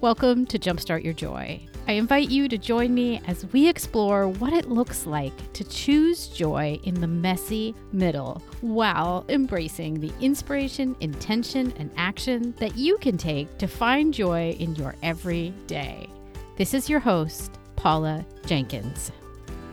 Welcome 0.00 0.46
to 0.46 0.58
Jumpstart 0.58 1.04
Your 1.04 1.12
Joy. 1.12 1.60
I 1.86 1.92
invite 1.92 2.30
you 2.30 2.48
to 2.48 2.56
join 2.56 2.94
me 2.94 3.20
as 3.26 3.44
we 3.52 3.68
explore 3.68 4.28
what 4.28 4.54
it 4.54 4.70
looks 4.70 5.04
like 5.04 5.52
to 5.52 5.62
choose 5.62 6.28
joy 6.28 6.80
in 6.84 7.02
the 7.02 7.06
messy 7.06 7.74
middle 7.92 8.42
while 8.62 9.26
embracing 9.28 10.00
the 10.00 10.10
inspiration, 10.22 10.96
intention, 11.00 11.74
and 11.76 11.90
action 11.98 12.54
that 12.60 12.78
you 12.78 12.96
can 12.96 13.18
take 13.18 13.58
to 13.58 13.66
find 13.66 14.14
joy 14.14 14.52
in 14.52 14.74
your 14.74 14.94
everyday. 15.02 16.08
This 16.56 16.72
is 16.72 16.88
your 16.88 17.00
host, 17.00 17.58
Paula 17.76 18.24
Jenkins. 18.46 19.12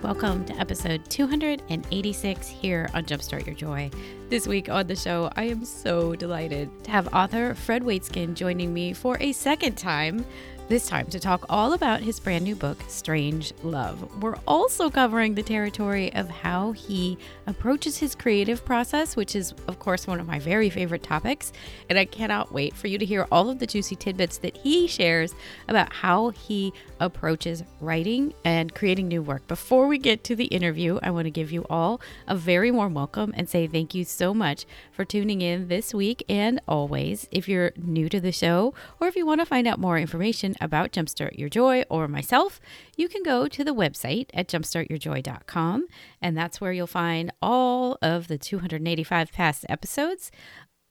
Welcome 0.03 0.45
to 0.45 0.53
episode 0.59 1.09
286 1.09 2.47
here 2.47 2.87
on 2.93 3.03
Jumpstart 3.05 3.47
Your 3.47 3.55
Joy. 3.55 3.89
This 4.29 4.45
week 4.47 4.69
on 4.69 4.85
the 4.85 4.95
show, 4.95 5.31
I 5.35 5.45
am 5.45 5.65
so 5.65 6.15
delighted 6.15 6.69
to 6.83 6.91
have 6.91 7.11
author 7.15 7.55
Fred 7.55 7.81
Waitzkin 7.81 8.35
joining 8.35 8.75
me 8.75 8.93
for 8.93 9.17
a 9.19 9.31
second 9.31 9.75
time 9.75 10.23
this 10.67 10.87
time 10.87 11.07
to 11.07 11.19
talk 11.19 11.45
all 11.47 11.71
about 11.71 12.01
his 12.01 12.19
brand 12.19 12.43
new 12.43 12.55
book, 12.55 12.77
Strange 12.89 13.53
Love. 13.63 14.21
We're 14.21 14.37
also 14.45 14.89
covering 14.89 15.33
the 15.33 15.43
territory 15.43 16.13
of 16.13 16.29
how 16.29 16.73
he 16.73 17.17
approaches 17.45 17.97
his 17.97 18.15
creative 18.15 18.65
process, 18.65 19.15
which 19.15 19.33
is, 19.33 19.53
of 19.69 19.79
course, 19.79 20.07
one 20.07 20.19
of 20.19 20.27
my 20.27 20.39
very 20.39 20.69
favorite 20.69 21.03
topics. 21.03 21.53
And 21.89 21.97
I 21.97 22.03
cannot 22.03 22.51
wait 22.51 22.75
for 22.75 22.87
you 22.87 22.97
to 22.97 23.05
hear 23.05 23.27
all 23.31 23.49
of 23.49 23.59
the 23.59 23.67
juicy 23.67 23.95
tidbits 23.95 24.39
that 24.39 24.57
he 24.57 24.87
shares 24.87 25.33
about 25.69 25.93
how 25.93 26.29
he 26.31 26.73
approaches 26.99 27.63
writing 27.79 28.33
and 28.43 28.75
creating 28.75 29.07
new 29.07 29.21
work. 29.21 29.47
Before 29.47 29.87
we 29.87 29.97
get 29.97 30.25
to 30.25 30.35
the 30.35 30.45
interview, 30.45 30.99
I 31.01 31.11
want 31.11 31.25
to 31.25 31.31
give 31.31 31.51
you 31.51 31.65
all 31.69 32.01
a 32.27 32.35
very 32.35 32.71
warm 32.71 32.93
welcome 32.93 33.33
and 33.37 33.47
say 33.47 33.67
thank 33.67 33.95
you 33.95 34.03
so 34.03 34.33
much 34.33 34.65
for 34.91 35.05
tuning 35.05 35.41
in 35.41 35.69
this 35.69 35.93
week 35.93 36.25
and 36.27 36.59
always. 36.67 37.29
If 37.31 37.47
you're 37.47 37.71
new 37.77 38.09
to 38.09 38.19
the 38.19 38.33
show 38.33 38.73
or 38.99 39.07
if 39.07 39.15
you 39.15 39.25
want 39.25 39.39
to 39.39 39.45
find 39.45 39.65
out 39.65 39.79
more 39.79 39.97
information 39.97 40.55
about 40.61 40.91
Jumpstart 40.91 41.37
Your 41.37 41.49
Joy 41.49 41.83
or 41.89 42.07
myself, 42.07 42.59
you 42.95 43.07
can 43.07 43.23
go 43.23 43.47
to 43.47 43.63
the 43.63 43.73
website 43.73 44.29
at 44.33 44.47
jumpstartyourjoy.com, 44.47 45.87
and 46.21 46.37
that's 46.37 46.59
where 46.61 46.71
you'll 46.71 46.87
find 46.87 47.31
all 47.41 47.97
of 48.01 48.27
the 48.27 48.37
285 48.37 49.31
past 49.31 49.65
episodes 49.69 50.31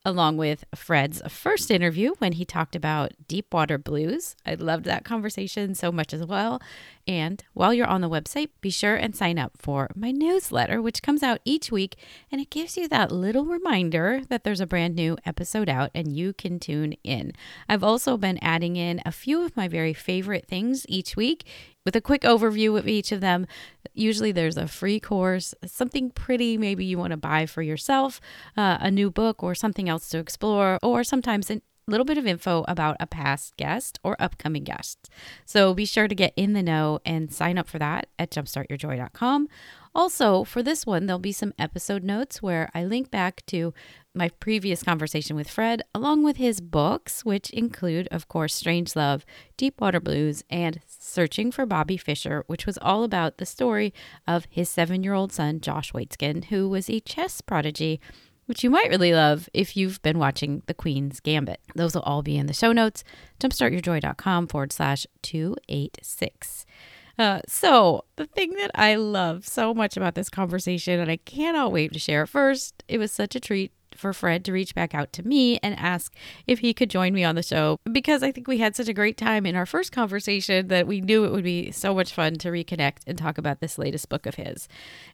along 0.07 0.37
with 0.37 0.63
Fred's 0.73 1.21
first 1.27 1.69
interview 1.69 2.13
when 2.19 2.31
he 2.31 2.45
talked 2.45 2.77
about 2.77 3.11
Deepwater 3.27 3.77
Blues. 3.77 4.37
I 4.45 4.53
loved 4.53 4.85
that 4.85 5.03
conversation 5.03 5.75
so 5.75 5.91
much 5.91 6.13
as 6.13 6.25
well. 6.25 6.61
And 7.07 7.41
while 7.53 7.73
you're 7.73 7.87
on 7.87 8.01
the 8.01 8.09
website, 8.09 8.49
be 8.59 8.69
sure 8.69 8.95
and 8.95 9.15
sign 9.15 9.39
up 9.39 9.53
for 9.57 9.89
my 9.95 10.11
newsletter, 10.11 10.81
which 10.81 11.01
comes 11.01 11.23
out 11.23 11.39
each 11.45 11.71
week. 11.71 11.95
And 12.29 12.41
it 12.41 12.49
gives 12.49 12.75
you 12.75 12.87
that 12.89 13.11
little 13.11 13.45
reminder 13.45 14.21
that 14.27 14.43
there's 14.43 14.59
a 14.59 14.67
brand 14.67 14.95
new 14.95 15.17
episode 15.25 15.69
out 15.69 15.89
and 15.95 16.15
you 16.15 16.33
can 16.33 16.59
tune 16.59 16.93
in. 17.05 17.31
I've 17.69 17.83
also 17.83 18.17
been 18.17 18.37
adding 18.41 18.75
in 18.75 19.01
a 19.05 19.11
few 19.13 19.41
of 19.43 19.55
my 19.55 19.69
very 19.69 19.93
favorite 19.93 20.47
things 20.47 20.85
each 20.89 21.15
week 21.15 21.45
with 21.85 21.95
a 21.95 22.01
quick 22.01 22.23
overview 22.23 22.77
of 22.77 22.85
each 22.85 23.13
of 23.13 23.21
them. 23.21 23.47
Usually 23.93 24.33
there's 24.33 24.57
a 24.57 24.67
free 24.67 24.99
course, 24.99 25.55
something 25.65 26.09
pretty 26.09 26.57
maybe 26.57 26.83
you 26.83 26.97
want 26.97 27.11
to 27.11 27.17
buy 27.17 27.45
for 27.45 27.61
yourself, 27.61 28.19
uh, 28.57 28.77
a 28.81 28.91
new 28.91 29.09
book, 29.09 29.41
or 29.41 29.55
something 29.55 29.87
else 29.87 30.09
to 30.09 30.17
explore, 30.17 30.77
or 30.83 31.05
sometimes 31.05 31.49
a 31.49 31.61
little 31.87 32.05
bit 32.05 32.17
of 32.17 32.27
info 32.27 32.65
about 32.67 32.97
a 32.99 33.07
past 33.07 33.55
guest 33.57 33.99
or 34.03 34.15
upcoming 34.19 34.63
guests. 34.63 35.09
So 35.45 35.73
be 35.73 35.85
sure 35.85 36.07
to 36.07 36.15
get 36.15 36.33
in 36.35 36.53
the 36.53 36.63
know 36.63 36.99
and 37.05 37.31
sign 37.31 37.57
up 37.57 37.67
for 37.67 37.79
that 37.79 38.07
at 38.19 38.29
jumpstartyourjoy.com. 38.31 39.47
Also, 39.95 40.43
for 40.43 40.61
this 40.61 40.85
one, 40.85 41.05
there'll 41.05 41.17
be 41.17 41.31
some 41.31 41.53
episode 41.57 42.03
notes 42.03 42.41
where 42.41 42.69
I 42.75 42.83
link 42.83 43.09
back 43.09 43.43
to 43.47 43.73
my 44.13 44.29
previous 44.29 44.83
conversation 44.83 45.35
with 45.35 45.49
Fred, 45.49 45.81
along 45.95 46.23
with 46.23 46.37
his 46.37 46.59
books, 46.59 47.23
which 47.23 47.49
include, 47.51 48.07
of 48.11 48.27
course, 48.27 48.53
Strange 48.53 48.95
Love, 48.95 49.25
Deepwater 49.57 49.99
Blues, 49.99 50.43
and 50.49 50.81
Searching 50.87 51.51
for 51.51 51.65
Bobby 51.65 51.97
Fischer, 51.97 52.43
which 52.47 52.65
was 52.65 52.77
all 52.79 53.03
about 53.03 53.37
the 53.37 53.45
story 53.45 53.93
of 54.27 54.45
his 54.49 54.69
seven 54.69 55.03
year 55.03 55.13
old 55.13 55.31
son, 55.31 55.61
Josh 55.61 55.93
Waitzkin, 55.93 56.45
who 56.45 56.67
was 56.67 56.89
a 56.89 56.99
chess 56.99 57.41
prodigy 57.41 57.99
which 58.47 58.63
you 58.63 58.69
might 58.69 58.89
really 58.89 59.13
love 59.13 59.47
if 59.53 59.77
you've 59.77 60.01
been 60.01 60.17
watching 60.17 60.63
The 60.65 60.73
Queen's 60.73 61.19
Gambit. 61.19 61.59
Those 61.75 61.93
will 61.93 62.01
all 62.01 62.23
be 62.23 62.37
in 62.37 62.47
the 62.47 62.53
show 62.53 62.71
notes, 62.71 63.03
jumpstartyourjoy.com 63.39 64.47
forward 64.47 64.73
slash 64.73 65.05
286. 65.21 66.65
Uh, 67.19 67.41
so, 67.47 68.05
the 68.15 68.27
thing 68.27 68.53
that 68.53 68.71
I 68.75 68.95
love 68.95 69.47
so 69.47 69.73
much 69.73 69.97
about 69.97 70.15
this 70.15 70.29
conversation, 70.29 70.99
and 70.99 71.09
I 71.09 71.17
cannot 71.17 71.71
wait 71.71 71.93
to 71.93 71.99
share 71.99 72.23
it 72.23 72.27
first, 72.27 72.83
it 72.87 72.99
was 72.99 73.11
such 73.11 73.35
a 73.35 73.39
treat 73.39 73.71
for 73.97 74.13
Fred 74.13 74.45
to 74.45 74.51
reach 74.51 74.75
back 74.75 74.93
out 74.93 75.11
to 75.13 75.27
me 75.27 75.57
and 75.63 75.77
ask 75.77 76.13
if 76.45 76.59
he 76.59 76.73
could 76.73 76.89
join 76.89 77.13
me 77.13 77.23
on 77.23 77.35
the 77.35 77.43
show 77.43 77.79
because 77.91 78.23
I 78.23 78.31
think 78.31 78.47
we 78.47 78.59
had 78.59 78.75
such 78.75 78.87
a 78.87 78.93
great 78.93 79.17
time 79.17 79.45
in 79.45 79.55
our 79.55 79.65
first 79.65 79.91
conversation 79.91 80.67
that 80.67 80.87
we 80.87 81.01
knew 81.01 81.25
it 81.25 81.31
would 81.31 81.43
be 81.43 81.71
so 81.71 81.93
much 81.93 82.13
fun 82.13 82.35
to 82.35 82.49
reconnect 82.49 82.99
and 83.07 83.17
talk 83.17 83.37
about 83.37 83.59
this 83.59 83.77
latest 83.77 84.09
book 84.09 84.25
of 84.25 84.35
his. 84.35 84.67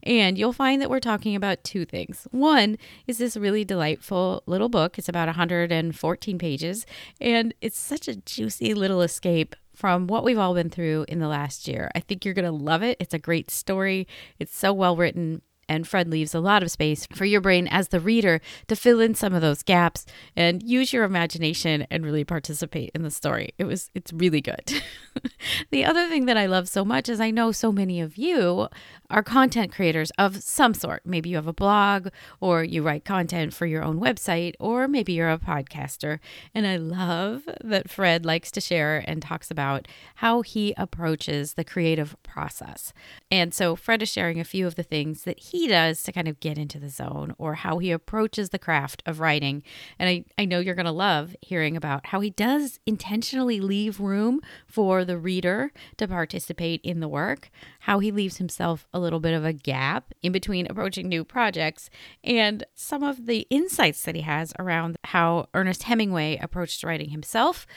And 0.03 0.38
you'll 0.38 0.53
find 0.53 0.81
that 0.81 0.89
we're 0.89 0.99
talking 0.99 1.35
about 1.35 1.63
two 1.63 1.85
things. 1.85 2.27
One 2.31 2.77
is 3.07 3.17
this 3.17 3.38
really 3.38 3.66
delightful 3.66 4.43
little 4.45 4.69
book, 4.69 4.97
it's 4.97 5.09
about 5.09 5.27
114 5.27 6.38
pages, 6.38 6.85
and 7.19 7.53
it's 7.61 7.79
such 7.79 8.07
a 8.07 8.16
juicy 8.16 8.73
little 8.73 9.01
escape 9.01 9.55
from 9.75 10.07
what 10.07 10.23
we've 10.23 10.38
all 10.38 10.53
been 10.53 10.69
through 10.69 11.05
in 11.07 11.19
the 11.19 11.27
last 11.27 11.67
year. 11.67 11.89
I 11.95 11.99
think 11.99 12.23
you're 12.23 12.33
going 12.33 12.45
to 12.45 12.51
love 12.51 12.83
it. 12.83 12.97
It's 12.99 13.13
a 13.13 13.19
great 13.19 13.49
story. 13.49 14.07
It's 14.39 14.55
so 14.55 14.72
well 14.72 14.95
written. 14.95 15.41
And 15.69 15.88
Fred 15.88 16.09
leaves 16.09 16.35
a 16.35 16.40
lot 16.40 16.63
of 16.63 16.72
space 16.72 17.07
for 17.13 17.25
your 17.25 17.41
brain 17.41 17.68
as 17.68 17.90
the 17.90 18.00
reader 18.00 18.41
to 18.68 18.75
fill 18.75 19.00
in 19.00 19.16
some 19.16 19.34
of 19.34 19.41
those 19.41 19.63
gaps 19.63 20.06
and 20.35 20.62
use 20.63 20.94
your 20.94 21.03
imagination 21.03 21.88
and 21.90 22.03
really 22.03 22.24
participate 22.24 22.91
in 22.94 23.03
the 23.03 23.12
story. 23.12 23.53
It 23.57 23.66
was 23.66 23.90
it's 23.94 24.12
really 24.13 24.41
good. 24.41 24.81
the 25.72 25.85
other 25.85 26.07
thing 26.07 26.25
that 26.25 26.38
I 26.38 26.46
love 26.46 26.68
so 26.68 26.84
much 26.84 27.09
is 27.09 27.19
I 27.19 27.31
know 27.31 27.52
so 27.52 27.72
many 27.72 28.02
of 28.02 28.18
you 28.18 28.68
are 29.09 29.23
content 29.23 29.72
creators 29.72 30.12
of 30.18 30.41
some 30.44 30.73
sort. 30.73 31.02
Maybe 31.06 31.29
you 31.29 31.35
have 31.35 31.47
a 31.47 31.53
blog 31.53 32.09
or 32.40 32.63
you 32.63 32.81
write 32.81 33.06
content 33.06 33.53
for 33.53 33.66
your 33.66 33.84
own 33.84 34.00
website 34.00 34.56
or 34.59 34.88
maybe 34.88 35.13
you're 35.13 35.29
a 35.29 35.38
podcaster. 35.38 36.19
And 36.53 36.66
I 36.66 36.78
love 36.78 37.44
that 37.63 37.90
Fred 37.90 38.25
likes 38.25 38.52
to 38.52 38.62
share 38.62 39.03
and 39.07 39.22
talks 39.22 39.52
about 39.52 39.88
how 40.16 40.41
he 40.41 40.73
approaches 40.78 41.53
the 41.53 41.63
creative 41.63 42.16
process. 42.23 42.94
And 43.31 43.53
so 43.53 43.75
Fred 43.75 44.02
is 44.02 44.09
sharing 44.09 44.40
a 44.40 44.44
few 44.44 44.66
of 44.66 44.75
the 44.75 44.84
things 44.84 45.23
that 45.23 45.40
he 45.40 45.53
does 45.68 46.02
to 46.03 46.12
kind 46.12 46.28
of 46.28 46.40
get 46.40 46.58
into 46.58 46.80
the 46.80 46.90
zone 46.90 47.36
or 47.38 47.56
how 47.56 47.78
he 47.78 47.91
approaches 47.91 48.50
the 48.50 48.59
craft 48.59 49.03
of 49.06 49.19
writing. 49.19 49.64
And 50.00 50.09
I, 50.09 50.25
I 50.38 50.46
know 50.46 50.59
you're 50.59 50.75
going 50.75 50.86
to 50.86 50.91
love 50.91 51.36
hearing 51.41 51.78
about 51.78 52.08
how 52.08 52.19
he 52.22 52.31
does 52.31 52.80
intentionally 52.86 53.59
leave 53.59 54.00
room 54.00 54.41
for 54.68 55.06
the 55.06 55.18
reader 55.18 55.72
to 55.97 56.08
participate 56.08 56.81
in 56.84 57.00
the 57.00 57.08
work, 57.08 57.50
how 57.81 58.00
he 58.00 58.12
leaves 58.12 58.38
himself 58.38 58.88
a 58.94 59.00
little 59.00 59.19
bit 59.19 59.34
of 59.34 59.46
a 59.46 59.53
gap 59.53 60.14
in 60.22 60.31
between 60.31 60.68
approaching 60.69 61.08
new 61.08 61.24
projects, 61.24 61.90
and 62.24 62.66
some 62.74 63.03
of 63.03 63.25
the 63.28 63.47
insights 63.50 64.03
that 64.03 64.16
he 64.16 64.22
has 64.22 64.53
around 64.59 64.97
how 65.06 65.47
Ernest 65.53 65.84
Hemingway 65.84 66.38
approached 66.41 66.84
writing 66.84 67.09
himself. 67.09 67.68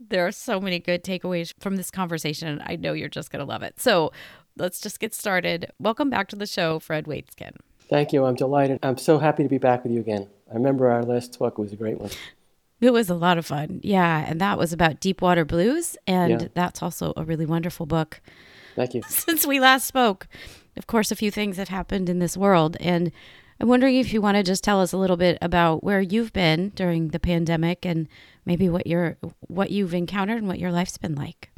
There 0.00 0.24
are 0.24 0.32
so 0.32 0.60
many 0.60 0.78
good 0.78 1.02
takeaways 1.02 1.52
from 1.58 1.74
this 1.74 1.90
conversation. 1.90 2.62
I 2.64 2.76
know 2.76 2.92
you're 2.92 3.08
just 3.08 3.32
going 3.32 3.44
to 3.44 3.50
love 3.50 3.64
it. 3.64 3.80
So 3.80 4.12
let's 4.58 4.80
just 4.80 5.00
get 5.00 5.14
started. 5.14 5.70
Welcome 5.78 6.10
back 6.10 6.28
to 6.28 6.36
the 6.36 6.46
show, 6.46 6.78
Fred 6.78 7.06
Waitzkin. 7.06 7.56
Thank 7.88 8.12
you. 8.12 8.24
I'm 8.24 8.34
delighted. 8.34 8.78
I'm 8.82 8.98
so 8.98 9.18
happy 9.18 9.42
to 9.42 9.48
be 9.48 9.58
back 9.58 9.82
with 9.82 9.92
you 9.92 10.00
again. 10.00 10.28
I 10.50 10.54
remember 10.54 10.90
our 10.90 11.04
last 11.04 11.32
talk 11.32 11.58
was 11.58 11.72
a 11.72 11.76
great 11.76 12.00
one. 12.00 12.10
It 12.80 12.92
was 12.92 13.10
a 13.10 13.14
lot 13.14 13.38
of 13.38 13.46
fun. 13.46 13.80
Yeah. 13.82 14.24
And 14.26 14.40
that 14.40 14.58
was 14.58 14.72
about 14.72 15.00
Deepwater 15.00 15.44
Blues. 15.44 15.96
And 16.06 16.42
yeah. 16.42 16.48
that's 16.54 16.82
also 16.82 17.12
a 17.16 17.24
really 17.24 17.46
wonderful 17.46 17.86
book. 17.86 18.20
Thank 18.76 18.94
you. 18.94 19.02
Since 19.08 19.46
we 19.46 19.58
last 19.58 19.86
spoke, 19.86 20.28
of 20.76 20.86
course, 20.86 21.10
a 21.10 21.16
few 21.16 21.30
things 21.30 21.56
have 21.56 21.68
happened 21.68 22.08
in 22.08 22.18
this 22.18 22.36
world. 22.36 22.76
And 22.78 23.10
I'm 23.58 23.68
wondering 23.68 23.96
if 23.96 24.12
you 24.12 24.20
want 24.20 24.36
to 24.36 24.42
just 24.42 24.62
tell 24.62 24.80
us 24.80 24.92
a 24.92 24.98
little 24.98 25.16
bit 25.16 25.38
about 25.42 25.82
where 25.82 26.00
you've 26.00 26.32
been 26.32 26.70
during 26.76 27.08
the 27.08 27.18
pandemic 27.18 27.84
and 27.84 28.06
maybe 28.44 28.68
what 28.68 28.86
you're 28.86 29.16
what 29.48 29.70
you've 29.70 29.94
encountered 29.94 30.38
and 30.38 30.46
what 30.46 30.60
your 30.60 30.70
life's 30.70 30.98
been 30.98 31.16
like. 31.16 31.50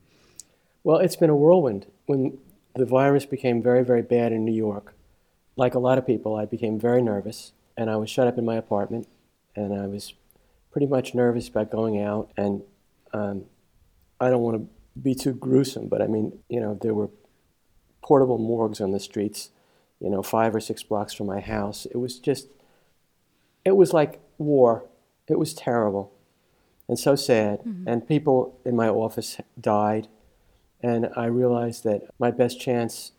Well, 0.83 0.99
it's 0.99 1.17
been 1.17 1.29
a 1.29 1.37
whirlwind. 1.37 1.87
When 2.07 2.39
the 2.75 2.87
virus 2.87 3.27
became 3.27 3.63
very, 3.63 3.85
very 3.85 4.03
bad 4.03 4.33
in 4.33 4.45
New 4.45 4.55
York, 4.55 4.95
like 5.57 5.75
a 5.75 5.79
lot 5.79 5.99
of 5.99 6.07
people, 6.07 6.37
I 6.37 6.47
became 6.47 6.79
very 6.79 7.03
nervous 7.03 7.53
and 7.77 7.91
I 7.91 7.97
was 7.97 8.11
shut 8.11 8.27
up 8.27 8.39
in 8.39 8.45
my 8.45 8.57
apartment 8.57 9.09
and 9.55 9.75
I 9.75 9.87
was 9.87 10.15
pretty 10.71 10.87
much 10.87 11.15
nervous 11.15 11.49
about 11.49 11.71
going 11.71 12.01
out. 12.01 12.31
And 12.37 12.63
um, 13.13 13.45
I 14.21 14.31
don't 14.31 14.43
want 14.43 14.59
to 14.59 14.69
be 15.01 15.15
too 15.15 15.33
gruesome, 15.33 15.89
but 15.89 16.01
I 16.01 16.07
mean, 16.07 16.39
you 16.49 16.61
know, 16.61 16.79
there 16.81 16.95
were 16.95 17.11
portable 18.03 18.39
morgues 18.39 18.81
on 18.81 18.93
the 18.93 19.01
streets, 19.01 19.51
you 20.01 20.09
know, 20.09 20.23
five 20.23 20.55
or 20.55 20.61
six 20.61 20.83
blocks 20.83 21.13
from 21.13 21.27
my 21.27 21.41
house. 21.41 21.87
It 21.87 21.97
was 21.97 22.19
just, 22.19 22.49
it 23.65 23.77
was 23.77 23.93
like 23.93 24.21
war. 24.39 24.85
It 25.29 25.39
was 25.39 25.55
terrible 25.55 26.13
and 26.89 26.99
so 26.99 27.15
sad. 27.15 27.61
Mm-hmm. 27.61 27.89
And 27.89 28.09
people 28.09 28.59
in 28.65 28.77
my 28.77 28.89
office 28.89 29.39
died. 29.61 30.09
And 30.83 31.11
I 31.17 31.27
realized 31.27 31.85
that 31.85 32.03
my 32.19 32.31
best 32.31 32.61
chance 32.61 33.13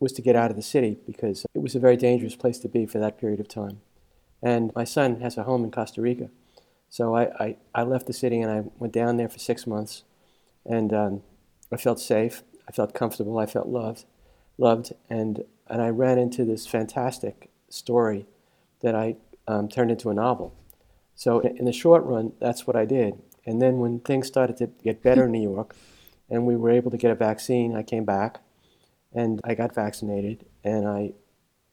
was 0.00 0.12
to 0.12 0.22
get 0.22 0.34
out 0.34 0.50
of 0.50 0.56
the 0.56 0.62
city 0.62 0.98
because 1.06 1.44
it 1.54 1.60
was 1.60 1.74
a 1.74 1.80
very 1.80 1.96
dangerous 1.96 2.34
place 2.34 2.58
to 2.60 2.68
be 2.68 2.86
for 2.86 2.98
that 2.98 3.18
period 3.18 3.38
of 3.38 3.48
time. 3.48 3.80
And 4.42 4.72
my 4.74 4.84
son 4.84 5.20
has 5.20 5.36
a 5.36 5.42
home 5.42 5.64
in 5.64 5.70
Costa 5.70 6.00
Rica. 6.00 6.30
So 6.88 7.14
I, 7.14 7.44
I, 7.44 7.56
I 7.74 7.82
left 7.82 8.06
the 8.06 8.12
city 8.12 8.40
and 8.40 8.50
I 8.50 8.64
went 8.78 8.92
down 8.92 9.16
there 9.16 9.28
for 9.28 9.38
six 9.38 9.66
months 9.66 10.02
and 10.64 10.92
um, 10.92 11.22
I 11.72 11.76
felt 11.76 12.00
safe. 12.00 12.42
I 12.68 12.72
felt 12.72 12.94
comfortable. 12.94 13.38
I 13.38 13.46
felt 13.46 13.68
loved, 13.68 14.04
loved, 14.58 14.92
and 15.08 15.44
and 15.68 15.80
I 15.80 15.88
ran 15.88 16.18
into 16.18 16.44
this 16.44 16.66
fantastic 16.66 17.50
story 17.68 18.26
that 18.80 18.94
I 18.94 19.16
um, 19.46 19.68
turned 19.68 19.90
into 19.90 20.10
a 20.10 20.14
novel. 20.14 20.54
So 21.14 21.38
in 21.40 21.64
the 21.64 21.72
short 21.72 22.04
run, 22.04 22.32
that's 22.40 22.66
what 22.66 22.74
I 22.74 22.84
did. 22.84 23.20
And 23.46 23.62
then 23.62 23.78
when 23.78 24.00
things 24.00 24.26
started 24.26 24.56
to 24.58 24.66
get 24.82 25.02
better 25.02 25.26
in 25.26 25.32
New 25.32 25.42
York, 25.42 25.76
and 26.30 26.46
we 26.46 26.56
were 26.56 26.70
able 26.70 26.90
to 26.90 26.96
get 26.96 27.10
a 27.10 27.14
vaccine, 27.14 27.76
I 27.76 27.82
came 27.82 28.04
back, 28.04 28.40
and 29.12 29.40
I 29.44 29.54
got 29.54 29.74
vaccinated, 29.74 30.46
and 30.64 30.86
I 30.86 31.12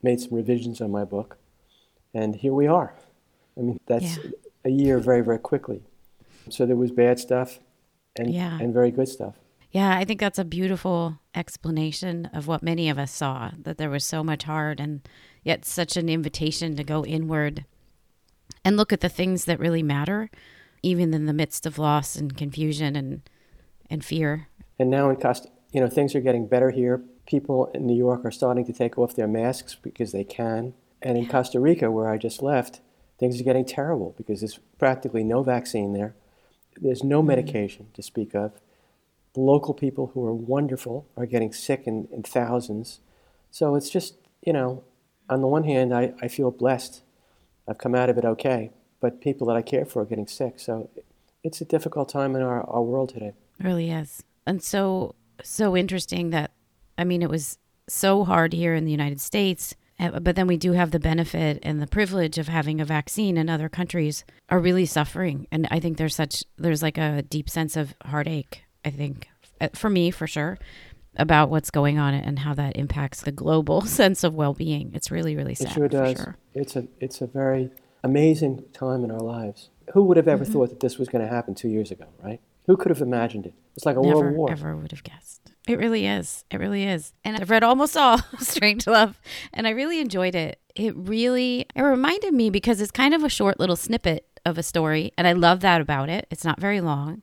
made 0.02 0.20
some 0.20 0.34
revisions 0.34 0.82
on 0.82 0.92
my 0.92 1.04
book, 1.04 1.38
and 2.14 2.36
here 2.36 2.54
we 2.54 2.68
are. 2.68 2.96
I 3.58 3.62
mean, 3.62 3.80
that's 3.86 4.18
yeah. 4.18 4.32
a 4.66 4.70
year 4.70 5.00
very, 5.00 5.22
very 5.22 5.40
quickly. 5.40 5.84
So 6.50 6.66
there 6.66 6.76
was 6.76 6.92
bad 6.92 7.20
stuff, 7.20 7.60
and 8.18 8.34
yeah. 8.34 8.58
and 8.60 8.74
very 8.74 8.92
good 8.92 9.10
stuff. 9.10 9.36
Yeah, 9.72 9.96
I 9.98 10.06
think 10.06 10.20
that's 10.20 10.40
a 10.40 10.46
beautiful 10.46 11.20
explanation 11.36 12.30
of 12.34 12.48
what 12.48 12.64
many 12.64 12.90
of 12.90 12.98
us 12.98 13.12
saw 13.12 13.52
that 13.60 13.78
there 13.78 13.90
was 13.90 14.06
so 14.06 14.24
much 14.24 14.44
hard 14.44 14.80
and 14.80 15.08
yet 15.44 15.66
such 15.66 15.98
an 15.98 16.10
invitation 16.10 16.76
to 16.78 16.84
go 16.84 17.06
inward 17.06 17.66
and 18.64 18.78
look 18.78 18.94
at 18.94 19.02
the 19.02 19.10
things 19.10 19.46
that 19.46 19.60
really 19.60 19.84
matter, 19.84 20.30
even 20.82 21.14
in 21.14 21.26
the 21.26 21.34
midst 21.34 21.66
of 21.66 21.78
loss 21.78 22.16
and 22.16 22.38
confusion 22.38 22.96
and 22.96 23.22
and 23.90 24.04
fear. 24.04 24.48
And 24.80 24.90
now 24.90 25.10
in 25.10 25.16
Costa, 25.18 25.50
you 25.72 25.82
know, 25.82 25.90
things 25.90 26.16
are 26.16 26.22
getting 26.22 26.48
better 26.48 26.72
here. 26.72 27.02
People 27.26 27.72
in 27.74 27.86
New 27.86 27.96
York 27.96 28.24
are 28.24 28.32
starting 28.32 28.66
to 28.66 28.74
take 28.74 28.98
off 28.98 29.16
their 29.16 29.28
masks 29.28 29.76
because 29.76 30.12
they 30.12 30.24
can. 30.24 30.74
And 31.02 31.18
in 31.18 31.26
yeah. 31.26 31.32
Costa 31.32 31.60
Rica, 31.60 31.92
where 31.92 32.10
I 32.10 32.18
just 32.18 32.42
left, 32.42 32.82
things 33.20 33.40
are 33.40 33.44
getting 33.44 33.66
terrible 33.66 34.14
because 34.18 34.42
there's 34.42 34.60
practically 34.78 35.24
no 35.24 35.44
vaccine 35.44 35.94
there. 35.94 36.16
There's 36.80 37.04
no 37.04 37.20
mm-hmm. 37.20 37.28
medication 37.28 37.88
to 37.94 38.04
speak 38.04 38.36
of. 38.36 38.54
The 39.34 39.42
local 39.42 39.74
people 39.74 40.12
who 40.14 40.26
are 40.26 40.34
wonderful 40.34 41.08
are 41.16 41.26
getting 41.26 41.54
sick 41.54 41.84
in, 41.86 42.08
in 42.12 42.24
thousands. 42.24 43.00
So 43.52 43.76
it's 43.76 43.90
just, 43.90 44.16
you 44.42 44.54
know, 44.54 44.84
on 45.30 45.42
the 45.42 45.48
one 45.48 45.64
hand, 45.64 45.94
I, 45.94 46.14
I 46.22 46.28
feel 46.28 46.52
blessed. 46.52 47.02
I've 47.68 47.78
come 47.78 47.96
out 47.96 48.10
of 48.10 48.18
it 48.18 48.26
okay. 48.26 48.72
But 49.00 49.22
people 49.22 49.48
that 49.48 49.58
I 49.58 49.62
care 49.62 49.86
for 49.86 50.02
are 50.02 50.06
getting 50.06 50.28
sick. 50.28 50.60
So 50.60 50.90
it's 51.44 51.62
a 51.62 51.66
difficult 51.66 52.10
time 52.10 52.36
in 52.36 52.42
our, 52.42 52.68
our 52.68 52.82
world 52.82 53.10
today. 53.10 53.34
It 53.60 53.66
really 53.66 53.92
is. 53.92 54.24
And 54.46 54.62
so, 54.64 55.16
so 55.44 55.76
interesting 55.76 56.30
that, 56.32 56.52
I 56.98 57.04
mean, 57.04 57.22
it 57.22 57.30
was 57.30 57.58
so 57.88 58.24
hard 58.24 58.54
here 58.54 58.76
in 58.76 58.86
the 58.86 58.92
United 58.92 59.22
States 59.22 59.76
uh, 60.00 60.20
but 60.20 60.36
then 60.36 60.48
we 60.48 60.58
do 60.58 60.74
have 60.74 60.92
the 60.92 61.00
benefit 61.00 61.60
and 61.64 61.82
the 61.82 61.88
privilege 61.88 62.38
of 62.38 62.48
having 62.48 62.80
a 62.80 62.86
vaccine 62.86 63.38
and 63.38 63.50
other 63.50 63.70
countries 63.70 64.24
are 64.50 64.60
really 64.60 64.86
suffering 64.86 65.48
and 65.52 65.68
i 65.72 65.80
think 65.80 65.98
there's 65.98 66.16
such 66.16 66.44
there's 66.58 66.84
like 66.84 66.98
a 66.98 67.24
deep 67.24 67.50
sense 67.50 67.76
of 67.76 67.96
heartache 68.06 68.64
i 68.86 68.90
think 68.90 69.28
uh, 69.62 69.70
for 69.74 69.90
me 69.90 70.12
for 70.12 70.28
sure 70.28 70.58
about 71.16 71.50
what's 71.50 71.72
going 71.72 71.98
on 71.98 72.14
and 72.14 72.40
how 72.40 72.54
that 72.54 72.78
impacts 72.78 73.22
the 73.22 73.32
global 73.32 73.82
sense 74.00 74.24
of 74.24 74.36
well-being 74.36 74.92
it's 74.94 75.12
really 75.12 75.36
really 75.36 75.56
sad 75.56 75.72
it 75.72 75.74
sure 75.74 75.88
does 75.88 76.18
sure. 76.18 76.38
it's 76.54 76.76
a 76.76 76.88
it's 77.00 77.22
a 77.22 77.28
very 77.28 77.72
amazing 78.04 78.64
time 78.74 79.04
in 79.04 79.12
our 79.12 79.22
lives 79.22 79.70
who 79.94 80.04
would 80.04 80.18
have 80.18 80.28
ever 80.28 80.44
mm-hmm. 80.44 80.54
thought 80.54 80.70
that 80.70 80.80
this 80.80 80.98
was 80.98 81.08
going 81.08 81.24
to 81.24 81.30
happen 81.30 81.56
two 81.56 81.70
years 81.70 81.92
ago 81.92 82.06
right 82.24 82.40
who 82.68 82.78
could 82.78 82.90
have 82.90 83.02
imagined 83.02 83.46
it 83.46 83.54
it's 83.76 83.86
like 83.86 83.98
a 83.98 84.02
Never, 84.02 84.20
world 84.20 84.36
war 84.36 84.52
ever 84.52 84.76
would 84.76 84.92
have 84.92 85.04
guessed 85.04 85.48
it 85.68 85.78
really 85.78 86.08
is. 86.08 86.46
It 86.50 86.62
really 86.62 86.86
is. 86.86 87.14
And 87.26 87.36
I've 87.36 87.50
read 87.50 87.62
almost 87.62 87.98
all 87.98 88.18
Strangelove, 88.38 89.16
and 89.54 89.68
I 89.68 89.72
really 89.72 90.00
enjoyed 90.00 90.34
it. 90.34 90.62
It 90.76 90.96
really 90.96 91.66
it 91.76 91.82
reminded 91.82 92.34
me 92.34 92.50
because 92.50 92.80
it's 92.80 92.90
kind 92.92 93.14
of 93.14 93.24
a 93.24 93.30
short 93.30 93.60
little 93.60 93.76
snippet 93.76 94.40
of 94.46 94.58
a 94.58 94.64
story, 94.64 95.12
and 95.18 95.28
I 95.28 95.34
love 95.34 95.60
that 95.60 95.82
about 95.82 96.10
it. 96.10 96.26
It's 96.32 96.46
not 96.46 96.62
very 96.62 96.80
long. 96.80 97.22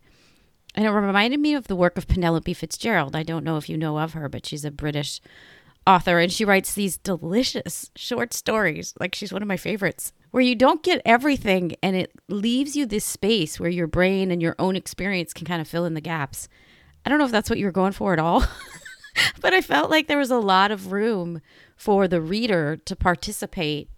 And 0.74 0.84
it 0.84 0.90
reminded 0.90 1.40
me 1.40 1.54
of 1.54 1.68
the 1.68 1.76
work 1.76 1.96
of 1.96 2.08
Penelope 2.08 2.52
Fitzgerald. 2.52 3.16
I 3.16 3.22
don't 3.22 3.44
know 3.44 3.56
if 3.56 3.68
you 3.68 3.78
know 3.78 3.98
of 3.98 4.12
her, 4.12 4.28
but 4.28 4.44
she's 4.44 4.64
a 4.64 4.70
British 4.70 5.20
author 5.86 6.18
and 6.18 6.32
she 6.32 6.44
writes 6.44 6.74
these 6.74 6.96
delicious 6.96 7.90
short 7.94 8.34
stories. 8.34 8.92
Like 8.98 9.14
she's 9.14 9.32
one 9.32 9.40
of 9.42 9.48
my 9.48 9.56
favorites, 9.56 10.12
where 10.34 10.42
you 10.42 10.56
don't 10.56 10.82
get 10.82 11.00
everything 11.04 11.76
and 11.80 11.94
it 11.94 12.10
leaves 12.28 12.74
you 12.74 12.84
this 12.84 13.04
space 13.04 13.60
where 13.60 13.70
your 13.70 13.86
brain 13.86 14.32
and 14.32 14.42
your 14.42 14.56
own 14.58 14.74
experience 14.74 15.32
can 15.32 15.46
kind 15.46 15.60
of 15.60 15.68
fill 15.68 15.84
in 15.84 15.94
the 15.94 16.00
gaps. 16.00 16.48
I 17.06 17.08
don't 17.08 17.20
know 17.20 17.24
if 17.24 17.30
that's 17.30 17.48
what 17.48 17.60
you 17.60 17.66
were 17.66 17.70
going 17.70 17.92
for 17.92 18.12
at 18.12 18.18
all, 18.18 18.44
but 19.40 19.54
I 19.54 19.60
felt 19.60 19.92
like 19.92 20.08
there 20.08 20.18
was 20.18 20.32
a 20.32 20.40
lot 20.40 20.72
of 20.72 20.90
room 20.90 21.40
for 21.76 22.08
the 22.08 22.20
reader 22.20 22.76
to 22.84 22.96
participate 22.96 23.88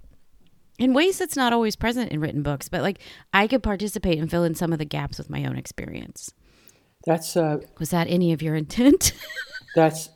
in 0.78 0.92
ways 0.92 1.16
that's 1.16 1.36
not 1.36 1.54
always 1.54 1.74
present 1.74 2.12
in 2.12 2.20
written 2.20 2.42
books, 2.42 2.68
but 2.68 2.82
like 2.82 2.98
I 3.32 3.46
could 3.46 3.62
participate 3.62 4.18
and 4.18 4.30
fill 4.30 4.44
in 4.44 4.54
some 4.54 4.74
of 4.74 4.78
the 4.78 4.84
gaps 4.84 5.16
with 5.16 5.30
my 5.30 5.46
own 5.46 5.56
experience. 5.56 6.34
That's 7.06 7.34
uh, 7.34 7.60
was 7.78 7.88
that 7.92 8.08
any 8.08 8.34
of 8.34 8.42
your 8.42 8.56
intent? 8.56 9.14
that's 9.74 10.10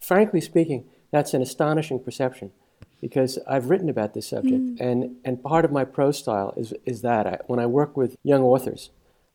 frankly 0.00 0.40
speaking, 0.40 0.88
that's 1.10 1.34
an 1.34 1.42
astonishing 1.42 2.02
perception 2.02 2.52
because 3.00 3.38
I've 3.48 3.70
written 3.70 3.88
about 3.88 4.14
this 4.14 4.28
subject, 4.28 4.62
mm. 4.62 4.80
and 4.80 5.16
and 5.24 5.42
part 5.42 5.64
of 5.64 5.72
my 5.72 5.84
prose 5.84 6.18
style 6.18 6.54
is 6.56 6.74
is 6.84 7.02
that 7.02 7.26
I, 7.26 7.38
when 7.46 7.58
I 7.58 7.66
work 7.66 7.96
with 7.96 8.16
young 8.22 8.42
authors, 8.42 8.90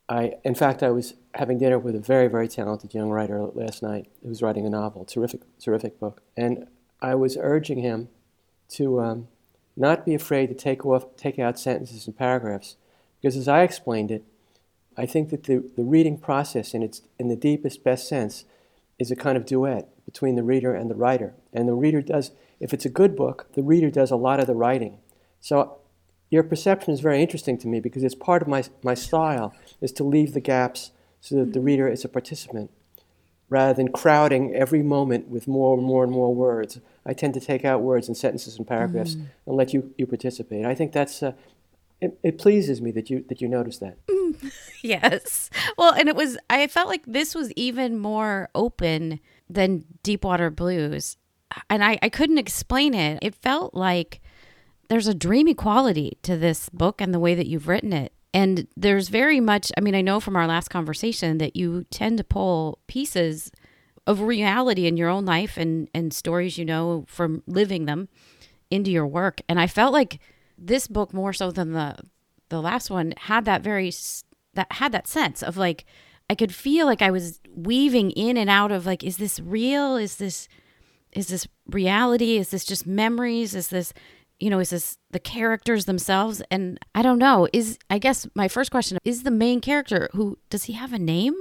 I, 0.09 0.33
in 0.43 0.55
fact, 0.55 0.83
I 0.83 0.91
was 0.91 1.15
having 1.35 1.57
dinner 1.57 1.79
with 1.79 1.95
a 1.95 1.99
very, 1.99 2.27
very 2.27 2.47
talented 2.47 2.93
young 2.93 3.09
writer 3.09 3.39
last 3.41 3.81
night 3.81 4.07
who 4.21 4.29
was 4.29 4.41
writing 4.41 4.65
a 4.65 4.69
novel, 4.69 5.05
terrific, 5.05 5.41
terrific 5.59 5.99
book, 5.99 6.21
and 6.35 6.67
I 7.01 7.15
was 7.15 7.37
urging 7.39 7.79
him 7.79 8.09
to 8.69 9.01
um, 9.01 9.27
not 9.75 10.05
be 10.05 10.13
afraid 10.13 10.47
to 10.47 10.55
take 10.55 10.85
off, 10.85 11.15
take 11.15 11.39
out 11.39 11.59
sentences 11.59 12.05
and 12.05 12.17
paragraphs, 12.17 12.75
because 13.21 13.35
as 13.37 13.47
I 13.47 13.61
explained 13.61 14.11
it, 14.11 14.23
I 14.97 15.05
think 15.05 15.29
that 15.29 15.45
the, 15.45 15.63
the 15.75 15.83
reading 15.83 16.17
process, 16.17 16.73
in 16.73 16.83
its 16.83 17.01
in 17.17 17.29
the 17.29 17.35
deepest, 17.35 17.83
best 17.83 18.07
sense, 18.07 18.45
is 18.99 19.09
a 19.09 19.15
kind 19.15 19.37
of 19.37 19.45
duet 19.45 19.89
between 20.05 20.35
the 20.35 20.43
reader 20.43 20.75
and 20.75 20.91
the 20.91 20.95
writer, 20.95 21.33
and 21.53 21.67
the 21.67 21.73
reader 21.73 22.01
does. 22.01 22.31
If 22.63 22.73
it's 22.73 22.85
a 22.85 22.89
good 22.89 23.15
book, 23.15 23.47
the 23.53 23.61
reader 23.61 23.89
does 23.89 24.09
a 24.09 24.15
lot 24.15 24.39
of 24.39 24.47
the 24.47 24.55
writing. 24.55 24.99
So 25.41 25.79
your 26.29 26.43
perception 26.43 26.93
is 26.93 27.01
very 27.01 27.21
interesting 27.21 27.57
to 27.57 27.67
me 27.67 27.81
because 27.81 28.03
it's 28.03 28.15
part 28.15 28.41
of 28.41 28.47
my, 28.47 28.63
my 28.81 28.93
style 28.93 29.53
is 29.81 29.91
to 29.93 30.05
leave 30.05 30.33
the 30.33 30.39
gaps 30.39 30.91
so 31.19 31.35
that 31.35 31.51
the 31.51 31.59
reader 31.59 31.89
is 31.89 32.05
a 32.05 32.09
participant 32.09 32.71
rather 33.49 33.73
than 33.73 33.91
crowding 33.91 34.55
every 34.55 34.81
moment 34.81 35.27
with 35.27 35.45
more 35.45 35.77
and 35.77 35.85
more 35.85 36.05
and 36.05 36.13
more 36.13 36.33
words. 36.33 36.79
I 37.05 37.13
tend 37.13 37.33
to 37.33 37.41
take 37.41 37.65
out 37.65 37.81
words 37.81 38.07
and 38.07 38.15
sentences 38.15 38.57
and 38.57 38.65
paragraphs 38.65 39.15
mm. 39.15 39.25
and 39.45 39.55
let 39.57 39.73
you, 39.73 39.93
you 39.97 40.07
participate. 40.07 40.65
I 40.65 40.73
think 40.73 40.93
that's 40.93 41.21
uh, 41.21 41.33
it, 41.99 42.17
it, 42.23 42.37
pleases 42.37 42.81
me 42.81 42.91
that 42.91 43.09
you 43.09 43.25
that 43.27 43.41
you 43.41 43.47
noticed 43.47 43.81
that. 43.81 44.05
Mm. 44.07 44.51
yes. 44.81 45.49
Well, 45.77 45.93
and 45.93 46.07
it 46.07 46.15
was 46.15 46.37
I 46.49 46.65
felt 46.67 46.87
like 46.87 47.03
this 47.05 47.35
was 47.35 47.51
even 47.53 47.97
more 47.97 48.49
open 48.55 49.19
than 49.49 49.85
Deepwater 50.01 50.49
Blues. 50.49 51.17
And 51.69 51.83
I, 51.83 51.99
I 52.01 52.09
couldn't 52.09 52.37
explain 52.37 52.93
it. 52.93 53.19
It 53.21 53.35
felt 53.35 53.73
like 53.73 54.21
there's 54.89 55.07
a 55.07 55.13
dreamy 55.13 55.53
quality 55.53 56.17
to 56.23 56.37
this 56.37 56.69
book 56.69 57.01
and 57.01 57.13
the 57.13 57.19
way 57.19 57.35
that 57.35 57.47
you've 57.47 57.67
written 57.67 57.93
it. 57.93 58.13
And 58.33 58.67
there's 58.75 59.09
very 59.09 59.39
much, 59.39 59.71
I 59.77 59.81
mean, 59.81 59.95
I 59.95 60.01
know 60.01 60.19
from 60.19 60.35
our 60.35 60.47
last 60.47 60.69
conversation 60.69 61.37
that 61.37 61.55
you 61.55 61.85
tend 61.91 62.17
to 62.17 62.23
pull 62.23 62.79
pieces 62.87 63.51
of 64.07 64.21
reality 64.21 64.87
in 64.87 64.97
your 64.97 65.09
own 65.09 65.25
life 65.25 65.55
and, 65.55 65.87
and 65.93 66.13
stories 66.13 66.57
you 66.57 66.65
know 66.65 67.05
from 67.07 67.43
living 67.47 67.85
them 67.85 68.09
into 68.69 68.91
your 68.91 69.07
work. 69.07 69.41
And 69.47 69.59
I 69.59 69.67
felt 69.67 69.93
like 69.93 70.19
this 70.57 70.87
book, 70.87 71.13
more 71.13 71.31
so 71.31 71.51
than 71.51 71.73
the, 71.73 71.95
the 72.49 72.61
last 72.61 72.89
one, 72.89 73.13
had 73.17 73.45
that 73.45 73.61
very, 73.61 73.91
that 74.55 74.71
had 74.73 74.91
that 74.91 75.07
sense 75.07 75.43
of 75.43 75.55
like, 75.55 75.85
I 76.29 76.35
could 76.35 76.53
feel 76.53 76.85
like 76.85 77.01
I 77.01 77.11
was 77.11 77.39
weaving 77.53 78.11
in 78.11 78.35
and 78.35 78.49
out 78.49 78.71
of 78.71 78.85
like, 78.85 79.03
is 79.03 79.17
this 79.17 79.39
real? 79.39 79.95
Is 79.95 80.17
this, 80.17 80.47
is 81.15 81.27
this 81.27 81.47
reality? 81.67 82.37
Is 82.37 82.49
this 82.49 82.65
just 82.65 82.85
memories? 82.85 83.55
Is 83.55 83.69
this, 83.69 83.93
you 84.39 84.49
know, 84.49 84.59
is 84.59 84.71
this 84.71 84.97
the 85.11 85.19
characters 85.19 85.85
themselves? 85.85 86.41
And 86.51 86.79
I 86.93 87.01
don't 87.01 87.19
know. 87.19 87.47
Is 87.53 87.77
I 87.89 87.99
guess 87.99 88.27
my 88.35 88.47
first 88.47 88.71
question 88.71 88.97
is 89.03 89.23
the 89.23 89.31
main 89.31 89.61
character 89.61 90.09
who 90.13 90.37
does 90.49 90.65
he 90.65 90.73
have 90.73 90.93
a 90.93 90.99
name? 90.99 91.35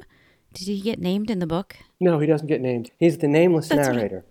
Did 0.54 0.68
he 0.68 0.80
get 0.80 0.98
named 0.98 1.30
in 1.30 1.38
the 1.38 1.46
book? 1.46 1.76
No, 1.98 2.18
he 2.18 2.26
doesn't 2.26 2.46
get 2.46 2.60
named. 2.60 2.90
He's 2.98 3.18
the 3.18 3.28
nameless 3.28 3.68
That's 3.68 3.88
narrator. 3.88 4.16
Right. 4.16 4.24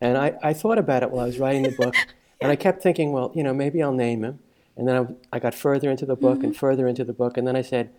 And 0.00 0.18
I, 0.18 0.34
I 0.42 0.52
thought 0.52 0.78
about 0.78 1.02
it 1.02 1.10
while 1.10 1.24
I 1.24 1.26
was 1.26 1.38
writing 1.38 1.62
the 1.62 1.72
book, 1.72 1.94
and 2.40 2.52
I 2.52 2.56
kept 2.56 2.82
thinking, 2.82 3.12
well, 3.12 3.32
you 3.34 3.42
know, 3.42 3.54
maybe 3.54 3.82
I'll 3.82 3.92
name 3.92 4.22
him. 4.22 4.38
And 4.76 4.86
then 4.86 5.18
I, 5.32 5.36
I 5.36 5.38
got 5.38 5.54
further 5.54 5.90
into 5.90 6.04
the 6.04 6.16
book 6.16 6.38
mm-hmm. 6.38 6.46
and 6.46 6.56
further 6.56 6.86
into 6.86 7.04
the 7.04 7.12
book, 7.12 7.36
and 7.36 7.46
then 7.46 7.56
I 7.56 7.62
said, 7.62 7.90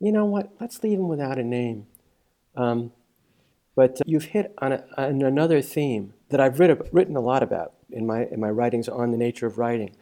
you 0.00 0.12
know 0.12 0.24
what? 0.24 0.50
Let's 0.60 0.82
leave 0.82 0.98
him 0.98 1.08
without 1.08 1.38
a 1.38 1.44
name. 1.44 1.86
Um, 2.56 2.92
but 3.74 4.00
uh, 4.00 4.04
you've 4.06 4.26
hit 4.26 4.54
on, 4.58 4.72
a, 4.72 4.84
on 4.96 5.22
another 5.22 5.62
theme 5.62 6.14
that 6.28 6.40
I've 6.40 6.58
writ, 6.58 6.88
written 6.92 7.16
a 7.16 7.20
lot 7.20 7.42
about 7.42 7.74
in 7.90 8.06
my, 8.06 8.24
in 8.26 8.40
my 8.40 8.50
writings 8.50 8.88
on 8.88 9.10
the 9.10 9.18
nature 9.18 9.46
of 9.46 9.58
writing. 9.58 9.94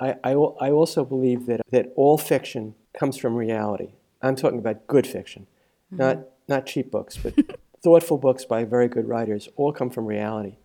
I, 0.00 0.16
I, 0.24 0.30
I 0.32 0.70
also 0.70 1.04
believe 1.04 1.46
that, 1.46 1.60
that 1.70 1.92
all 1.96 2.18
fiction 2.18 2.74
comes 2.98 3.16
from 3.16 3.34
reality. 3.34 3.92
I'm 4.22 4.36
talking 4.36 4.58
about 4.58 4.86
good 4.86 5.06
fiction, 5.06 5.46
mm-hmm. 5.92 5.98
not, 5.98 6.18
not 6.48 6.66
cheap 6.66 6.90
books, 6.90 7.16
but 7.16 7.34
thoughtful 7.82 8.18
books 8.18 8.44
by 8.44 8.64
very 8.64 8.88
good 8.88 9.06
writers, 9.06 9.48
all 9.56 9.72
come 9.72 9.90
from 9.90 10.06
reality. 10.06 10.56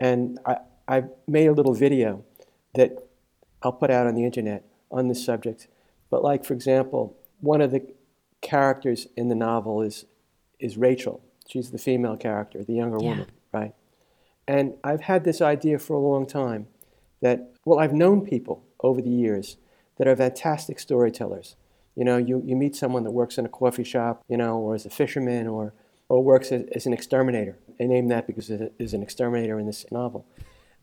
And 0.00 0.38
I, 0.46 0.56
I've 0.88 1.10
made 1.26 1.46
a 1.46 1.52
little 1.52 1.74
video 1.74 2.24
that 2.74 3.06
I'll 3.62 3.72
put 3.72 3.90
out 3.90 4.06
on 4.06 4.14
the 4.14 4.24
internet 4.24 4.64
on 4.90 5.08
this 5.08 5.24
subject. 5.24 5.68
But, 6.10 6.22
like, 6.22 6.44
for 6.44 6.54
example, 6.54 7.16
one 7.40 7.60
of 7.60 7.70
the 7.70 7.86
characters 8.40 9.06
in 9.16 9.28
the 9.28 9.34
novel 9.34 9.82
is, 9.82 10.06
is 10.58 10.76
Rachel. 10.76 11.20
She's 11.46 11.70
the 11.70 11.78
female 11.78 12.16
character, 12.16 12.64
the 12.64 12.74
younger 12.74 12.98
Yeah. 13.00 13.10
woman, 13.10 13.26
right? 13.52 13.74
And 14.48 14.74
I've 14.84 15.02
had 15.02 15.24
this 15.24 15.40
idea 15.40 15.78
for 15.78 15.94
a 15.94 15.98
long 15.98 16.26
time 16.26 16.68
that, 17.20 17.52
well, 17.64 17.78
I've 17.78 17.92
known 17.92 18.24
people 18.24 18.62
over 18.80 19.00
the 19.00 19.10
years 19.10 19.56
that 19.98 20.06
are 20.06 20.14
fantastic 20.14 20.78
storytellers. 20.78 21.56
You 21.94 22.04
know, 22.04 22.16
you, 22.18 22.42
you 22.44 22.54
meet 22.56 22.76
someone 22.76 23.04
that 23.04 23.12
works 23.12 23.38
in 23.38 23.46
a 23.46 23.48
coffee 23.48 23.84
shop, 23.84 24.22
you 24.28 24.36
know, 24.36 24.58
or 24.58 24.74
as 24.74 24.84
a 24.86 24.90
fisherman 24.90 25.46
or, 25.46 25.72
or 26.08 26.22
works 26.22 26.52
as, 26.52 26.64
as 26.74 26.86
an 26.86 26.92
exterminator. 26.92 27.56
I 27.80 27.84
name 27.84 28.08
that 28.08 28.26
because 28.26 28.48
there's 28.48 28.94
an 28.94 29.02
exterminator 29.02 29.58
in 29.58 29.66
this 29.66 29.86
novel. 29.90 30.26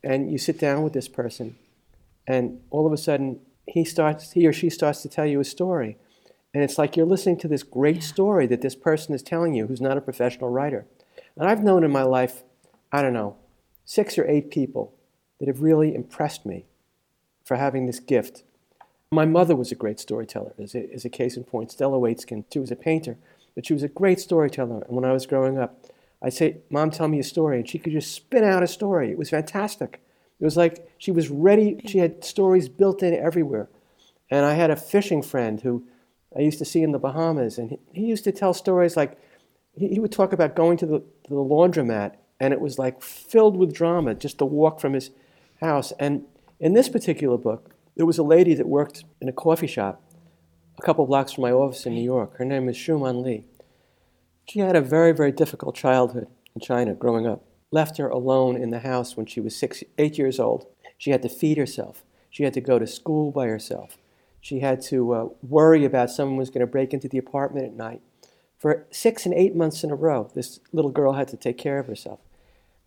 And 0.02 0.30
you 0.30 0.38
sit 0.38 0.58
down 0.58 0.82
with 0.82 0.92
this 0.92 1.08
person, 1.08 1.56
and 2.26 2.60
all 2.70 2.86
of 2.86 2.92
a 2.92 2.96
sudden, 2.96 3.40
he, 3.66 3.84
starts, 3.84 4.32
he 4.32 4.46
or 4.46 4.52
she 4.52 4.68
starts 4.68 5.00
to 5.02 5.08
tell 5.08 5.24
you 5.24 5.40
a 5.40 5.44
story. 5.44 5.96
And 6.54 6.62
it's 6.62 6.78
like 6.78 6.96
you're 6.96 7.04
listening 7.04 7.38
to 7.38 7.48
this 7.48 7.64
great 7.64 8.02
story 8.02 8.46
that 8.46 8.62
this 8.62 8.76
person 8.76 9.12
is 9.12 9.22
telling 9.22 9.54
you 9.54 9.66
who's 9.66 9.80
not 9.80 9.98
a 9.98 10.00
professional 10.00 10.50
writer. 10.50 10.86
And 11.36 11.48
I've 11.48 11.64
known 11.64 11.82
in 11.82 11.90
my 11.90 12.04
life, 12.04 12.44
I 12.92 13.02
don't 13.02 13.12
know, 13.12 13.36
six 13.84 14.16
or 14.16 14.26
eight 14.30 14.52
people 14.52 14.94
that 15.40 15.48
have 15.48 15.62
really 15.62 15.94
impressed 15.94 16.46
me 16.46 16.64
for 17.44 17.56
having 17.56 17.86
this 17.86 17.98
gift. 17.98 18.44
My 19.10 19.24
mother 19.24 19.56
was 19.56 19.72
a 19.72 19.74
great 19.74 19.98
storyteller, 19.98 20.54
as 20.58 20.76
a, 20.76 20.88
a 21.04 21.08
case 21.08 21.36
in 21.36 21.42
point. 21.42 21.72
Stella 21.72 21.98
Waitzkin, 21.98 22.44
she 22.52 22.60
was 22.60 22.70
a 22.70 22.76
painter, 22.76 23.18
but 23.56 23.66
she 23.66 23.72
was 23.72 23.82
a 23.82 23.88
great 23.88 24.20
storyteller. 24.20 24.82
And 24.86 24.96
when 24.96 25.04
I 25.04 25.12
was 25.12 25.26
growing 25.26 25.58
up, 25.58 25.84
I'd 26.22 26.32
say, 26.32 26.58
Mom, 26.70 26.90
tell 26.90 27.08
me 27.08 27.18
a 27.18 27.24
story. 27.24 27.58
And 27.58 27.68
she 27.68 27.78
could 27.78 27.92
just 27.92 28.14
spin 28.14 28.44
out 28.44 28.62
a 28.62 28.68
story. 28.68 29.10
It 29.10 29.18
was 29.18 29.30
fantastic. 29.30 30.00
It 30.40 30.44
was 30.44 30.56
like 30.56 30.88
she 30.98 31.10
was 31.10 31.28
ready, 31.28 31.80
she 31.86 31.98
had 31.98 32.24
stories 32.24 32.68
built 32.68 33.02
in 33.02 33.12
everywhere. 33.12 33.68
And 34.30 34.46
I 34.46 34.54
had 34.54 34.70
a 34.70 34.76
fishing 34.76 35.22
friend 35.22 35.60
who 35.60 35.84
I 36.36 36.40
used 36.40 36.58
to 36.58 36.64
see 36.64 36.82
in 36.82 36.92
the 36.92 36.98
Bahamas, 36.98 37.58
and 37.58 37.70
he, 37.70 37.78
he 37.92 38.02
used 38.06 38.24
to 38.24 38.32
tell 38.32 38.54
stories 38.54 38.96
like 38.96 39.18
he, 39.72 39.88
he 39.88 40.00
would 40.00 40.12
talk 40.12 40.32
about 40.32 40.56
going 40.56 40.76
to 40.78 40.86
the, 40.86 41.02
the 41.28 41.34
laundromat, 41.34 42.16
and 42.40 42.52
it 42.52 42.60
was 42.60 42.78
like 42.78 43.02
filled 43.02 43.56
with 43.56 43.74
drama 43.74 44.14
just 44.14 44.38
to 44.38 44.44
walk 44.44 44.80
from 44.80 44.94
his 44.94 45.10
house. 45.60 45.92
And 45.98 46.24
in 46.60 46.74
this 46.74 46.88
particular 46.88 47.38
book, 47.38 47.70
there 47.96 48.06
was 48.06 48.18
a 48.18 48.22
lady 48.22 48.54
that 48.54 48.66
worked 48.66 49.04
in 49.20 49.28
a 49.28 49.32
coffee 49.32 49.66
shop 49.66 50.00
a 50.78 50.82
couple 50.82 51.06
blocks 51.06 51.32
from 51.32 51.42
my 51.42 51.52
office 51.52 51.86
in 51.86 51.94
New 51.94 52.02
York. 52.02 52.36
Her 52.36 52.44
name 52.44 52.68
is 52.68 52.76
Shuman 52.76 53.22
Lee. 53.22 53.44
She 54.48 54.58
had 54.58 54.76
a 54.76 54.80
very, 54.80 55.12
very 55.12 55.32
difficult 55.32 55.74
childhood 55.74 56.26
in 56.54 56.60
China 56.60 56.94
growing 56.94 57.26
up. 57.26 57.44
Left 57.70 57.98
her 57.98 58.08
alone 58.08 58.56
in 58.56 58.70
the 58.70 58.80
house 58.80 59.16
when 59.16 59.26
she 59.26 59.40
was 59.40 59.56
six, 59.56 59.82
eight 59.98 60.18
years 60.18 60.38
old. 60.38 60.66
She 60.98 61.10
had 61.10 61.22
to 61.22 61.28
feed 61.28 61.58
herself. 61.58 62.04
She 62.30 62.44
had 62.44 62.54
to 62.54 62.60
go 62.60 62.78
to 62.78 62.86
school 62.86 63.30
by 63.30 63.46
herself. 63.46 63.96
She 64.44 64.60
had 64.60 64.82
to 64.82 65.14
uh, 65.14 65.28
worry 65.42 65.86
about 65.86 66.10
someone 66.10 66.36
was 66.36 66.50
going 66.50 66.60
to 66.60 66.66
break 66.66 66.92
into 66.92 67.08
the 67.08 67.16
apartment 67.16 67.64
at 67.64 67.72
night. 67.72 68.02
For 68.58 68.86
six 68.90 69.24
and 69.24 69.32
eight 69.32 69.56
months 69.56 69.82
in 69.82 69.90
a 69.90 69.94
row, 69.94 70.30
this 70.34 70.60
little 70.70 70.90
girl 70.90 71.14
had 71.14 71.28
to 71.28 71.38
take 71.38 71.56
care 71.56 71.78
of 71.78 71.86
herself. 71.86 72.20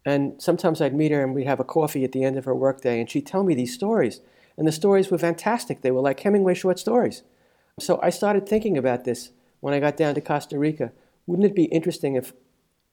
And 0.06 0.40
sometimes 0.40 0.82
I'd 0.82 0.94
meet 0.94 1.12
her 1.12 1.24
and 1.24 1.34
we'd 1.34 1.48
have 1.48 1.60
a 1.60 1.64
coffee 1.64 2.04
at 2.04 2.12
the 2.12 2.24
end 2.24 2.38
of 2.38 2.46
her 2.46 2.54
workday, 2.54 3.00
and 3.00 3.10
she'd 3.10 3.26
tell 3.26 3.44
me 3.44 3.56
these 3.56 3.74
stories. 3.74 4.22
And 4.56 4.68
the 4.68 4.72
stories 4.72 5.10
were 5.10 5.18
fantastic. 5.18 5.82
They 5.82 5.90
were 5.90 6.00
like 6.00 6.20
Hemingway 6.20 6.54
short 6.54 6.78
stories. 6.78 7.24
So 7.80 8.00
I 8.04 8.12
started 8.12 8.48
thinking 8.48 8.78
about 8.78 9.04
this 9.04 9.32
when 9.60 9.74
I 9.74 9.80
got 9.80 9.98
down 9.98 10.14
to 10.14 10.22
Costa 10.22 10.60
Rica. 10.60 10.92
Wouldn't 11.26 11.48
it 11.48 11.56
be 11.56 11.66
interesting 11.66 12.14
if, 12.14 12.34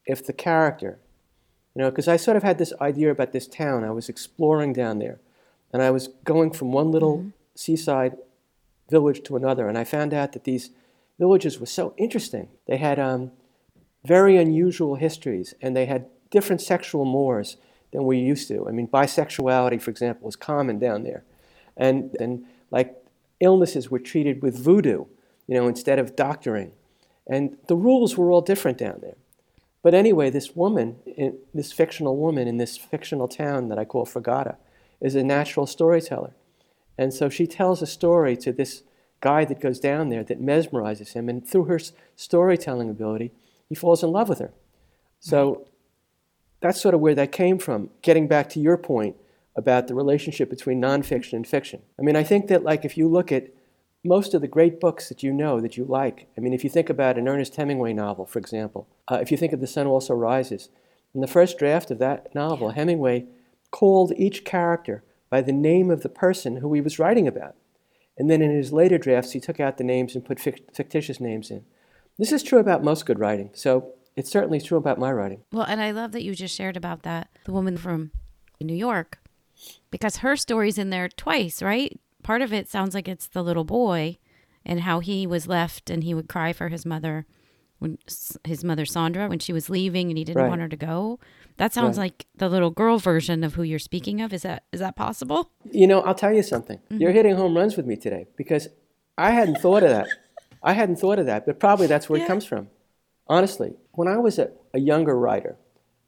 if 0.07 0.25
the 0.25 0.33
character, 0.33 1.01
you 1.75 1.83
know, 1.83 1.91
because 1.91 2.09
I 2.09 2.17
sort 2.17 2.39
of 2.39 2.43
had 2.43 2.57
this 2.57 2.73
idea 2.81 3.11
about 3.11 3.33
this 3.33 3.47
town. 3.47 3.85
I 3.85 3.91
was 3.91 4.09
exploring 4.09 4.73
down 4.73 5.01
there, 5.01 5.21
and 5.71 5.83
I 5.83 5.91
was 5.91 6.09
going 6.25 6.51
from 6.51 6.73
one 6.73 6.91
little 6.91 7.31
seaside 7.55 8.17
village 8.91 9.23
to 9.25 9.37
another, 9.37 9.69
and 9.69 9.79
I 9.79 9.85
found 9.85 10.13
out 10.13 10.33
that 10.33 10.45
these 10.45 10.71
villages 11.19 11.59
were 11.59 11.67
so 11.67 11.95
interesting. 11.97 12.49
They 12.67 12.77
had 12.77 12.99
um, 12.99 13.33
very 14.05 14.37
unusual 14.37 14.97
histories, 14.97 15.55
and 15.61 15.77
they 15.77 15.87
had 15.87 16.07
different 16.31 16.61
sexual 16.61 17.05
mores 17.05 17.57
than 17.93 18.05
we 18.05 18.19
used 18.19 18.49
to. 18.49 18.69
I 18.69 18.73
mean, 18.73 18.89
bisexuality, 18.89 19.81
for 19.81 19.91
example, 19.91 20.27
was 20.27 20.37
common 20.37 20.79
down 20.79 21.05
there, 21.05 21.25
and 21.77 22.15
and 22.21 22.45
like 22.71 22.95
illnesses 23.41 23.91
were 23.91 23.99
treated 23.99 24.43
with 24.43 24.59
voodoo, 24.59 25.05
you 25.47 25.55
know, 25.55 25.69
instead 25.69 25.99
of 25.99 26.17
doctoring, 26.17 26.73
and 27.27 27.57
the 27.69 27.77
rules 27.77 28.17
were 28.17 28.31
all 28.31 28.43
different 28.43 28.79
down 28.79 28.99
there. 29.01 29.17
But 29.83 29.95
anyway, 29.95 30.31
this 30.31 30.57
woman, 30.57 30.97
this 31.53 31.71
fictional 31.71 32.17
woman 32.17 32.49
in 32.49 32.57
this 32.57 32.79
fictional 32.79 33.29
town 33.29 33.69
that 33.69 33.79
I 33.79 33.85
call 33.85 34.07
Fragata, 34.07 34.57
is 35.01 35.15
a 35.15 35.23
natural 35.23 35.67
storyteller. 35.67 36.33
And 36.97 37.13
so 37.13 37.29
she 37.29 37.47
tells 37.47 37.83
a 37.83 37.87
story 37.87 38.37
to 38.39 38.53
this 38.53 38.83
guy 39.21 39.45
that 39.45 39.61
goes 39.61 39.81
down 39.81 40.09
there 40.09 40.23
that 40.25 40.41
mesmerizes 40.41 41.15
him. 41.15 41.29
And 41.29 41.47
through 41.47 41.65
her 41.65 41.81
storytelling 42.17 42.91
ability, 42.91 43.33
he 43.69 43.75
falls 43.75 44.03
in 44.03 44.13
love 44.13 44.29
with 44.29 44.39
her. 44.39 44.53
So 45.19 45.67
that's 46.61 46.81
sort 46.81 46.95
of 46.95 47.01
where 47.01 47.15
that 47.15 47.33
came 47.33 47.59
from. 47.59 47.91
Getting 48.03 48.29
back 48.29 48.49
to 48.51 48.61
your 48.61 48.77
point 48.77 49.17
about 49.57 49.87
the 49.87 49.95
relationship 49.95 50.51
between 50.51 50.81
nonfiction 50.81 51.35
and 51.35 51.47
fiction. 51.47 51.83
I 51.99 52.03
mean, 52.03 52.17
I 52.17 52.23
think 52.23 52.49
that, 52.49 52.65
like, 52.65 52.85
if 52.85 52.99
you 52.99 53.09
look 53.09 53.31
at 53.33 53.49
most 54.05 54.35
of 54.35 54.41
the 54.41 54.49
great 54.49 54.81
books 54.81 55.09
that 55.09 55.23
you 55.23 55.33
know 55.33 55.61
that 55.61 55.77
you 55.77 55.85
like, 55.85 56.27
I 56.37 56.41
mean, 56.41 56.53
if 56.53 56.65
you 56.65 56.71
think 56.71 56.91
about 56.91 57.17
an 57.17 57.29
Ernest 57.29 57.57
Hemingway 57.57 57.93
novel, 57.93 58.27
for 58.27 58.39
example, 58.39 58.89
uh, 59.09 59.19
if 59.23 59.31
you 59.31 59.37
think 59.37 59.53
of 59.53 59.61
The 59.61 59.67
Sun 59.67 59.87
Also 59.87 60.15
Rises, 60.15 60.69
in 61.15 61.21
the 61.21 61.27
first 61.27 61.59
draft 61.59 61.91
of 61.91 61.99
that 61.99 62.35
novel, 62.35 62.71
Hemingway 62.71 63.27
called 63.71 64.13
each 64.17 64.45
character 64.45 65.05
by 65.35 65.41
the 65.41 65.53
name 65.53 65.91
of 65.91 66.05
the 66.05 66.09
person 66.09 66.59
who 66.59 66.73
he 66.75 66.81
was 66.81 67.01
writing 67.01 67.27
about. 67.27 67.57
And 68.17 68.31
then 68.31 68.41
in 68.41 68.53
his 68.53 68.73
later 68.73 68.99
drafts, 68.99 69.33
he 69.33 69.41
took 69.41 69.59
out 69.59 69.79
the 69.79 69.83
names 69.83 70.15
and 70.15 70.25
put 70.25 70.39
fictitious 70.39 71.19
names 71.19 71.51
in. 71.51 71.65
This 72.21 72.31
is 72.31 72.45
true 72.45 72.61
about 72.61 72.85
most 72.85 73.05
good 73.05 73.19
writing, 73.19 73.51
so 73.53 73.95
it's 74.15 74.31
certainly 74.31 74.61
true 74.61 74.79
about 74.79 74.97
my 74.97 75.11
writing. 75.11 75.43
Well, 75.51 75.65
and 75.65 75.81
I 75.81 75.91
love 75.91 76.13
that 76.13 76.23
you 76.23 76.37
just 76.37 76.55
shared 76.55 76.77
about 76.77 77.03
that 77.03 77.31
the 77.47 77.53
woman 77.53 77.77
from 77.77 78.13
New 78.61 78.77
York 78.77 79.19
because 79.91 80.19
her 80.19 80.37
story's 80.37 80.79
in 80.79 80.91
there 80.91 81.09
twice, 81.09 81.61
right? 81.61 81.99
Part 82.23 82.41
of 82.41 82.53
it 82.53 82.69
sounds 82.69 82.95
like 82.95 83.09
it's 83.09 83.27
the 83.27 83.43
little 83.43 83.65
boy 83.65 84.19
and 84.65 84.83
how 84.83 85.01
he 85.01 85.27
was 85.27 85.49
left 85.49 85.91
and 85.91 86.05
he 86.05 86.15
would 86.15 86.29
cry 86.29 86.53
for 86.53 86.69
his 86.69 86.87
mother 86.87 87.27
when 87.85 87.99
his 88.45 88.65
mother 88.65 88.85
Sandra 88.85 89.29
when 89.29 89.39
she 89.39 89.53
was 89.53 89.69
leaving 89.71 90.09
and 90.11 90.19
he 90.19 90.25
didn't 90.25 90.43
Right. 90.43 90.49
want 90.49 90.61
her 90.63 90.69
to 90.69 90.77
go. 90.77 91.21
That 91.59 91.73
sounds 91.73 91.99
Right. 91.99 92.05
like 92.07 92.27
the 92.35 92.49
little 92.49 92.71
girl 92.71 92.99
version 92.99 93.45
of 93.45 93.55
who 93.55 93.63
you're 93.63 93.79
speaking 93.79 94.21
of. 94.21 94.33
Is 94.33 94.43
that 94.43 94.65
is 94.73 94.81
that 94.81 94.97
possible? 94.97 95.51
You 95.71 95.87
know, 95.87 96.01
I'll 96.01 96.15
tell 96.15 96.33
you 96.33 96.43
something. 96.43 96.79
Mm-hmm. 96.79 97.01
You're 97.01 97.13
hitting 97.13 97.37
home 97.37 97.57
runs 97.57 97.77
with 97.77 97.87
me 97.87 97.97
today 97.97 98.27
because 98.37 98.69
I 99.19 99.31
hadn't 99.31 99.59
thought 99.59 99.83
of 99.85 99.91
that. 99.91 100.09
I 100.63 100.73
hadn't 100.73 100.97
thought 100.97 101.19
of 101.19 101.27
that, 101.27 101.45
but 101.47 101.61
probably 101.61 101.87
that's 101.87 102.09
where 102.09 102.19
Yeah. 102.19 102.25
it 102.25 102.29
comes 102.29 102.47
from. 102.47 102.69
Honestly, 103.29 103.75
when 103.93 104.09
I 104.09 104.17
was 104.17 104.39
a, 104.39 104.51
a 104.73 104.81
younger 104.81 105.17
writer, 105.19 105.57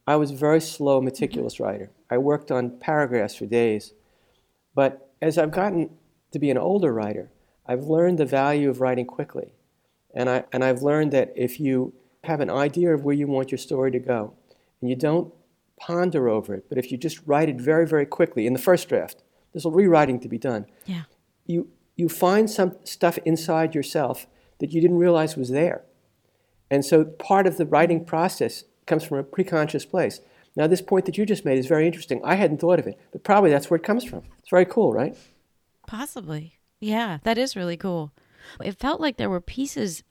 I 0.06 0.16
was 0.16 0.30
a 0.30 0.34
very 0.34 0.60
slow, 0.60 0.98
mm-hmm. 0.98 1.04
meticulous 1.06 1.60
writer. 1.60 1.90
I 2.10 2.18
worked 2.18 2.50
on 2.50 2.78
paragraphs 2.78 3.36
for 3.36 3.46
days. 3.46 3.92
But 4.74 5.10
as 5.22 5.36
I've 5.38 5.50
gotten 5.52 5.90
to 6.32 6.38
be 6.38 6.50
an 6.50 6.58
older 6.58 6.92
writer, 6.92 7.30
I've 7.66 7.84
learned 7.84 8.18
the 8.18 8.24
value 8.26 8.68
of 8.70 8.80
writing 8.80 9.06
quickly. 9.06 9.52
And, 10.16 10.28
I, 10.28 10.44
and 10.52 10.64
I've 10.64 10.82
learned 10.82 11.12
that 11.12 11.32
if 11.36 11.60
you 11.60 11.92
have 12.24 12.40
an 12.40 12.50
idea 12.50 12.92
of 12.92 13.04
where 13.04 13.14
you 13.14 13.28
want 13.28 13.52
your 13.52 13.58
story 13.58 13.92
to 13.92 14.00
go, 14.00 14.34
and 14.80 14.90
you 14.90 14.96
don't 14.96 15.32
ponder 15.78 16.28
over 16.28 16.54
it, 16.54 16.64
but 16.68 16.78
if 16.78 16.90
you 16.90 16.98
just 16.98 17.20
write 17.26 17.48
it 17.48 17.60
very, 17.60 17.86
very 17.86 18.06
quickly 18.06 18.46
in 18.46 18.52
the 18.52 18.58
first 18.58 18.88
draft, 18.88 19.22
there's 19.52 19.66
a 19.66 19.70
rewriting 19.70 20.18
to 20.20 20.28
be 20.28 20.38
done. 20.38 20.66
Yeah. 20.86 21.02
You, 21.44 21.68
you 21.94 22.08
find 22.08 22.50
some 22.50 22.76
stuff 22.84 23.18
inside 23.24 23.74
yourself 23.74 24.26
that 24.58 24.72
you 24.72 24.80
didn't 24.80 24.98
realize 24.98 25.36
was 25.36 25.50
there. 25.50 25.84
And 26.70 26.84
so 26.84 27.04
part 27.04 27.46
of 27.46 27.58
the 27.58 27.66
writing 27.66 28.04
process 28.04 28.64
comes 28.86 29.04
from 29.04 29.18
a 29.18 29.24
preconscious 29.24 29.88
place. 29.88 30.20
Now, 30.56 30.66
this 30.66 30.80
point 30.80 31.04
that 31.04 31.18
you 31.18 31.26
just 31.26 31.44
made 31.44 31.58
is 31.58 31.66
very 31.66 31.86
interesting. 31.86 32.22
I 32.24 32.36
hadn't 32.36 32.60
thought 32.60 32.78
of 32.78 32.86
it, 32.86 32.98
but 33.12 33.22
probably 33.22 33.50
that's 33.50 33.68
where 33.68 33.76
it 33.76 33.84
comes 33.84 34.04
from. 34.04 34.22
It's 34.38 34.48
very 34.48 34.64
cool, 34.64 34.92
right? 34.92 35.14
Possibly. 35.86 36.58
Yeah, 36.80 37.18
that 37.24 37.36
is 37.36 37.54
really 37.54 37.76
cool. 37.76 38.12
It 38.62 38.78
felt 38.78 39.00
like 39.00 39.16
there 39.16 39.30
were 39.30 39.40
pieces, 39.40 40.02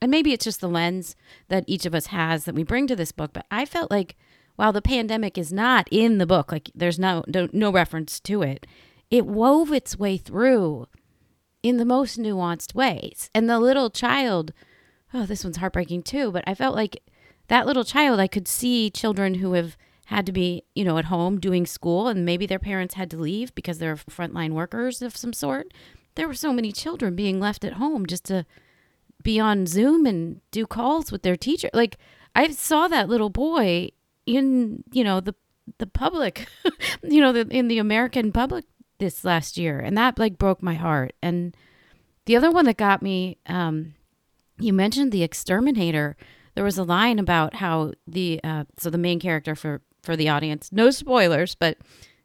and 0.00 0.10
maybe 0.10 0.32
it's 0.32 0.44
just 0.44 0.60
the 0.60 0.68
lens 0.68 1.16
that 1.48 1.64
each 1.66 1.86
of 1.86 1.94
us 1.94 2.06
has 2.06 2.44
that 2.44 2.54
we 2.54 2.62
bring 2.62 2.86
to 2.86 2.96
this 2.96 3.12
book, 3.12 3.32
but 3.32 3.46
I 3.50 3.64
felt 3.64 3.90
like 3.90 4.16
while 4.56 4.72
the 4.72 4.82
pandemic 4.82 5.38
is 5.38 5.52
not 5.52 5.88
in 5.90 6.18
the 6.18 6.26
book, 6.26 6.50
like 6.50 6.70
there's 6.74 6.98
no, 6.98 7.22
no, 7.28 7.48
no 7.52 7.70
reference 7.70 8.18
to 8.20 8.42
it, 8.42 8.66
it 9.10 9.24
wove 9.26 9.72
its 9.72 9.98
way 9.98 10.16
through 10.16 10.88
in 11.62 11.76
the 11.76 11.84
most 11.84 12.18
nuanced 12.18 12.74
ways. 12.74 13.30
And 13.34 13.48
the 13.48 13.58
little 13.60 13.90
child, 13.90 14.52
oh, 15.14 15.26
this 15.26 15.44
one's 15.44 15.58
heartbreaking 15.58 16.02
too, 16.02 16.30
but 16.30 16.44
I 16.46 16.54
felt 16.54 16.74
like 16.74 17.02
that 17.48 17.66
little 17.66 17.84
child, 17.84 18.20
I 18.20 18.26
could 18.26 18.48
see 18.48 18.90
children 18.90 19.34
who 19.34 19.52
have 19.52 19.76
had 20.06 20.26
to 20.26 20.32
be, 20.32 20.64
you 20.74 20.84
know, 20.84 20.98
at 20.98 21.06
home 21.06 21.38
doing 21.38 21.66
school 21.66 22.08
and 22.08 22.24
maybe 22.24 22.46
their 22.46 22.58
parents 22.58 22.94
had 22.94 23.10
to 23.10 23.16
leave 23.16 23.54
because 23.54 23.78
they're 23.78 23.96
frontline 23.96 24.52
workers 24.52 25.02
of 25.02 25.16
some 25.16 25.32
sort. 25.32 25.72
There 26.18 26.26
were 26.26 26.34
so 26.34 26.52
many 26.52 26.72
children 26.72 27.14
being 27.14 27.38
left 27.38 27.64
at 27.64 27.74
home 27.74 28.04
just 28.04 28.24
to 28.24 28.44
be 29.22 29.38
on 29.38 29.66
Zoom 29.66 30.04
and 30.04 30.40
do 30.50 30.66
calls 30.66 31.12
with 31.12 31.22
their 31.22 31.36
teacher. 31.36 31.70
Like 31.72 31.96
I 32.34 32.50
saw 32.50 32.88
that 32.88 33.08
little 33.08 33.30
boy 33.30 33.90
in, 34.26 34.82
you 34.90 35.04
know, 35.04 35.20
the 35.20 35.36
the 35.78 35.86
public, 35.86 36.48
you 37.04 37.20
know, 37.20 37.32
the, 37.32 37.46
in 37.50 37.68
the 37.68 37.78
American 37.78 38.32
public 38.32 38.64
this 38.98 39.24
last 39.24 39.56
year, 39.56 39.78
and 39.78 39.96
that 39.96 40.18
like 40.18 40.38
broke 40.38 40.60
my 40.60 40.74
heart. 40.74 41.12
And 41.22 41.56
the 42.26 42.34
other 42.34 42.50
one 42.50 42.64
that 42.64 42.76
got 42.76 43.00
me, 43.00 43.38
um, 43.46 43.94
you 44.58 44.72
mentioned 44.72 45.12
the 45.12 45.22
exterminator. 45.22 46.16
there 46.56 46.64
was 46.64 46.78
a 46.78 46.82
line 46.82 47.20
about 47.20 47.54
how 47.54 47.92
the 48.08 48.40
uh, 48.42 48.64
so 48.76 48.90
the 48.90 48.98
main 48.98 49.20
character 49.20 49.54
for 49.54 49.82
for 50.02 50.16
the 50.16 50.28
audience, 50.28 50.70
no 50.72 50.90
spoilers, 50.90 51.54
but 51.54 51.78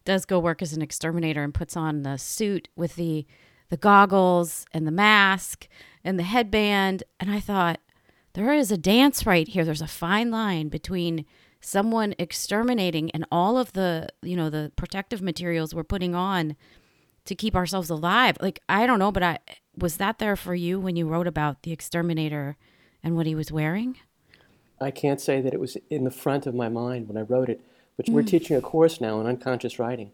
does 0.04 0.26
go 0.26 0.40
work 0.40 0.64
as 0.64 0.74
an 0.74 0.82
exterminator 0.82 1.44
and 1.44 1.54
puts 1.54 1.78
on 1.78 2.02
the 2.02 2.18
suit 2.18 2.70
with 2.76 2.96
the 2.96 3.28
the 3.74 3.78
goggles 3.78 4.68
and 4.72 4.86
the 4.86 4.92
mask 4.92 5.68
and 6.04 6.20
the 6.20 6.24
headband, 6.24 7.04
and 7.20 7.32
I 7.32 7.40
thought 7.40 7.80
there 8.34 8.54
is 8.54 8.70
a 8.70 8.78
dance 8.78 9.26
right 9.26 9.48
here. 9.48 9.66
There's 9.66 9.82
a 9.82 9.88
fine 9.88 10.30
line 10.30 10.70
between 10.70 11.26
someone 11.60 12.14
exterminating 12.20 13.10
and 13.12 13.26
all 13.32 13.58
of 13.58 13.74
the 13.74 14.10
you 14.22 14.38
know 14.38 14.52
the 14.52 14.72
protective 14.76 15.24
materials 15.24 15.74
we're 15.74 15.84
putting 15.84 16.14
on 16.14 16.56
to 17.26 17.34
keep 17.34 17.56
ourselves 17.56 17.90
alive. 17.90 18.38
Like 18.40 18.60
I 18.70 18.86
don't 18.86 19.00
know, 19.00 19.12
but 19.12 19.24
I 19.24 19.40
was 19.76 19.98
that 19.98 20.20
there 20.20 20.36
for 20.36 20.54
you 20.54 20.80
when 20.80 20.96
you 20.96 21.08
wrote 21.08 21.26
about 21.26 21.64
the 21.64 21.72
exterminator 21.72 22.58
and 23.02 23.16
what 23.16 23.26
he 23.26 23.34
was 23.34 23.52
wearing? 23.52 23.98
I 24.80 24.92
can't 24.92 25.20
say 25.20 25.42
that 25.42 25.52
it 25.52 25.60
was 25.60 25.78
in 25.90 26.04
the 26.04 26.12
front 26.12 26.46
of 26.46 26.54
my 26.54 26.70
mind 26.70 27.08
when 27.08 27.18
I 27.18 27.22
wrote 27.22 27.50
it, 27.50 27.60
but 27.98 28.06
mm. 28.06 28.14
we're 28.14 28.22
teaching 28.22 28.56
a 28.56 28.62
course 28.62 29.02
now 29.02 29.18
on 29.18 29.26
unconscious 29.26 29.80
writing. 29.80 30.12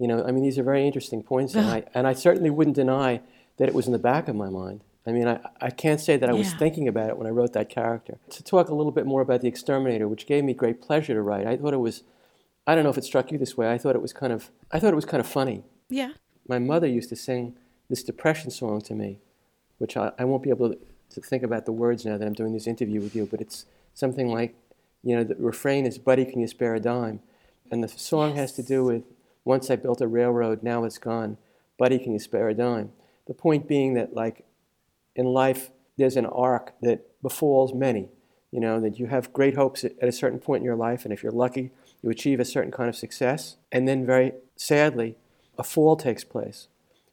You 0.00 0.08
know, 0.08 0.24
I 0.24 0.32
mean, 0.32 0.42
these 0.42 0.58
are 0.58 0.62
very 0.62 0.86
interesting 0.86 1.22
points, 1.22 1.54
and 1.54 1.66
I 1.66 1.84
and 1.94 2.06
I 2.06 2.14
certainly 2.14 2.50
wouldn't 2.50 2.74
deny 2.74 3.20
that 3.58 3.68
it 3.68 3.74
was 3.74 3.86
in 3.86 3.92
the 3.92 3.98
back 3.98 4.26
of 4.26 4.34
my 4.34 4.48
mind. 4.48 4.80
I 5.06 5.12
mean, 5.12 5.28
I, 5.28 5.40
I 5.60 5.70
can't 5.70 6.00
say 6.00 6.16
that 6.16 6.28
I 6.28 6.32
was 6.32 6.52
thinking 6.54 6.86
about 6.86 7.08
it 7.08 7.16
when 7.16 7.26
I 7.26 7.30
wrote 7.30 7.52
that 7.54 7.68
character. 7.68 8.18
To 8.30 8.42
talk 8.42 8.68
a 8.68 8.74
little 8.74 8.92
bit 8.92 9.06
more 9.06 9.22
about 9.22 9.40
the 9.40 9.48
exterminator, 9.48 10.06
which 10.08 10.26
gave 10.26 10.44
me 10.44 10.54
great 10.54 10.80
pleasure 10.80 11.14
to 11.14 11.22
write, 11.22 11.46
I 11.46 11.56
thought 11.56 11.74
it 11.74 11.78
was, 11.78 12.02
I 12.66 12.74
don't 12.74 12.84
know 12.84 12.90
if 12.90 12.98
it 12.98 13.04
struck 13.04 13.32
you 13.32 13.38
this 13.38 13.56
way. 13.56 13.72
I 13.72 13.78
thought 13.78 13.94
it 13.94 14.02
was 14.02 14.12
kind 14.12 14.32
of, 14.32 14.50
I 14.70 14.78
thought 14.78 14.92
it 14.92 14.96
was 14.96 15.06
kind 15.06 15.20
of 15.20 15.26
funny. 15.26 15.64
Yeah. 15.88 16.12
My 16.46 16.58
mother 16.58 16.86
used 16.86 17.08
to 17.10 17.16
sing 17.16 17.56
this 17.88 18.02
depression 18.02 18.50
song 18.50 18.82
to 18.82 18.94
me, 18.94 19.18
which 19.78 19.96
I, 19.96 20.12
I 20.18 20.24
won't 20.24 20.42
be 20.42 20.50
able 20.50 20.74
to 20.74 21.20
think 21.20 21.42
about 21.42 21.64
the 21.64 21.72
words 21.72 22.04
now 22.04 22.18
that 22.18 22.26
I'm 22.26 22.34
doing 22.34 22.52
this 22.52 22.66
interview 22.66 23.00
with 23.00 23.16
you, 23.16 23.26
but 23.26 23.40
it's 23.40 23.64
something 23.94 24.28
like, 24.28 24.54
you 25.02 25.16
know, 25.16 25.24
the 25.24 25.34
refrain 25.36 25.86
is, 25.86 25.98
Buddy, 25.98 26.24
can 26.26 26.40
you 26.40 26.46
spare 26.46 26.74
a 26.74 26.80
dime? 26.80 27.20
And 27.70 27.82
the 27.82 27.88
song 27.88 28.30
yes. 28.30 28.38
has 28.38 28.52
to 28.52 28.62
do 28.62 28.84
with, 28.84 29.02
once 29.44 29.70
I 29.70 29.76
built 29.76 30.00
a 30.00 30.08
railroad, 30.08 30.62
now 30.62 30.84
it's 30.84 30.98
gone. 30.98 31.38
Buddy, 31.78 31.98
can 31.98 32.12
you 32.12 32.18
spare 32.18 32.48
a 32.48 32.54
dime? 32.54 32.92
The 33.26 33.34
point 33.34 33.68
being 33.68 33.94
that, 33.94 34.14
like, 34.14 34.44
in 35.14 35.26
life, 35.26 35.70
there's 35.96 36.16
an 36.16 36.26
arc 36.26 36.74
that 36.82 37.06
befalls 37.22 37.72
many. 37.72 38.08
You 38.50 38.60
know, 38.60 38.80
that 38.80 38.98
you 38.98 39.06
have 39.06 39.32
great 39.32 39.54
hopes 39.54 39.84
at 39.84 40.02
a 40.02 40.12
certain 40.12 40.40
point 40.40 40.60
in 40.60 40.64
your 40.64 40.76
life, 40.76 41.04
and 41.04 41.12
if 41.12 41.22
you're 41.22 41.32
lucky, 41.32 41.70
you 42.02 42.10
achieve 42.10 42.40
a 42.40 42.44
certain 42.44 42.72
kind 42.72 42.88
of 42.88 42.96
success. 42.96 43.56
And 43.70 43.86
then, 43.86 44.04
very 44.04 44.32
sadly, 44.56 45.16
a 45.58 45.62
fall 45.62 45.96
takes 45.96 46.24
place. 46.24 46.68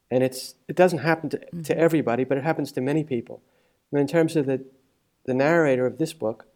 And 0.10 0.24
it's, 0.24 0.56
it 0.68 0.76
doesn't 0.76 1.00
happen 1.00 1.30
to, 1.30 1.38
mm-hmm. 1.38 1.62
to 1.64 1.78
everybody, 1.78 2.24
but 2.24 2.38
it 2.38 2.44
happens 2.44 2.72
to 2.74 2.82
many 2.82 3.04
people. 3.04 3.42
And 3.92 4.02
in 4.02 4.08
terms 4.08 4.36
of 4.36 4.46
the, 4.46 4.64
the 5.26 5.34
narrator 5.34 5.86
of 5.86 5.98
this 5.98 6.14
book, 6.14 6.48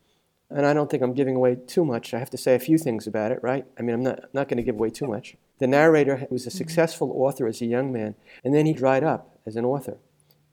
and 0.49 0.65
I 0.65 0.73
don't 0.73 0.89
think 0.89 1.03
I'm 1.03 1.13
giving 1.13 1.35
away 1.35 1.55
too 1.55 1.85
much. 1.85 2.13
I 2.13 2.19
have 2.19 2.29
to 2.31 2.37
say 2.37 2.55
a 2.55 2.59
few 2.59 2.77
things 2.77 3.07
about 3.07 3.31
it, 3.31 3.39
right? 3.41 3.65
I 3.77 3.81
mean, 3.83 3.95
I'm 3.95 4.03
not, 4.03 4.33
not 4.33 4.47
going 4.49 4.57
to 4.57 4.63
give 4.63 4.75
away 4.75 4.89
too 4.89 5.07
much. 5.07 5.35
The 5.61 5.67
narrator 5.67 6.25
was 6.31 6.47
a 6.47 6.49
successful 6.49 7.11
author 7.11 7.45
as 7.45 7.61
a 7.61 7.67
young 7.67 7.93
man, 7.93 8.15
and 8.43 8.51
then 8.51 8.65
he 8.65 8.73
dried 8.73 9.03
up 9.03 9.37
as 9.45 9.55
an 9.55 9.63
author. 9.63 9.99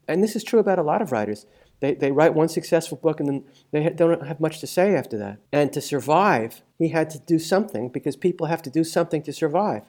And 0.07 0.21
this 0.21 0.35
is 0.35 0.43
true 0.43 0.59
about 0.59 0.77
a 0.77 0.83
lot 0.83 1.01
of 1.01 1.11
writers. 1.11 1.47
They, 1.79 1.95
they 1.95 2.11
write 2.11 2.35
one 2.35 2.47
successful 2.47 2.95
book 2.95 3.19
and 3.19 3.27
then 3.27 3.43
they 3.71 3.89
don't 3.89 4.27
have 4.27 4.39
much 4.39 4.59
to 4.59 4.67
say 4.67 4.95
after 4.95 5.17
that. 5.17 5.39
And 5.51 5.73
to 5.73 5.81
survive, 5.81 6.61
he 6.77 6.89
had 6.89 7.09
to 7.09 7.17
do 7.17 7.39
something 7.39 7.89
because 7.89 8.15
people 8.15 8.45
have 8.45 8.61
to 8.61 8.69
do 8.69 8.83
something 8.83 9.23
to 9.23 9.33
survive. 9.33 9.81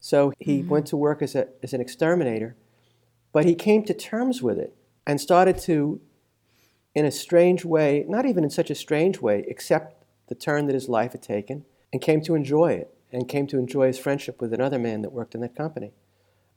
So 0.00 0.32
he 0.40 0.58
mm-hmm. 0.58 0.68
went 0.68 0.86
to 0.86 0.96
work 0.96 1.22
as, 1.22 1.36
a, 1.36 1.46
as 1.62 1.72
an 1.72 1.80
exterminator, 1.80 2.56
but 3.32 3.44
he 3.44 3.54
came 3.54 3.84
to 3.84 3.94
terms 3.94 4.42
with 4.42 4.58
it 4.58 4.74
and 5.06 5.20
started 5.20 5.58
to, 5.58 6.00
in 6.92 7.04
a 7.04 7.12
strange 7.12 7.64
way, 7.64 8.04
not 8.08 8.26
even 8.26 8.42
in 8.42 8.50
such 8.50 8.70
a 8.70 8.74
strange 8.74 9.20
way, 9.20 9.46
accept 9.48 10.04
the 10.26 10.34
turn 10.34 10.66
that 10.66 10.74
his 10.74 10.88
life 10.88 11.12
had 11.12 11.22
taken 11.22 11.64
and 11.92 12.02
came 12.02 12.20
to 12.22 12.34
enjoy 12.34 12.72
it 12.72 12.92
and 13.12 13.28
came 13.28 13.46
to 13.48 13.58
enjoy 13.58 13.86
his 13.86 13.98
friendship 13.98 14.40
with 14.40 14.52
another 14.52 14.78
man 14.78 15.02
that 15.02 15.12
worked 15.12 15.34
in 15.34 15.40
that 15.40 15.56
company. 15.56 15.92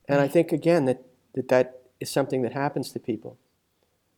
And 0.07 0.19
I 0.19 0.27
think, 0.27 0.51
again, 0.51 0.85
that 0.85 1.03
that, 1.33 1.47
that 1.49 1.81
is 1.99 2.09
something 2.09 2.41
that 2.41 2.53
happens 2.53 2.91
to 2.91 2.99
people. 2.99 3.37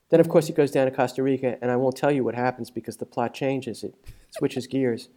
Then, 0.10 0.20
of 0.20 0.30
course, 0.30 0.48
he 0.48 0.54
goes 0.54 0.72
down 0.72 0.86
to 0.86 0.92
Costa 0.92 1.24
Rica, 1.24 1.58
and 1.62 1.72
I 1.72 1.78
won't 1.78 1.96
tell 1.96 2.12
you 2.12 2.24
what 2.24 2.36
happens 2.36 2.70
because 2.70 2.98
the 2.98 3.06
plot 3.06 3.34
changes, 3.34 3.84
it 3.84 3.96
switches 4.30 4.68
gears. 4.68 5.10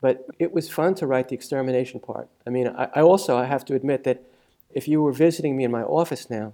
But 0.00 0.26
it 0.38 0.52
was 0.52 0.70
fun 0.70 0.94
to 0.96 1.06
write 1.06 1.28
the 1.28 1.34
extermination 1.34 2.00
part. 2.00 2.28
I 2.46 2.50
mean, 2.50 2.68
I, 2.68 2.88
I 2.94 3.00
also 3.00 3.36
I 3.36 3.46
have 3.46 3.64
to 3.66 3.74
admit 3.74 4.04
that 4.04 4.22
if 4.70 4.86
you 4.86 5.02
were 5.02 5.12
visiting 5.12 5.56
me 5.56 5.64
in 5.64 5.70
my 5.70 5.82
office 5.82 6.30
now, 6.30 6.52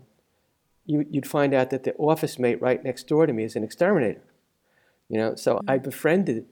you, 0.86 1.06
would 1.12 1.28
find 1.28 1.52
out 1.52 1.70
that 1.70 1.84
the 1.84 1.94
office 1.96 2.38
mate 2.38 2.60
right 2.62 2.82
next 2.82 3.08
door 3.08 3.26
to 3.26 3.32
me 3.32 3.44
is 3.44 3.56
an 3.56 3.64
exterminator. 3.64 4.22
You 5.08 5.18
know, 5.18 5.34
so 5.34 5.60
I 5.66 5.76
mm-hmm. 5.76 5.84
befriended 5.84 6.46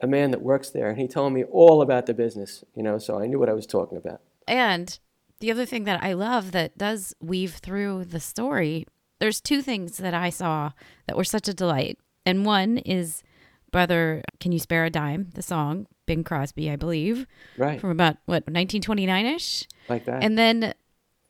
a 0.00 0.06
man 0.06 0.30
that 0.30 0.42
works 0.42 0.70
there, 0.70 0.88
and 0.88 0.98
he 0.98 1.08
told 1.08 1.32
me 1.32 1.44
all 1.44 1.82
about 1.82 2.06
the 2.06 2.14
business. 2.14 2.64
You 2.74 2.82
know, 2.82 2.98
so 2.98 3.18
I 3.18 3.26
knew 3.26 3.38
what 3.38 3.48
I 3.48 3.54
was 3.54 3.66
talking 3.66 3.98
about. 3.98 4.20
And 4.46 4.98
the 5.40 5.50
other 5.50 5.66
thing 5.66 5.84
that 5.84 6.02
I 6.02 6.12
love 6.12 6.52
that 6.52 6.78
does 6.78 7.14
weave 7.20 7.54
through 7.54 8.06
the 8.06 8.20
story, 8.20 8.86
there's 9.18 9.40
two 9.40 9.62
things 9.62 9.98
that 9.98 10.14
I 10.14 10.30
saw 10.30 10.72
that 11.06 11.16
were 11.16 11.24
such 11.24 11.48
a 11.48 11.54
delight. 11.54 11.98
And 12.24 12.44
one 12.44 12.78
is 12.78 13.22
Brother 13.70 14.22
Can 14.40 14.52
You 14.52 14.58
Spare 14.58 14.86
a 14.86 14.90
Dime, 14.90 15.30
the 15.34 15.42
song, 15.42 15.86
Bing 16.06 16.24
Crosby, 16.24 16.70
I 16.70 16.76
believe. 16.76 17.26
Right. 17.58 17.80
From 17.80 17.90
about, 17.90 18.16
what, 18.26 18.44
1929 18.46 19.26
ish? 19.26 19.66
Like 19.88 20.04
that. 20.06 20.22
And 20.22 20.38
then 20.38 20.74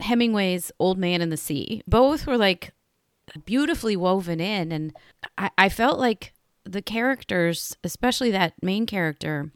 Hemingway's 0.01 0.71
Old 0.79 0.99
Man 0.99 1.21
in 1.21 1.31
the 1.31 1.37
Sea. 1.37 1.83
Both 1.87 2.27
were 2.27 2.37
like 2.37 2.73
beautifully 3.45 3.97
woven 3.97 4.41
in. 4.41 4.73
And 4.73 4.95
I, 5.37 5.51
I 5.59 5.69
felt 5.69 5.99
like 5.99 6.33
the 6.67 6.83
characters, 6.83 7.77
especially 7.85 8.31
that 8.33 8.55
main 8.63 8.87
character, 8.87 9.53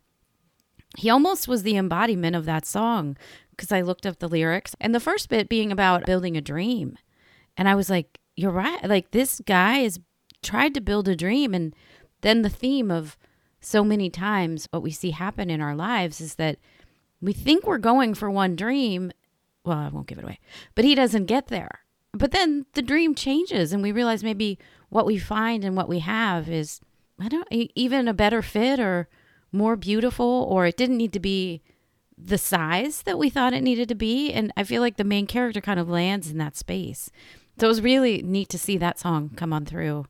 he 0.97 1.11
almost 1.11 1.49
was 1.49 1.63
the 1.63 1.77
embodiment 1.77 2.37
of 2.37 2.45
that 2.47 2.67
song 2.67 3.17
because 3.51 3.73
I 3.73 3.81
looked 3.81 4.07
up 4.07 4.19
the 4.19 4.29
lyrics. 4.29 4.75
And 4.81 4.95
the 4.95 5.01
first 5.01 5.29
bit 5.29 5.49
being 5.49 5.71
about 5.71 6.07
building 6.07 6.37
a 6.37 6.41
dream. 6.41 6.97
And 7.57 7.69
I 7.69 7.75
was 7.75 7.91
like, 7.91 8.19
you're 8.37 8.51
right. 8.51 8.83
Like 8.89 9.11
this 9.11 9.41
guy 9.45 9.81
has 9.81 10.01
tried 10.43 10.75
to 10.75 10.81
build 10.81 11.09
a 11.09 11.17
dream. 11.17 11.53
And 11.53 11.75
then 12.23 12.43
the 12.43 12.49
theme 12.49 12.91
of 12.91 13.19
so 13.61 13.85
many 13.85 14.09
times 14.09 14.67
what 14.71 14.83
we 14.83 14.91
see 14.91 15.11
happen 15.11 15.51
in 15.51 15.61
our 15.61 15.75
lives 15.75 16.21
is 16.21 16.37
that 16.37 16.59
we 17.21 17.33
think 17.33 17.67
we're 17.67 17.79
going 17.79 18.15
for 18.15 18.31
one 18.31 18.57
dream. 18.57 19.13
Well, 19.65 19.79
I 19.79 19.89
won't 19.89 20.07
give 20.07 20.19
it 20.19 20.25
away, 20.25 20.41
but 20.75 20.87
he 20.87 20.95
doesn't 20.95 21.27
get 21.27 21.49
there. 21.49 21.81
But 22.13 22.31
then 22.31 22.65
the 22.73 22.83
dream 22.83 23.15
changes 23.15 23.73
and 23.73 23.83
we 23.83 23.93
realize 23.93 24.25
maybe 24.25 24.59
what 24.89 25.07
we 25.07 25.19
find 25.19 25.65
and 25.65 25.77
what 25.77 25.89
we 25.89 25.99
have 25.99 26.49
is, 26.49 26.81
I 27.21 27.29
don't 27.29 27.49
even 27.51 28.09
a 28.09 28.15
better 28.15 28.43
fit 28.43 28.81
or 28.81 29.09
more 29.53 29.77
beautiful, 29.77 30.47
or 30.49 30.67
it 30.67 30.77
didn't 30.77 30.97
need 30.97 31.13
to 31.13 31.21
be 31.21 31.61
the 32.17 32.39
size 32.39 33.03
that 33.03 33.19
we 33.19 33.31
thought 33.31 33.53
it 33.53 33.63
needed 33.63 33.89
to 33.89 33.95
be. 33.95 34.33
And 34.33 34.53
I 34.57 34.65
feel 34.65 34.81
like 34.81 34.97
the 34.97 35.05
main 35.05 35.27
character 35.27 35.61
kind 35.61 35.81
of 35.81 35.89
lands 35.89 36.31
in 36.31 36.39
that 36.39 36.57
space. 36.57 37.11
So 37.59 37.67
it 37.67 37.69
was 37.69 37.83
really 37.83 38.23
neat 38.23 38.49
to 38.51 38.59
see 38.59 38.77
that 38.79 38.99
song 38.99 39.31
come 39.37 39.53
on 39.53 39.67
through. 39.67 40.07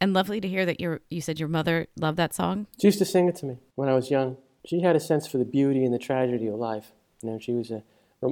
And 0.00 0.12
lovely 0.12 0.40
to 0.40 0.48
hear 0.48 0.66
that 0.66 0.78
your 0.78 1.00
you 1.08 1.22
said 1.22 1.40
your 1.40 1.48
mother 1.48 1.86
loved 1.96 2.18
that 2.18 2.34
song. 2.34 2.66
She 2.78 2.88
used 2.88 2.98
to 2.98 3.06
sing 3.06 3.28
it 3.28 3.36
to 3.36 3.46
me 3.46 3.56
when 3.76 3.88
I 3.88 3.94
was 3.94 4.10
young. 4.10 4.36
She 4.66 4.82
had 4.82 4.94
a 4.94 5.00
sense 5.00 5.26
for 5.26 5.38
the 5.38 5.44
beauty 5.44 5.84
and 5.84 5.94
the 5.94 5.98
tragedy 5.98 6.48
of 6.48 6.56
life. 6.56 6.92
You 7.22 7.30
know, 7.30 7.38
she 7.38 7.52
was 7.52 7.70
a 7.70 7.82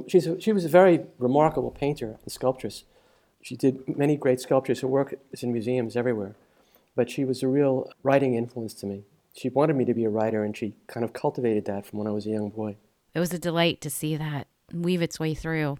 she's 0.07 0.27
a, 0.27 0.39
she 0.39 0.53
was 0.53 0.63
a 0.63 0.69
very 0.69 1.01
remarkable 1.17 1.71
painter 1.71 2.17
and 2.21 2.31
sculptress. 2.31 2.83
She 3.41 3.55
did 3.55 3.97
many 3.97 4.15
great 4.15 4.39
sculptures. 4.41 4.81
Her 4.81 4.87
work 4.87 5.15
is 5.31 5.41
in 5.41 5.51
museums 5.51 5.95
everywhere. 5.95 6.35
But 6.95 7.09
she 7.09 7.25
was 7.25 7.43
a 7.43 7.47
real 7.47 7.89
writing 8.03 8.35
influence 8.35 8.73
to 8.75 8.85
me. 8.85 9.03
She 9.33 9.49
wanted 9.49 9.75
me 9.75 9.85
to 9.85 9.93
be 9.93 10.05
a 10.05 10.09
writer, 10.09 10.43
and 10.43 10.55
she 10.55 10.75
kind 10.87 11.03
of 11.03 11.13
cultivated 11.13 11.65
that 11.65 11.85
from 11.85 11.99
when 11.99 12.07
I 12.07 12.11
was 12.11 12.25
a 12.25 12.29
young 12.29 12.49
boy 12.49 12.77
it 13.15 13.19
was 13.19 13.33
a 13.33 13.39
delight 13.39 13.81
to 13.81 13.89
see 13.89 14.17
that 14.17 14.47
weave 14.71 15.01
its 15.01 15.19
way 15.19 15.33
through. 15.33 15.77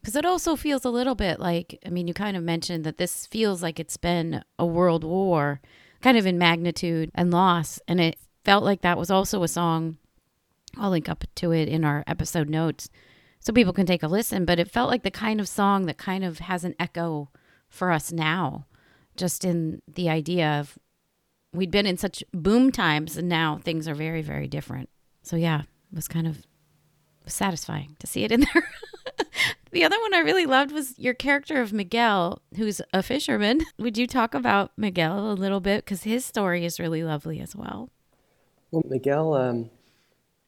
Because 0.00 0.14
it 0.14 0.24
also 0.24 0.54
feels 0.54 0.84
a 0.84 0.90
little 0.90 1.16
bit 1.16 1.40
like, 1.40 1.78
I 1.84 1.90
mean, 1.90 2.06
you 2.06 2.14
kind 2.14 2.36
of 2.36 2.44
mentioned 2.44 2.84
that 2.84 2.96
this 2.96 3.26
feels 3.26 3.62
like 3.62 3.80
it's 3.80 3.96
been 3.96 4.44
a 4.58 4.64
world 4.64 5.02
war, 5.02 5.60
kind 6.00 6.16
of 6.16 6.26
in 6.26 6.38
magnitude 6.38 7.10
and 7.14 7.32
loss. 7.32 7.80
And 7.88 8.00
it 8.00 8.18
felt 8.44 8.62
like 8.62 8.82
that 8.82 8.98
was 8.98 9.10
also 9.10 9.42
a 9.42 9.48
song. 9.48 9.98
I'll 10.76 10.90
link 10.90 11.08
up 11.08 11.24
to 11.36 11.50
it 11.52 11.68
in 11.68 11.84
our 11.84 12.04
episode 12.06 12.48
notes 12.48 12.88
so 13.40 13.52
people 13.52 13.72
can 13.72 13.86
take 13.86 14.02
a 14.02 14.08
listen. 14.08 14.44
But 14.44 14.60
it 14.60 14.70
felt 14.70 14.90
like 14.90 15.02
the 15.02 15.10
kind 15.10 15.40
of 15.40 15.48
song 15.48 15.86
that 15.86 15.98
kind 15.98 16.22
of 16.22 16.38
has 16.40 16.62
an 16.62 16.76
echo 16.78 17.30
for 17.68 17.90
us 17.90 18.12
now, 18.12 18.66
just 19.16 19.44
in 19.44 19.82
the 19.86 20.08
idea 20.08 20.60
of 20.60 20.78
we'd 21.52 21.70
been 21.70 21.86
in 21.86 21.96
such 21.96 22.24
boom 22.32 22.72
times 22.72 23.16
and 23.16 23.28
now 23.28 23.60
things 23.62 23.86
are 23.86 23.94
very, 23.94 24.22
very 24.22 24.48
different. 24.48 24.88
So, 25.22 25.36
yeah, 25.36 25.60
it 25.60 25.94
was 25.94 26.08
kind 26.08 26.26
of 26.26 26.46
satisfying 27.26 27.96
to 28.00 28.06
see 28.06 28.24
it 28.24 28.32
in 28.32 28.40
there. 28.54 28.68
the 29.70 29.84
other 29.84 29.98
one 30.00 30.14
I 30.14 30.18
really 30.18 30.46
loved 30.46 30.72
was 30.72 30.98
your 30.98 31.14
character 31.14 31.62
of 31.62 31.72
Miguel, 31.72 32.42
who's 32.56 32.80
a 32.92 33.02
fisherman. 33.02 33.60
Would 33.78 33.96
you 33.96 34.06
talk 34.06 34.34
about 34.34 34.72
Miguel 34.76 35.30
a 35.30 35.34
little 35.34 35.60
bit? 35.60 35.84
Because 35.84 36.02
his 36.02 36.24
story 36.24 36.64
is 36.64 36.80
really 36.80 37.04
lovely 37.04 37.40
as 37.40 37.54
well. 37.54 37.90
Well, 38.70 38.82
Miguel 38.86 39.34
um, 39.34 39.70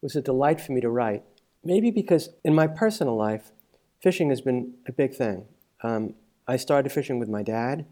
was 0.03 0.17
a 0.17 0.21
delight 0.21 0.61
for 0.61 0.73
me 0.73 0.81
to 0.81 0.91
write. 0.91 1.23
Maybe 1.65 1.91
because 1.91 2.31
in 2.45 2.55
my 2.55 2.67
personal 2.67 3.17
life, 3.17 3.53
fishing 4.01 4.31
has 4.31 4.41
been 4.41 4.75
a 4.87 4.93
big 4.93 5.15
thing. 5.15 5.47
Um, 5.83 6.15
I 6.49 6.57
started 6.57 6.91
fishing 6.91 7.19
with 7.19 7.29
my 7.29 7.43
dad 7.43 7.87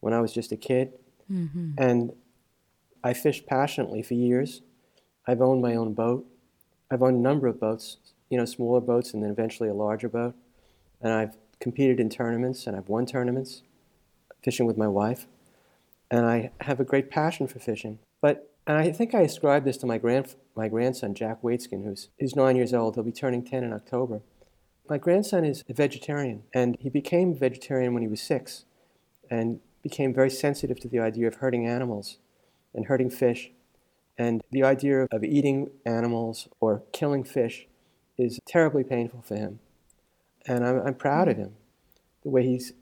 when 0.00 0.12
I 0.12 0.20
was 0.20 0.32
just 0.32 0.52
a 0.52 0.56
kid. 0.56 0.92
Mm-hmm. 1.30 1.72
And 1.78 2.12
I 3.04 3.12
fished 3.12 3.46
passionately 3.46 4.02
for 4.02 4.14
years. 4.14 4.62
I've 5.26 5.40
owned 5.40 5.62
my 5.62 5.74
own 5.74 5.94
boat. 5.94 6.26
I've 6.90 7.02
owned 7.02 7.16
a 7.16 7.20
number 7.20 7.46
of 7.46 7.60
boats, 7.60 7.98
you 8.28 8.36
know, 8.36 8.44
smaller 8.44 8.80
boats 8.80 9.14
and 9.14 9.22
then 9.22 9.30
eventually 9.30 9.68
a 9.68 9.74
larger 9.74 10.08
boat. 10.08 10.34
And 11.00 11.12
I've 11.12 11.36
competed 11.60 12.00
in 12.00 12.10
tournaments 12.10 12.66
and 12.66 12.76
I've 12.76 12.88
won 12.88 13.06
tournaments 13.06 13.62
fishing 14.42 14.66
with 14.66 14.76
my 14.76 14.88
wife. 14.88 15.26
And 16.10 16.26
I 16.26 16.50
have 16.62 16.80
a 16.80 16.84
great 16.84 17.10
passion 17.10 17.46
for 17.46 17.60
fishing. 17.60 18.00
But, 18.20 18.52
and 18.66 18.76
I 18.76 18.90
think 18.90 19.14
I 19.14 19.20
ascribe 19.20 19.64
this 19.64 19.76
to 19.78 19.86
my, 19.86 19.98
grand, 19.98 20.34
my 20.56 20.68
grandson, 20.68 21.14
Jack 21.14 21.42
Waitzkin, 21.42 21.84
who's, 21.84 22.08
who's 22.18 22.34
nine 22.34 22.56
years 22.56 22.74
old. 22.74 22.96
He'll 22.96 23.04
be 23.04 23.12
turning 23.12 23.44
10 23.44 23.62
in 23.62 23.72
October. 23.72 24.22
My 24.88 24.98
grandson 24.98 25.44
is 25.44 25.62
a 25.68 25.72
vegetarian, 25.72 26.42
and 26.52 26.76
he 26.80 26.88
became 26.88 27.32
vegetarian 27.32 27.94
when 27.94 28.02
he 28.02 28.08
was 28.08 28.20
six 28.20 28.64
and 29.30 29.60
became 29.82 30.12
very 30.14 30.30
sensitive 30.30 30.78
to 30.80 30.88
the 30.88 30.98
idea 30.98 31.26
of 31.26 31.36
hurting 31.36 31.66
animals 31.66 32.18
and 32.74 32.86
hurting 32.86 33.10
fish. 33.10 33.50
And 34.18 34.42
the 34.50 34.62
idea 34.62 35.06
of 35.10 35.24
eating 35.24 35.70
animals 35.86 36.48
or 36.60 36.82
killing 36.92 37.24
fish 37.24 37.66
is 38.18 38.38
terribly 38.46 38.84
painful 38.84 39.22
for 39.22 39.36
him. 39.36 39.60
And 40.46 40.64
I'm, 40.64 40.80
I'm 40.86 40.94
proud 40.94 41.28
of 41.28 41.36
him, 41.36 41.54
the 42.22 42.30
way 42.30 42.44
he's 42.44 42.72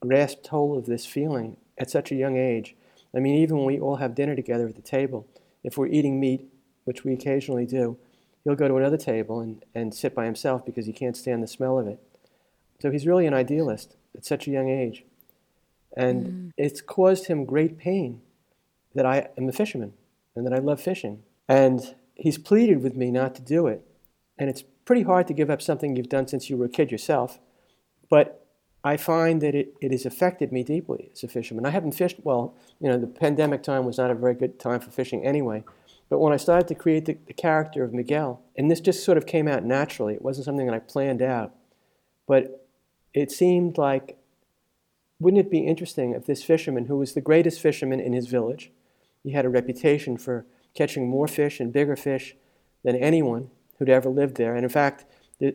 grasped 0.00 0.46
hold 0.48 0.78
of 0.78 0.86
this 0.86 1.06
feeling 1.06 1.56
at 1.78 1.90
such 1.90 2.12
a 2.12 2.16
young 2.16 2.36
age. 2.36 2.76
I 3.14 3.18
mean, 3.20 3.36
even 3.36 3.56
when 3.56 3.66
we 3.66 3.80
all 3.80 3.96
have 3.96 4.14
dinner 4.14 4.36
together 4.36 4.68
at 4.68 4.76
the 4.76 4.82
table, 4.82 5.26
if 5.64 5.76
we're 5.76 5.86
eating 5.86 6.20
meat, 6.20 6.52
which 6.84 7.04
we 7.04 7.12
occasionally 7.12 7.66
do, 7.66 7.96
he'll 8.44 8.54
go 8.54 8.68
to 8.68 8.76
another 8.76 8.96
table 8.96 9.40
and, 9.40 9.64
and 9.74 9.94
sit 9.94 10.14
by 10.14 10.24
himself 10.24 10.64
because 10.64 10.86
he 10.86 10.92
can't 10.92 11.16
stand 11.16 11.42
the 11.42 11.46
smell 11.46 11.78
of 11.78 11.86
it. 11.86 12.00
So 12.80 12.90
he's 12.90 13.06
really 13.06 13.26
an 13.26 13.34
idealist 13.34 13.96
at 14.16 14.24
such 14.24 14.46
a 14.46 14.50
young 14.50 14.68
age. 14.68 15.04
And 15.96 16.26
mm. 16.26 16.52
it's 16.56 16.80
caused 16.80 17.26
him 17.26 17.44
great 17.44 17.78
pain 17.78 18.20
that 18.94 19.06
I 19.06 19.28
am 19.36 19.48
a 19.48 19.52
fisherman 19.52 19.92
and 20.34 20.46
that 20.46 20.52
I 20.52 20.58
love 20.58 20.80
fishing. 20.80 21.22
And 21.48 21.94
he's 22.14 22.38
pleaded 22.38 22.82
with 22.82 22.96
me 22.96 23.10
not 23.10 23.34
to 23.36 23.42
do 23.42 23.66
it. 23.66 23.84
And 24.38 24.48
it's 24.48 24.62
pretty 24.84 25.02
hard 25.02 25.26
to 25.28 25.34
give 25.34 25.50
up 25.50 25.62
something 25.62 25.96
you've 25.96 26.08
done 26.08 26.28
since 26.28 26.48
you 26.48 26.56
were 26.56 26.66
a 26.66 26.70
kid 26.70 26.90
yourself. 26.90 27.38
But 28.08 28.46
I 28.82 28.96
find 28.96 29.40
that 29.42 29.54
it, 29.54 29.74
it 29.80 29.92
has 29.92 30.06
affected 30.06 30.52
me 30.52 30.64
deeply 30.64 31.10
as 31.12 31.22
a 31.22 31.28
fisherman. 31.28 31.66
I 31.66 31.70
haven't 31.70 31.92
fished, 31.92 32.16
well, 32.24 32.54
you 32.80 32.88
know, 32.88 32.98
the 32.98 33.06
pandemic 33.06 33.62
time 33.62 33.84
was 33.84 33.98
not 33.98 34.10
a 34.10 34.14
very 34.14 34.34
good 34.34 34.58
time 34.58 34.80
for 34.80 34.90
fishing 34.90 35.24
anyway. 35.24 35.64
But 36.08 36.18
when 36.18 36.32
I 36.32 36.38
started 36.38 36.66
to 36.68 36.74
create 36.74 37.04
the, 37.04 37.18
the 37.26 37.34
character 37.34 37.84
of 37.84 37.92
Miguel, 37.92 38.42
and 38.56 38.70
this 38.70 38.80
just 38.80 39.04
sort 39.04 39.18
of 39.18 39.26
came 39.26 39.46
out 39.46 39.64
naturally, 39.64 40.14
it 40.14 40.22
wasn't 40.22 40.46
something 40.46 40.66
that 40.66 40.74
I 40.74 40.80
planned 40.80 41.22
out, 41.22 41.54
but 42.26 42.66
it 43.12 43.30
seemed 43.30 43.78
like, 43.78 44.16
wouldn't 45.20 45.46
it 45.46 45.50
be 45.50 45.66
interesting 45.66 46.12
if 46.12 46.26
this 46.26 46.42
fisherman, 46.42 46.86
who 46.86 46.96
was 46.96 47.12
the 47.12 47.20
greatest 47.20 47.60
fisherman 47.60 48.00
in 48.00 48.14
his 48.14 48.26
village, 48.26 48.72
he 49.22 49.32
had 49.32 49.44
a 49.44 49.50
reputation 49.50 50.16
for 50.16 50.46
catching 50.74 51.08
more 51.08 51.28
fish 51.28 51.60
and 51.60 51.72
bigger 51.72 51.94
fish 51.94 52.34
than 52.82 52.96
anyone 52.96 53.50
who'd 53.78 53.90
ever 53.90 54.08
lived 54.08 54.36
there. 54.36 54.54
And 54.54 54.64
in 54.64 54.70
fact, 54.70 55.04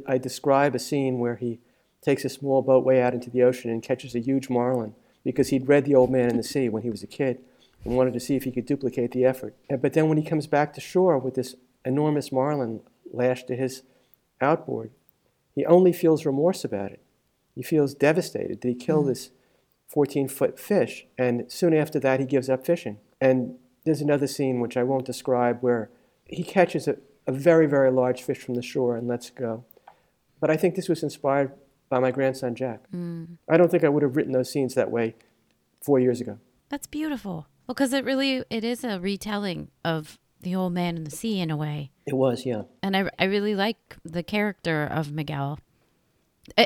I 0.08 0.18
describe 0.18 0.76
a 0.76 0.80
scene 0.80 1.20
where 1.20 1.36
he 1.36 1.60
takes 2.02 2.24
a 2.24 2.30
small 2.30 2.62
boat 2.62 2.86
way 2.86 3.02
out 3.02 3.14
into 3.14 3.30
the 3.30 3.44
ocean 3.44 3.72
and 3.72 3.82
catches 3.82 4.16
a 4.16 4.20
huge 4.20 4.50
marlin 4.50 4.94
because 5.24 5.50
he'd 5.50 5.68
read 5.68 5.86
The 5.86 5.96
Old 5.96 6.12
Man 6.12 6.30
and 6.30 6.38
the 6.38 6.44
Sea 6.44 6.70
when 6.70 6.84
he 6.84 6.92
was 6.92 7.02
a 7.02 7.08
kid 7.08 7.40
and 7.84 7.96
wanted 7.96 8.14
to 8.14 8.20
see 8.20 8.36
if 8.36 8.44
he 8.44 8.52
could 8.52 8.66
duplicate 8.66 9.12
the 9.12 9.26
effort. 9.26 9.56
But 9.70 9.94
then 9.94 10.08
when 10.08 10.18
he 10.18 10.24
comes 10.24 10.46
back 10.46 10.74
to 10.74 10.82
shore 10.82 11.18
with 11.18 11.34
this 11.34 11.56
enormous 11.84 12.32
marlin 12.32 12.82
lashed 13.12 13.48
to 13.48 13.56
his 13.56 13.82
outboard, 14.40 14.92
he 15.54 15.66
only 15.66 15.94
feels 15.94 16.26
remorse 16.26 16.64
about 16.64 16.92
it. 16.92 17.02
He 17.56 17.64
feels 17.64 17.96
devastated. 17.96 18.62
that 18.62 18.68
he 18.68 18.76
killed 18.76 19.06
mm. 19.06 19.10
this 19.10 19.32
14 19.88 20.28
foot 20.28 20.60
fish? 20.60 21.06
And 21.18 21.52
soon 21.52 21.74
after 21.74 22.00
that, 22.00 22.20
he 22.20 22.26
gives 22.26 22.50
up 22.50 22.66
fishing. 22.66 23.00
And 23.22 23.56
there's 23.86 24.02
another 24.02 24.28
scene 24.28 24.60
which 24.60 24.78
I 24.78 24.84
won't 24.84 25.06
describe 25.06 25.60
where 25.62 25.90
he 26.26 26.44
catches 26.44 26.88
a, 26.88 26.98
a 27.28 27.32
very, 27.32 27.68
very 27.68 27.92
large 27.92 28.24
fish 28.24 28.40
from 28.40 28.56
the 28.56 28.62
shore 28.62 28.96
and 28.96 29.08
lets 29.08 29.30
go. 29.30 29.64
But 30.40 30.50
I 30.50 30.58
think 30.58 30.76
this 30.76 30.90
was 30.90 31.04
inspired 31.04 31.54
by 31.90 32.00
my 32.00 32.12
grandson 32.12 32.56
Jack. 32.56 32.82
Mm. 32.94 33.38
I 33.50 33.58
don't 33.58 33.70
think 33.70 33.84
I 33.84 33.90
would 33.90 34.04
have 34.04 34.16
written 34.16 34.34
those 34.34 34.52
scenes 34.52 34.74
that 34.76 34.92
way 34.92 35.16
four 35.84 36.00
years 36.00 36.20
ago. 36.20 36.40
That's 36.70 36.88
beautiful. 36.88 37.48
Well, 37.68 37.76
because 37.76 37.94
it 37.94 38.06
really 38.06 38.44
it 38.50 38.64
is 38.64 38.84
a 38.84 39.00
retelling 39.00 39.70
of 39.84 40.20
the 40.42 40.56
old 40.56 40.74
man 40.74 40.98
and 40.98 41.08
the 41.08 41.12
sea 41.12 41.40
in 41.40 41.50
a 41.50 41.58
way. 41.58 41.92
It 42.06 42.16
was, 42.16 42.46
yeah. 42.46 42.64
And 42.84 42.96
I 42.98 43.10
I 43.18 43.26
really 43.26 43.56
like 43.56 43.98
the 44.04 44.24
character 44.24 44.84
of 44.84 45.12
Miguel, 45.12 45.60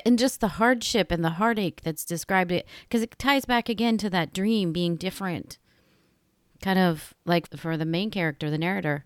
and 0.05 0.19
just 0.19 0.41
the 0.41 0.47
hardship 0.49 1.11
and 1.11 1.23
the 1.23 1.31
heartache 1.31 1.81
that's 1.83 2.05
described 2.05 2.51
it 2.51 2.67
because 2.83 3.01
it 3.01 3.17
ties 3.17 3.45
back 3.45 3.69
again 3.69 3.97
to 3.97 4.09
that 4.09 4.33
dream 4.33 4.71
being 4.71 4.95
different, 4.95 5.57
kind 6.61 6.79
of 6.79 7.13
like 7.25 7.55
for 7.55 7.77
the 7.77 7.85
main 7.85 8.11
character, 8.11 8.49
the 8.49 8.57
narrator. 8.57 9.05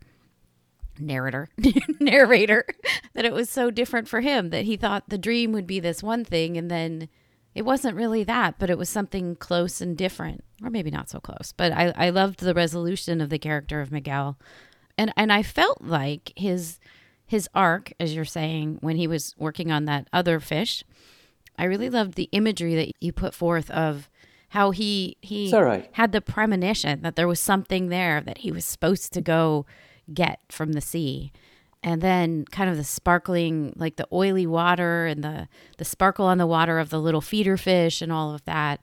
Narrator, 0.99 1.49
narrator, 1.99 2.65
that 3.13 3.25
it 3.25 3.33
was 3.33 3.49
so 3.49 3.71
different 3.71 4.07
for 4.07 4.21
him 4.21 4.51
that 4.51 4.65
he 4.65 4.77
thought 4.77 5.09
the 5.09 5.17
dream 5.17 5.51
would 5.51 5.65
be 5.65 5.79
this 5.79 6.03
one 6.03 6.23
thing, 6.23 6.55
and 6.55 6.69
then 6.69 7.09
it 7.55 7.63
wasn't 7.63 7.97
really 7.97 8.23
that, 8.23 8.59
but 8.59 8.69
it 8.69 8.77
was 8.77 8.89
something 8.89 9.35
close 9.35 9.81
and 9.81 9.97
different, 9.97 10.43
or 10.63 10.69
maybe 10.69 10.91
not 10.91 11.09
so 11.09 11.19
close. 11.19 11.51
But 11.55 11.71
I, 11.71 11.93
I 11.95 12.09
loved 12.11 12.41
the 12.41 12.53
resolution 12.53 13.21
of 13.21 13.31
the 13.31 13.39
character 13.39 13.81
of 13.81 13.91
Miguel, 13.91 14.37
and 14.97 15.11
and 15.17 15.33
I 15.33 15.41
felt 15.41 15.81
like 15.81 16.31
his 16.35 16.79
his 17.33 17.49
arc, 17.55 17.91
as 17.99 18.13
you're 18.13 18.25
saying, 18.25 18.77
when 18.81 18.95
he 18.95 19.07
was 19.07 19.33
working 19.39 19.71
on 19.71 19.85
that 19.85 20.07
other 20.13 20.39
fish. 20.39 20.83
I 21.57 21.63
really 21.63 21.89
loved 21.89 22.13
the 22.13 22.29
imagery 22.31 22.75
that 22.75 22.91
you 22.99 23.11
put 23.11 23.33
forth 23.33 23.71
of 23.71 24.07
how 24.49 24.69
he 24.69 25.17
he 25.19 25.51
right. 25.51 25.89
had 25.93 26.11
the 26.11 26.21
premonition 26.21 27.01
that 27.01 27.15
there 27.15 27.27
was 27.27 27.39
something 27.39 27.89
there 27.89 28.21
that 28.21 28.39
he 28.39 28.51
was 28.51 28.65
supposed 28.65 29.13
to 29.13 29.21
go 29.21 29.65
get 30.13 30.41
from 30.49 30.73
the 30.73 30.81
sea 30.81 31.31
and 31.81 32.03
then 32.03 32.45
kind 32.51 32.69
of 32.69 32.77
the 32.77 32.83
sparkling 32.83 33.73
like 33.75 33.95
the 33.95 34.07
oily 34.13 34.45
water 34.45 35.07
and 35.07 35.23
the 35.23 35.47
the 35.79 35.85
sparkle 35.85 36.27
on 36.27 36.37
the 36.37 36.45
water 36.45 36.77
of 36.77 36.91
the 36.91 37.01
little 37.01 37.21
feeder 37.21 37.57
fish 37.57 37.99
and 37.99 38.11
all 38.11 38.35
of 38.35 38.45
that 38.45 38.79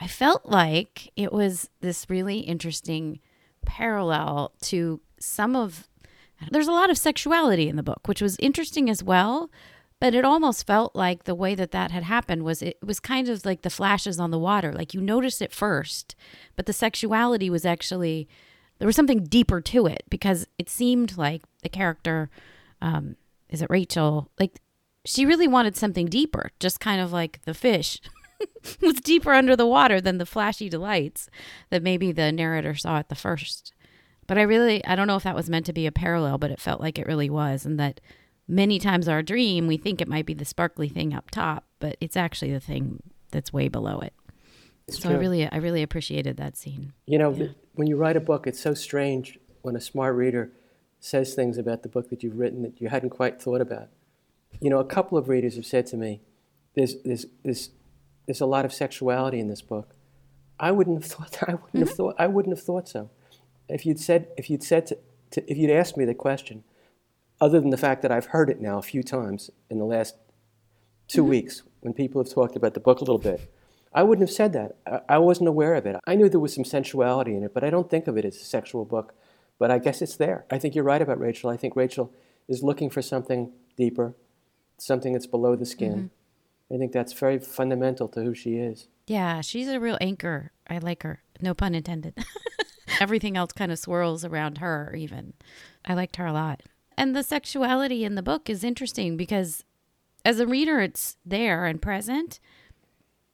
i 0.00 0.06
felt 0.06 0.46
like 0.46 1.12
it 1.16 1.34
was 1.34 1.68
this 1.82 2.08
really 2.08 2.38
interesting 2.38 3.20
parallel 3.66 4.52
to 4.62 5.02
some 5.18 5.54
of 5.54 5.86
there's 6.50 6.68
a 6.68 6.72
lot 6.72 6.90
of 6.90 6.98
sexuality 6.98 7.68
in 7.68 7.76
the 7.76 7.82
book 7.82 8.06
which 8.06 8.22
was 8.22 8.36
interesting 8.38 8.90
as 8.90 9.02
well 9.02 9.50
but 10.00 10.14
it 10.14 10.24
almost 10.24 10.66
felt 10.66 10.94
like 10.94 11.24
the 11.24 11.34
way 11.34 11.54
that 11.54 11.70
that 11.70 11.90
had 11.90 12.02
happened 12.02 12.42
was 12.42 12.60
it 12.60 12.76
was 12.82 13.00
kind 13.00 13.28
of 13.28 13.44
like 13.46 13.62
the 13.62 13.70
flashes 13.70 14.18
on 14.18 14.30
the 14.30 14.38
water 14.38 14.72
like 14.72 14.92
you 14.94 15.00
noticed 15.00 15.40
it 15.40 15.52
first 15.52 16.14
but 16.56 16.66
the 16.66 16.72
sexuality 16.72 17.48
was 17.48 17.64
actually 17.64 18.28
there 18.78 18.86
was 18.86 18.96
something 18.96 19.24
deeper 19.24 19.60
to 19.60 19.86
it 19.86 20.04
because 20.10 20.46
it 20.58 20.68
seemed 20.68 21.16
like 21.16 21.42
the 21.62 21.68
character, 21.68 22.30
um, 22.80 23.16
is 23.48 23.62
it 23.62 23.70
Rachel? 23.70 24.30
Like 24.38 24.60
she 25.04 25.26
really 25.26 25.48
wanted 25.48 25.76
something 25.76 26.06
deeper, 26.06 26.50
just 26.60 26.80
kind 26.80 27.00
of 27.00 27.12
like 27.12 27.40
the 27.44 27.54
fish 27.54 28.00
was 28.80 29.00
deeper 29.00 29.32
under 29.32 29.54
the 29.54 29.66
water 29.66 30.00
than 30.00 30.18
the 30.18 30.26
flashy 30.26 30.68
delights 30.68 31.28
that 31.70 31.82
maybe 31.82 32.12
the 32.12 32.32
narrator 32.32 32.74
saw 32.74 32.98
at 32.98 33.08
the 33.08 33.14
first. 33.14 33.72
But 34.26 34.38
I 34.38 34.42
really, 34.42 34.84
I 34.84 34.96
don't 34.96 35.06
know 35.06 35.16
if 35.16 35.22
that 35.24 35.34
was 35.34 35.50
meant 35.50 35.66
to 35.66 35.72
be 35.72 35.86
a 35.86 35.92
parallel, 35.92 36.38
but 36.38 36.50
it 36.50 36.60
felt 36.60 36.80
like 36.80 36.98
it 36.98 37.06
really 37.06 37.30
was. 37.30 37.66
And 37.66 37.78
that 37.78 38.00
many 38.48 38.78
times 38.78 39.08
our 39.08 39.22
dream, 39.22 39.66
we 39.66 39.76
think 39.76 40.00
it 40.00 40.08
might 40.08 40.26
be 40.26 40.34
the 40.34 40.44
sparkly 40.44 40.88
thing 40.88 41.14
up 41.14 41.30
top, 41.30 41.64
but 41.78 41.96
it's 42.00 42.16
actually 42.16 42.52
the 42.52 42.60
thing 42.60 43.02
that's 43.30 43.52
way 43.52 43.68
below 43.68 44.00
it. 44.00 44.14
It's 44.86 44.98
so 44.98 45.08
true. 45.08 45.18
I 45.18 45.20
really, 45.20 45.50
I 45.50 45.56
really 45.56 45.82
appreciated 45.82 46.36
that 46.36 46.56
scene. 46.56 46.92
You 47.06 47.18
know, 47.18 47.32
yeah. 47.32 47.48
when 47.74 47.88
you 47.88 47.96
write 47.96 48.16
a 48.16 48.20
book, 48.20 48.46
it's 48.46 48.60
so 48.60 48.74
strange 48.74 49.38
when 49.62 49.76
a 49.76 49.80
smart 49.80 50.14
reader 50.14 50.52
says 51.00 51.34
things 51.34 51.58
about 51.58 51.82
the 51.82 51.88
book 51.88 52.10
that 52.10 52.22
you've 52.22 52.38
written 52.38 52.62
that 52.62 52.80
you 52.80 52.88
hadn't 52.88 53.10
quite 53.10 53.40
thought 53.40 53.60
about. 53.60 53.88
You 54.60 54.70
know, 54.70 54.78
a 54.78 54.84
couple 54.84 55.18
of 55.18 55.28
readers 55.28 55.56
have 55.56 55.66
said 55.66 55.86
to 55.88 55.96
me, 55.96 56.20
"There's, 56.74 56.96
there's, 57.02 57.26
there's, 57.42 57.70
there's 58.26 58.40
a 58.40 58.46
lot 58.46 58.64
of 58.64 58.72
sexuality 58.72 59.40
in 59.40 59.48
this 59.48 59.62
book." 59.62 59.94
I 60.58 60.70
wouldn't 60.70 61.02
have 61.02 61.10
thought. 61.10 61.38
I 61.48 61.54
wouldn't 61.54 61.72
mm-hmm. 61.72 61.80
have 61.80 61.90
thought. 61.90 62.14
I 62.18 62.26
wouldn't 62.26 62.56
have 62.56 62.64
thought 62.64 62.88
so. 62.88 63.10
If 63.68 63.86
you'd 63.86 64.00
said, 64.00 64.28
if 64.36 64.50
you'd 64.50 64.62
said, 64.62 64.86
to, 64.86 64.98
to, 65.32 65.50
if 65.50 65.56
you'd 65.56 65.70
asked 65.70 65.96
me 65.96 66.04
the 66.04 66.14
question, 66.14 66.64
other 67.40 67.60
than 67.60 67.70
the 67.70 67.76
fact 67.76 68.02
that 68.02 68.12
I've 68.12 68.26
heard 68.26 68.50
it 68.50 68.60
now 68.60 68.78
a 68.78 68.82
few 68.82 69.02
times 69.02 69.50
in 69.70 69.78
the 69.78 69.84
last 69.84 70.16
2 71.08 71.20
mm-hmm. 71.20 71.30
weeks 71.30 71.62
when 71.80 71.92
people 71.92 72.22
have 72.22 72.32
talked 72.32 72.56
about 72.56 72.74
the 72.74 72.80
book 72.80 72.98
a 73.00 73.04
little 73.04 73.18
bit, 73.18 73.50
I 73.92 74.02
wouldn't 74.02 74.26
have 74.26 74.34
said 74.34 74.52
that. 74.54 74.76
I, 74.86 75.14
I 75.14 75.18
wasn't 75.18 75.48
aware 75.48 75.74
of 75.74 75.86
it. 75.86 75.96
I 76.06 76.14
knew 76.14 76.28
there 76.28 76.40
was 76.40 76.54
some 76.54 76.64
sensuality 76.64 77.36
in 77.36 77.44
it, 77.44 77.54
but 77.54 77.64
I 77.64 77.70
don't 77.70 77.88
think 77.88 78.06
of 78.06 78.16
it 78.16 78.24
as 78.24 78.36
a 78.36 78.44
sexual 78.44 78.84
book. 78.84 79.14
But 79.58 79.70
I 79.70 79.78
guess 79.78 80.02
it's 80.02 80.16
there. 80.16 80.46
I 80.50 80.58
think 80.58 80.74
you're 80.74 80.84
right 80.84 81.00
about 81.00 81.20
Rachel. 81.20 81.48
I 81.48 81.56
think 81.56 81.76
Rachel 81.76 82.12
is 82.48 82.62
looking 82.62 82.90
for 82.90 83.02
something 83.02 83.52
deeper, 83.76 84.14
something 84.78 85.12
that's 85.12 85.28
below 85.28 85.54
the 85.54 85.66
skin. 85.66 85.94
Mm-hmm. 85.94 86.74
I 86.74 86.78
think 86.78 86.92
that's 86.92 87.12
very 87.12 87.38
fundamental 87.38 88.08
to 88.08 88.22
who 88.22 88.34
she 88.34 88.56
is. 88.56 88.88
Yeah, 89.06 89.42
she's 89.42 89.68
a 89.68 89.78
real 89.78 89.98
anchor. 90.00 90.52
I 90.68 90.78
like 90.78 91.02
her. 91.02 91.22
No 91.40 91.54
pun 91.54 91.74
intended. 91.74 92.14
Everything 93.00 93.36
else 93.36 93.52
kind 93.52 93.72
of 93.72 93.78
swirls 93.78 94.24
around 94.24 94.58
her, 94.58 94.94
even. 94.96 95.34
I 95.84 95.94
liked 95.94 96.16
her 96.16 96.26
a 96.26 96.32
lot. 96.32 96.62
And 96.96 97.14
the 97.14 97.22
sexuality 97.22 98.04
in 98.04 98.14
the 98.14 98.22
book 98.22 98.48
is 98.48 98.62
interesting 98.62 99.16
because 99.16 99.64
as 100.24 100.40
a 100.40 100.46
reader, 100.46 100.80
it's 100.80 101.16
there 101.24 101.66
and 101.66 101.82
present 101.82 102.40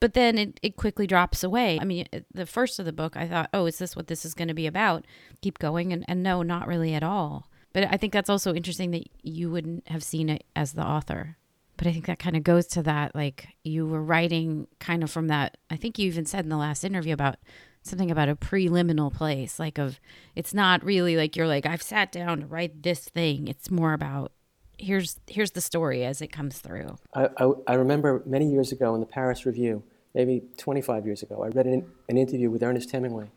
but 0.01 0.15
then 0.15 0.39
it, 0.39 0.59
it 0.63 0.77
quickly 0.77 1.07
drops 1.07 1.45
away. 1.45 1.79
I 1.79 1.85
mean, 1.85 2.07
the 2.33 2.47
first 2.47 2.79
of 2.79 2.87
the 2.87 2.93
book, 2.93 3.17
I 3.17 3.29
thought, 3.29 3.51
oh, 3.53 3.67
is 3.67 3.79
this 3.79 3.95
what 3.95 4.07
this 4.07 4.25
is 4.25 4.35
going 4.35 4.49
to 4.49 4.55
be 4.55 4.67
about? 4.67 5.05
Keep 5.43 5.59
going. 5.59 5.93
And, 5.93 6.05
and 6.09 6.23
no, 6.23 6.43
not 6.43 6.67
really 6.67 6.95
at 6.95 7.03
all. 7.03 7.49
But 7.75 7.87
I 7.93 7.99
think 7.99 8.13
that's 8.13 8.31
also 8.31 8.55
interesting 8.55 8.91
that 8.93 9.07
you 9.23 9.51
wouldn't 9.51 9.87
have 9.89 10.03
seen 10.03 10.31
it 10.31 10.45
as 10.57 10.73
the 10.73 10.83
author. 10.83 11.37
But 11.77 11.87
I 11.87 11.93
think 11.93 12.07
that 12.07 12.19
kind 12.19 12.37
of 12.37 12.43
goes 12.43 12.67
to 12.69 12.83
that, 12.83 13.15
like 13.15 13.49
you 13.63 13.87
were 13.87 14.03
writing 14.03 14.67
kind 14.81 15.03
of 15.03 15.11
from 15.11 15.29
that. 15.29 15.59
I 15.71 15.77
think 15.77 15.99
you 15.99 16.07
even 16.09 16.27
said 16.27 16.45
in 16.45 16.51
the 16.51 16.57
last 16.57 16.83
interview 16.83 17.13
about 17.13 17.37
something 17.83 18.11
about 18.11 18.29
a 18.29 18.37
preliminal 18.37 19.11
place, 19.11 19.59
like 19.59 19.79
of 19.79 20.01
it's 20.37 20.55
not 20.55 20.85
really 20.85 21.17
like 21.17 21.37
you're 21.37 21.47
like 21.47 21.67
I've 21.67 21.83
sat 21.83 22.13
down 22.13 22.41
to 22.41 22.47
write 22.47 22.83
this 22.83 23.01
thing. 23.01 23.49
It's 23.49 23.71
more 23.71 23.93
about 23.93 24.33
here's 24.79 25.21
here's 25.27 25.53
the 25.53 25.61
story 25.61 26.05
as 26.05 26.21
it 26.21 26.29
comes 26.29 26.59
through. 26.59 26.97
I, 27.15 27.29
I, 27.37 27.53
I 27.69 27.75
remember 27.75 28.23
many 28.27 28.51
years 28.51 28.73
ago 28.73 28.95
in 28.95 29.01
the 29.01 29.07
Paris 29.07 29.47
Review, 29.47 29.83
maybe 30.15 30.43
25 30.57 31.07
years 31.07 31.23
ago, 31.23 31.43
I 31.43 31.49
read 31.49 31.67
an, 31.67 31.91
an 32.09 32.19
interview 32.19 32.51
with 32.51 32.63
Ernest 32.63 32.91
Hemingway, 32.91 33.31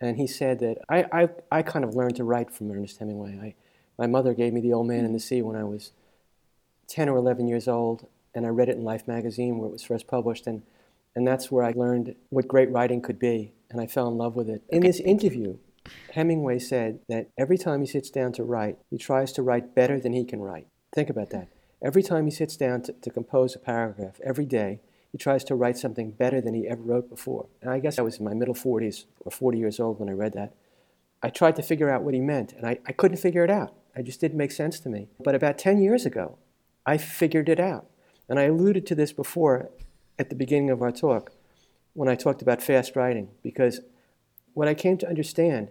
and 0.00 0.16
he 0.16 0.26
said 0.26 0.58
that 0.60 0.78
I, 0.88 1.04
I, 1.12 1.28
I 1.50 1.62
kind 1.62 1.84
of 1.84 1.94
learned 1.94 2.16
to 2.16 2.24
write 2.24 2.50
from 2.50 2.70
Ernest 2.70 2.98
Hemingway. 2.98 3.38
I, 3.40 3.54
my 3.98 4.06
mother 4.06 4.34
gave 4.34 4.52
me 4.52 4.60
The 4.60 4.72
Old 4.72 4.86
Man 4.86 5.04
and 5.04 5.14
the 5.14 5.20
Sea 5.20 5.42
when 5.42 5.56
I 5.56 5.64
was 5.64 5.92
10 6.88 7.08
or 7.08 7.16
11 7.16 7.48
years 7.48 7.68
old, 7.68 8.06
and 8.34 8.46
I 8.46 8.48
read 8.48 8.68
it 8.68 8.76
in 8.76 8.84
Life 8.84 9.06
magazine 9.06 9.58
where 9.58 9.68
it 9.68 9.72
was 9.72 9.82
first 9.82 10.06
published, 10.06 10.46
and, 10.46 10.62
and 11.14 11.26
that's 11.26 11.50
where 11.50 11.64
I 11.64 11.72
learned 11.72 12.14
what 12.30 12.48
great 12.48 12.70
writing 12.70 13.02
could 13.02 13.18
be, 13.18 13.52
and 13.70 13.80
I 13.80 13.86
fell 13.86 14.08
in 14.08 14.16
love 14.16 14.36
with 14.36 14.48
it. 14.48 14.62
In 14.68 14.82
this 14.82 15.00
interview, 15.00 15.58
Hemingway 16.12 16.58
said 16.58 17.00
that 17.08 17.28
every 17.38 17.58
time 17.58 17.80
he 17.80 17.86
sits 17.86 18.10
down 18.10 18.32
to 18.32 18.44
write, 18.44 18.78
he 18.90 18.98
tries 18.98 19.32
to 19.32 19.42
write 19.42 19.74
better 19.74 19.98
than 19.98 20.12
he 20.12 20.24
can 20.24 20.40
write. 20.40 20.66
Think 20.94 21.10
about 21.10 21.30
that. 21.30 21.48
Every 21.82 22.02
time 22.02 22.26
he 22.26 22.30
sits 22.30 22.56
down 22.56 22.82
to, 22.82 22.92
to 22.92 23.10
compose 23.10 23.54
a 23.54 23.58
paragraph, 23.58 24.20
every 24.24 24.46
day, 24.46 24.80
he 25.10 25.18
tries 25.18 25.44
to 25.44 25.54
write 25.54 25.76
something 25.76 26.12
better 26.12 26.40
than 26.40 26.54
he 26.54 26.66
ever 26.68 26.82
wrote 26.82 27.10
before. 27.10 27.46
And 27.60 27.70
I 27.70 27.80
guess 27.80 27.98
I 27.98 28.02
was 28.02 28.18
in 28.18 28.24
my 28.24 28.34
middle 28.34 28.54
40s 28.54 29.04
or 29.20 29.30
40 29.30 29.58
years 29.58 29.80
old 29.80 29.98
when 29.98 30.08
I 30.08 30.12
read 30.12 30.32
that. 30.34 30.54
I 31.22 31.28
tried 31.28 31.56
to 31.56 31.62
figure 31.62 31.90
out 31.90 32.02
what 32.02 32.14
he 32.14 32.20
meant, 32.20 32.52
and 32.52 32.66
I, 32.66 32.78
I 32.86 32.92
couldn't 32.92 33.18
figure 33.18 33.44
it 33.44 33.50
out. 33.50 33.74
It 33.94 34.04
just 34.04 34.20
didn't 34.20 34.38
make 34.38 34.52
sense 34.52 34.80
to 34.80 34.88
me. 34.88 35.08
But 35.22 35.34
about 35.34 35.58
10 35.58 35.82
years 35.82 36.06
ago, 36.06 36.38
I 36.86 36.96
figured 36.96 37.48
it 37.48 37.60
out. 37.60 37.86
And 38.28 38.38
I 38.38 38.44
alluded 38.44 38.86
to 38.86 38.94
this 38.94 39.12
before 39.12 39.70
at 40.22 40.30
the 40.30 40.36
beginning 40.36 40.70
of 40.70 40.80
our 40.80 40.92
talk 40.92 41.32
when 41.94 42.08
I 42.08 42.14
talked 42.14 42.40
about 42.40 42.62
fast 42.62 42.96
writing, 42.96 43.28
because 43.42 43.80
what 44.54 44.68
I 44.68 44.74
came 44.74 44.96
to 44.98 45.08
understand 45.08 45.68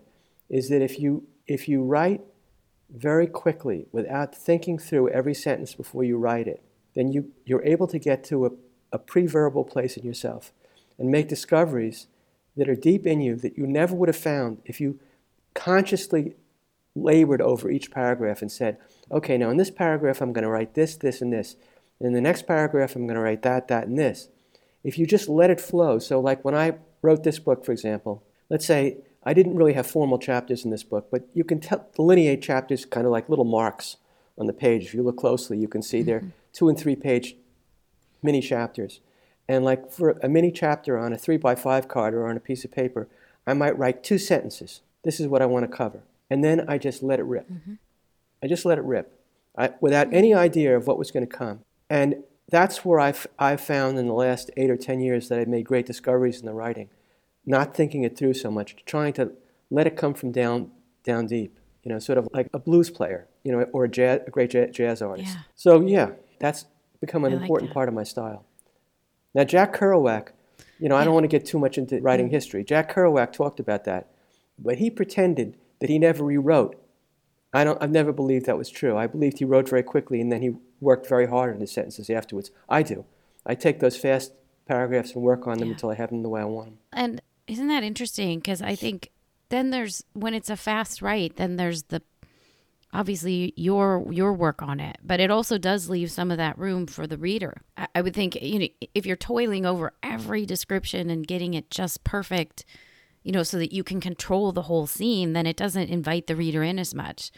is 0.49 0.69
that 0.69 0.81
if 0.81 0.99
you, 0.99 1.25
if 1.47 1.67
you 1.69 1.81
write 1.81 2.21
very 2.93 3.25
quickly 3.27 3.87
without 3.91 4.35
thinking 4.35 4.77
through 4.77 5.09
every 5.09 5.33
sentence 5.33 5.73
before 5.73 6.03
you 6.03 6.17
write 6.17 6.47
it, 6.47 6.61
then 6.93 7.11
you, 7.13 7.31
you're 7.45 7.63
able 7.63 7.87
to 7.87 7.97
get 7.97 8.23
to 8.25 8.45
a, 8.45 8.49
a 8.91 8.99
pre-verbal 8.99 9.63
place 9.63 9.95
in 9.95 10.05
yourself 10.05 10.51
and 10.99 11.09
make 11.09 11.29
discoveries 11.29 12.07
that 12.57 12.67
are 12.67 12.75
deep 12.75 13.07
in 13.07 13.21
you 13.21 13.35
that 13.37 13.57
you 13.57 13.65
never 13.65 13.95
would 13.95 14.09
have 14.09 14.17
found 14.17 14.61
if 14.65 14.81
you 14.81 14.99
consciously 15.53 16.35
labored 16.93 17.41
over 17.41 17.71
each 17.71 17.89
paragraph 17.89 18.41
and 18.41 18.51
said, 18.51 18.77
okay, 19.09 19.37
now 19.37 19.49
in 19.49 19.55
this 19.55 19.71
paragraph 19.71 20.21
I'm 20.21 20.33
going 20.33 20.43
to 20.43 20.49
write 20.49 20.73
this, 20.73 20.97
this, 20.97 21.21
and 21.21 21.31
this. 21.31 21.55
In 22.01 22.11
the 22.11 22.21
next 22.21 22.45
paragraph 22.45 22.95
I'm 22.95 23.07
going 23.07 23.15
to 23.15 23.21
write 23.21 23.43
that, 23.43 23.69
that, 23.69 23.87
and 23.87 23.97
this. 23.97 24.27
If 24.83 24.97
you 24.97 25.05
just 25.05 25.29
let 25.29 25.49
it 25.49 25.61
flow, 25.61 25.99
so 25.99 26.19
like 26.19 26.43
when 26.43 26.55
I 26.55 26.75
wrote 27.01 27.23
this 27.23 27.39
book, 27.39 27.65
for 27.65 27.71
example, 27.71 28.23
let's 28.49 28.65
say 28.65 28.97
I 29.23 29.33
didn't 29.33 29.55
really 29.55 29.73
have 29.73 29.85
formal 29.85 30.17
chapters 30.17 30.65
in 30.65 30.71
this 30.71 30.83
book, 30.83 31.09
but 31.11 31.27
you 31.33 31.43
can 31.43 31.59
t- 31.59 31.75
delineate 31.95 32.41
chapters 32.41 32.85
kind 32.85 33.05
of 33.05 33.11
like 33.11 33.29
little 33.29 33.45
marks 33.45 33.97
on 34.37 34.47
the 34.47 34.53
page. 34.53 34.85
If 34.85 34.93
you 34.93 35.03
look 35.03 35.17
closely, 35.17 35.57
you 35.57 35.67
can 35.67 35.81
see 35.81 35.99
mm-hmm. 35.99 36.05
they're 36.07 36.23
two 36.53 36.69
and 36.69 36.77
three 36.77 36.95
page 36.95 37.35
mini 38.23 38.41
chapters. 38.41 38.99
And 39.47 39.63
like 39.63 39.91
for 39.91 40.11
a 40.23 40.29
mini 40.29 40.51
chapter 40.51 40.97
on 40.97 41.13
a 41.13 41.17
three 41.17 41.37
by 41.37 41.55
five 41.55 41.87
card 41.87 42.13
or 42.13 42.27
on 42.27 42.37
a 42.37 42.39
piece 42.39 42.63
of 42.65 42.71
paper, 42.71 43.07
I 43.45 43.53
might 43.53 43.77
write 43.77 44.03
two 44.03 44.17
sentences. 44.17 44.81
This 45.03 45.19
is 45.19 45.27
what 45.27 45.41
I 45.41 45.45
want 45.45 45.69
to 45.69 45.75
cover. 45.75 46.01
And 46.29 46.43
then 46.43 46.65
I 46.67 46.77
just 46.77 47.03
let 47.03 47.19
it 47.19 47.23
rip. 47.25 47.49
Mm-hmm. 47.49 47.73
I 48.41 48.47
just 48.47 48.65
let 48.65 48.77
it 48.77 48.83
rip 48.83 49.19
I, 49.55 49.71
without 49.81 50.07
mm-hmm. 50.07 50.15
any 50.15 50.33
idea 50.33 50.75
of 50.75 50.87
what 50.87 50.97
was 50.97 51.11
going 51.11 51.27
to 51.27 51.35
come. 51.35 51.59
And 51.89 52.23
that's 52.51 52.85
where 52.85 52.99
I've, 52.99 53.25
I've 53.39 53.61
found 53.61 53.97
in 53.97 54.05
the 54.05 54.13
last 54.13 54.51
eight 54.57 54.69
or 54.69 54.77
ten 54.77 54.99
years 54.99 55.29
that 55.29 55.39
I've 55.39 55.47
made 55.47 55.65
great 55.65 55.87
discoveries 55.87 56.39
in 56.39 56.45
the 56.45 56.53
writing 56.53 56.89
not 57.45 57.75
thinking 57.75 58.03
it 58.03 58.17
through 58.17 58.33
so 58.33 58.51
much, 58.51 58.75
trying 58.85 59.13
to 59.13 59.31
let 59.69 59.87
it 59.87 59.95
come 59.95 60.13
from 60.13 60.31
down 60.31 60.71
down 61.03 61.27
deep. 61.27 61.57
You 61.83 61.91
know, 61.91 61.99
sort 61.99 62.19
of 62.19 62.27
like 62.31 62.47
a 62.53 62.59
blues 62.59 62.91
player, 62.91 63.27
you 63.43 63.51
know, 63.51 63.63
or 63.73 63.85
a, 63.85 63.89
jazz, 63.89 64.21
a 64.27 64.29
great 64.29 64.51
jazz 64.51 65.01
artist. 65.01 65.33
Yeah. 65.33 65.41
So 65.55 65.81
yeah, 65.81 66.11
that's 66.39 66.65
become 66.99 67.25
an 67.25 67.33
I 67.33 67.37
important 67.37 67.69
like 67.69 67.73
part 67.73 67.89
of 67.89 67.95
my 67.95 68.03
style. 68.03 68.45
Now, 69.33 69.45
Jack 69.45 69.75
Kerouac, 69.75 70.29
you 70.79 70.89
know, 70.89 70.95
yeah. 70.95 71.01
I 71.01 71.05
don't 71.05 71.15
want 71.15 71.23
to 71.23 71.27
get 71.27 71.45
too 71.45 71.57
much 71.57 71.79
into 71.79 71.99
writing 72.01 72.27
mm 72.27 72.31
history. 72.31 72.63
Jack 72.63 72.93
Kerouac 72.93 73.33
talked 73.33 73.59
about 73.59 73.85
that, 73.85 74.11
but 74.59 74.77
he 74.77 74.91
pretended 74.91 75.57
that 75.79 75.89
he 75.89 75.97
never 75.97 76.23
rewrote. 76.23 76.75
I 77.51 77.63
don't, 77.63 77.81
I've 77.81 77.91
never 77.91 78.13
believed 78.13 78.45
that 78.45 78.57
was 78.57 78.69
true. 78.69 78.95
I 78.95 79.07
believed 79.07 79.39
he 79.39 79.45
wrote 79.45 79.67
very 79.67 79.83
quickly 79.83 80.21
and 80.21 80.31
then 80.31 80.41
he 80.41 80.55
worked 80.81 81.07
very 81.07 81.27
hard 81.27 81.53
on 81.53 81.61
his 81.61 81.71
sentences 81.71 82.09
afterwards. 82.09 82.51
I 82.67 82.83
do. 82.83 83.05
I 83.45 83.55
take 83.55 83.79
those 83.79 83.95
fast 83.95 84.33
paragraphs 84.65 85.13
and 85.13 85.23
work 85.23 85.47
on 85.47 85.59
them 85.59 85.69
yeah. 85.69 85.73
until 85.73 85.89
I 85.89 85.95
have 85.95 86.09
them 86.09 86.23
the 86.23 86.29
way 86.29 86.41
I 86.41 86.45
want 86.45 86.67
them. 86.67 86.77
And 86.91 87.21
isn't 87.47 87.67
that 87.67 87.83
interesting? 87.83 88.39
Because 88.39 88.61
I 88.61 88.75
think 88.75 89.11
then 89.49 89.69
there's 89.69 90.03
when 90.13 90.33
it's 90.33 90.49
a 90.49 90.57
fast 90.57 91.01
write, 91.01 91.35
then 91.37 91.57
there's 91.57 91.83
the 91.83 92.01
obviously 92.93 93.53
your 93.55 94.05
your 94.11 94.33
work 94.33 94.61
on 94.61 94.79
it, 94.79 94.97
but 95.03 95.19
it 95.19 95.31
also 95.31 95.57
does 95.57 95.89
leave 95.89 96.11
some 96.11 96.31
of 96.31 96.37
that 96.37 96.57
room 96.57 96.87
for 96.87 97.07
the 97.07 97.17
reader. 97.17 97.61
I, 97.77 97.87
I 97.95 98.01
would 98.01 98.13
think 98.13 98.41
you 98.41 98.59
know 98.59 98.67
if 98.95 99.05
you're 99.05 99.15
toiling 99.15 99.65
over 99.65 99.93
every 100.01 100.45
description 100.45 101.09
and 101.09 101.27
getting 101.27 101.53
it 101.53 101.69
just 101.69 102.03
perfect, 102.03 102.65
you 103.23 103.31
know, 103.31 103.43
so 103.43 103.57
that 103.57 103.73
you 103.73 103.83
can 103.83 104.01
control 104.01 104.51
the 104.51 104.63
whole 104.63 104.87
scene, 104.87 105.33
then 105.33 105.45
it 105.45 105.57
doesn't 105.57 105.89
invite 105.89 106.27
the 106.27 106.35
reader 106.35 106.63
in 106.63 106.79
as 106.79 106.95
much. 106.95 107.31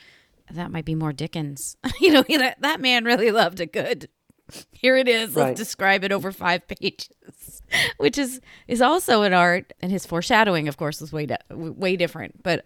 That 0.51 0.71
might 0.71 0.85
be 0.85 0.95
more 0.95 1.13
Dickens. 1.13 1.77
you 1.99 2.11
know, 2.11 2.23
that, 2.27 2.61
that 2.61 2.81
man 2.81 3.05
really 3.05 3.31
loved 3.31 3.59
a 3.59 3.65
good. 3.65 4.09
Here 4.71 4.97
it 4.97 5.07
is. 5.07 5.35
Right. 5.35 5.47
Let's 5.47 5.59
describe 5.59 6.03
it 6.03 6.11
over 6.11 6.31
five 6.31 6.67
pages. 6.67 7.09
which 7.97 8.17
is 8.17 8.41
is 8.67 8.81
also 8.81 9.23
an 9.23 9.33
art, 9.33 9.73
and 9.81 9.91
his 9.91 10.05
foreshadowing, 10.05 10.67
of 10.67 10.77
course, 10.77 11.01
was 11.01 11.11
way 11.11 11.27
way 11.49 11.95
different. 11.95 12.43
But 12.43 12.65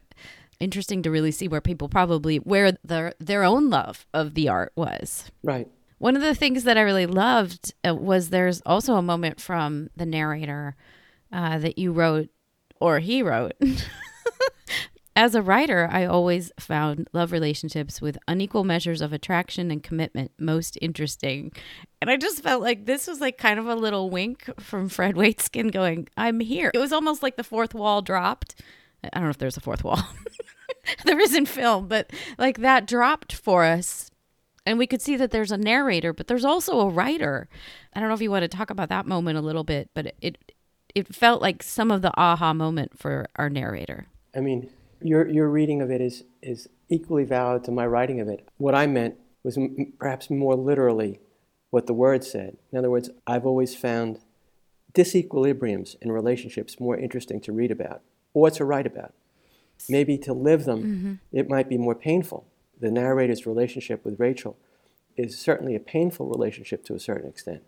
interesting 0.60 1.04
to 1.04 1.12
really 1.12 1.32
see 1.32 1.48
where 1.48 1.62
people 1.62 1.90
probably 1.90 2.38
where 2.38 2.74
their 2.84 3.14
their 3.20 3.44
own 3.44 3.70
love 3.70 4.06
of 4.14 4.34
the 4.34 4.50
art 4.50 4.72
was. 4.76 5.32
Right. 5.44 5.68
One 6.00 6.16
of 6.16 6.22
the 6.22 6.36
things 6.36 6.64
that 6.64 6.78
I 6.78 6.82
really 6.82 7.08
loved 7.08 7.74
uh, 7.88 7.96
was 7.96 8.30
there's 8.30 8.62
also 8.66 8.96
a 8.96 9.02
moment 9.02 9.42
from 9.42 9.90
the 9.96 10.06
narrator 10.06 10.76
uh, 11.32 11.58
that 11.58 11.80
you 11.80 11.92
wrote 11.92 12.30
or 12.80 13.00
he 13.00 13.24
wrote 13.24 13.54
As 15.18 15.34
a 15.34 15.42
writer, 15.42 15.90
I 15.92 16.06
always 16.06 16.52
found 16.60 17.10
love 17.12 17.32
relationships 17.32 18.00
with 18.00 18.20
unequal 18.28 18.64
measures 18.64 19.02
of 19.02 19.14
attraction 19.14 19.72
and 19.72 19.82
commitment 19.82 20.30
most 20.38 20.78
interesting. 20.80 21.52
And 22.00 22.12
I 22.12 22.18
just 22.18 22.44
felt 22.44 22.62
like 22.62 22.86
this 22.86 23.08
was 23.08 23.20
like 23.20 23.40
kind 23.40 23.58
of 23.58 23.66
a 23.66 23.74
little 23.74 24.12
wink 24.12 24.48
from 24.60 24.90
Fred 24.90 25.16
Waitzkin 25.16 25.72
going, 25.72 26.08
I'm 26.18 26.40
here. 26.40 26.70
It 26.72 26.78
was 26.78 26.94
almost 26.94 27.24
like 27.24 27.36
the 27.36 27.44
fourth 27.44 27.74
wall 27.74 28.04
dropped. 28.04 28.62
I 29.04 29.10
don't 29.16 29.24
know 29.24 29.32
if 29.32 29.40
there's 29.40 29.58
a 29.58 29.60
fourth 29.60 29.84
wall. 29.84 30.04
there 31.06 31.20
is 31.20 31.34
in 31.34 31.48
film, 31.48 31.88
but 31.88 32.12
like 32.38 32.60
that 32.60 32.86
dropped 32.86 33.34
for 33.34 33.64
us. 33.64 34.12
And 34.68 34.78
we 34.78 34.86
could 34.86 35.02
see 35.02 35.16
that 35.16 35.32
there's 35.32 35.52
a 35.52 35.58
narrator, 35.58 36.14
but 36.14 36.28
there's 36.28 36.46
also 36.46 36.80
a 36.82 36.90
writer. 36.90 37.50
I 37.92 38.00
don't 38.00 38.10
know 38.10 38.14
if 38.14 38.22
you 38.22 38.30
want 38.30 38.44
to 38.44 38.56
talk 38.56 38.70
about 38.70 38.90
that 38.90 39.08
moment 39.08 39.40
a 39.40 39.42
little 39.42 39.64
bit, 39.64 39.90
but 39.96 40.14
it 40.22 40.54
it 40.94 41.08
felt 41.16 41.42
like 41.42 41.64
some 41.64 41.90
of 41.90 42.04
the 42.04 42.16
aha 42.16 42.54
moment 42.54 43.00
for 43.00 43.26
our 43.36 43.50
narrator. 43.50 44.06
I 44.36 44.42
mean, 44.42 44.70
your, 45.02 45.28
your 45.28 45.50
reading 45.50 45.82
of 45.82 45.92
it 45.92 46.02
is, 46.02 46.24
is 46.42 46.70
equally 46.90 47.24
valid 47.24 47.64
to 47.66 47.72
my 47.72 47.86
writing 47.86 48.20
of 48.20 48.28
it. 48.28 48.48
What 48.58 48.76
I 48.76 48.88
meant 48.88 49.16
was 49.44 49.58
m- 49.58 49.94
perhaps 50.00 50.30
more 50.30 50.56
literally 50.56 51.20
what 51.70 51.88
the 51.88 51.94
word 51.94 52.24
said. 52.24 52.58
In 52.72 52.78
other 52.78 52.90
words, 52.90 53.10
I've 53.26 53.46
always 53.46 53.76
found 53.76 54.20
disequilibriums 54.94 55.96
in 56.02 56.12
relationships 56.12 56.80
more 56.80 56.98
interesting 56.98 57.40
to 57.42 57.52
read 57.52 57.72
about 57.72 58.02
or 58.34 58.50
to 58.52 58.66
write 58.66 58.88
about. 58.88 59.14
Maybe 59.88 60.18
to 60.20 60.34
live 60.34 60.66
them, 60.66 60.84
mm-hmm. 60.84 61.14
it 61.32 61.50
might 61.50 61.70
be 61.70 61.78
more 61.78 61.96
painful. 61.96 62.48
The 62.80 62.92
narrator's 62.92 63.46
relationship 63.46 64.04
with 64.04 64.20
Rachel 64.20 64.58
is 65.16 65.38
certainly 65.38 65.76
a 65.76 65.80
painful 65.80 66.28
relationship 66.28 66.84
to 66.86 66.96
a 66.96 67.00
certain 67.00 67.30
extent. 67.30 67.64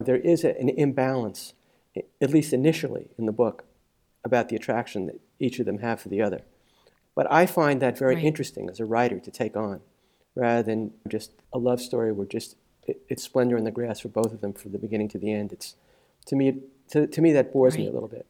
There 0.00 0.16
is 0.16 0.44
a, 0.44 0.58
an 0.58 0.68
imbalance, 0.68 1.54
at 2.20 2.30
least 2.30 2.52
initially 2.52 3.08
in 3.18 3.26
the 3.26 3.32
book, 3.32 3.64
about 4.24 4.48
the 4.48 4.56
attraction 4.56 5.06
that 5.06 5.20
each 5.38 5.58
of 5.58 5.66
them 5.66 5.78
have 5.78 6.00
for 6.00 6.08
the 6.08 6.22
other. 6.22 6.42
But 7.14 7.30
I 7.30 7.46
find 7.46 7.80
that 7.82 7.96
very 7.98 8.16
right. 8.16 8.24
interesting 8.24 8.68
as 8.68 8.80
a 8.80 8.84
writer 8.84 9.18
to 9.20 9.30
take 9.30 9.56
on, 9.56 9.80
rather 10.34 10.62
than 10.62 10.92
just 11.08 11.30
a 11.52 11.58
love 11.58 11.80
story 11.80 12.12
where 12.12 12.26
just 12.26 12.56
it, 12.86 13.00
it's 13.08 13.22
splendor 13.22 13.56
in 13.56 13.64
the 13.64 13.70
grass 13.70 14.00
for 14.00 14.08
both 14.08 14.32
of 14.32 14.40
them 14.40 14.52
from 14.52 14.72
the 14.72 14.78
beginning 14.78 15.08
to 15.08 15.18
the 15.18 15.32
end. 15.32 15.52
It's 15.52 15.76
to 16.26 16.36
me, 16.36 16.60
to, 16.90 17.06
to 17.06 17.20
me 17.22 17.32
that 17.32 17.52
bores 17.52 17.74
right. 17.74 17.80
me 17.80 17.86
a 17.88 17.92
little 17.92 18.08
bit. 18.08 18.26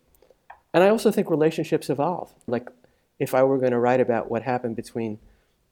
And 0.72 0.82
I 0.82 0.88
also 0.88 1.10
think 1.10 1.30
relationships 1.30 1.88
evolve. 1.88 2.34
Like 2.46 2.68
if 3.18 3.34
I 3.34 3.42
were 3.44 3.58
going 3.58 3.70
to 3.72 3.78
write 3.78 4.00
about 4.00 4.30
what 4.30 4.42
happened 4.42 4.76
between 4.76 5.18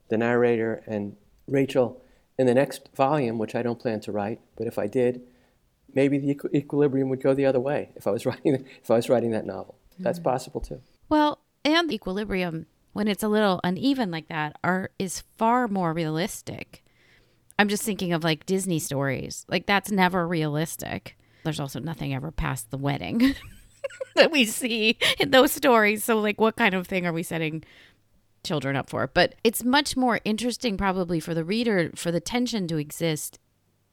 the 0.08 0.16
narrator 0.16 0.82
and 0.86 1.16
Rachel 1.48 2.00
in 2.38 2.46
the 2.46 2.54
next 2.54 2.88
volume, 2.96 3.38
which 3.38 3.54
I 3.54 3.62
don't 3.62 3.78
plan 3.78 4.00
to 4.00 4.12
write, 4.12 4.40
but 4.56 4.66
if 4.66 4.78
I 4.78 4.86
did, 4.86 5.20
maybe 5.92 6.18
the 6.18 6.30
equi- 6.30 6.50
equilibrium 6.54 7.08
would 7.08 7.20
go 7.22 7.34
the 7.34 7.44
other 7.46 7.60
way 7.60 7.90
if 7.96 8.06
I 8.06 8.10
was 8.10 8.24
writing 8.26 8.64
if 8.82 8.90
I 8.90 8.94
was 8.96 9.08
writing 9.08 9.32
that 9.32 9.44
novel. 9.44 9.74
That's 9.98 10.18
Mm. 10.18 10.24
possible 10.24 10.60
too. 10.60 10.80
Well, 11.08 11.38
and 11.64 11.92
equilibrium 11.92 12.66
when 12.92 13.08
it's 13.08 13.22
a 13.22 13.28
little 13.28 13.60
uneven 13.64 14.10
like 14.10 14.28
that 14.28 14.56
are 14.62 14.90
is 14.98 15.22
far 15.36 15.68
more 15.68 15.92
realistic. 15.92 16.84
I'm 17.58 17.68
just 17.68 17.82
thinking 17.82 18.12
of 18.12 18.24
like 18.24 18.46
Disney 18.46 18.78
stories. 18.78 19.44
Like 19.48 19.66
that's 19.66 19.90
never 19.90 20.26
realistic. 20.26 21.16
There's 21.44 21.60
also 21.60 21.80
nothing 21.80 22.14
ever 22.14 22.30
past 22.30 22.70
the 22.70 22.78
wedding 22.78 23.34
that 24.16 24.30
we 24.30 24.44
see 24.44 24.98
in 25.18 25.30
those 25.30 25.52
stories. 25.52 26.04
So 26.04 26.18
like 26.18 26.40
what 26.40 26.56
kind 26.56 26.74
of 26.74 26.86
thing 26.86 27.06
are 27.06 27.12
we 27.12 27.22
setting 27.22 27.64
children 28.44 28.76
up 28.76 28.90
for? 28.90 29.06
But 29.06 29.34
it's 29.44 29.64
much 29.64 29.96
more 29.96 30.20
interesting 30.24 30.76
probably 30.76 31.20
for 31.20 31.34
the 31.34 31.44
reader 31.44 31.90
for 31.94 32.10
the 32.10 32.20
tension 32.20 32.66
to 32.68 32.76
exist 32.76 33.38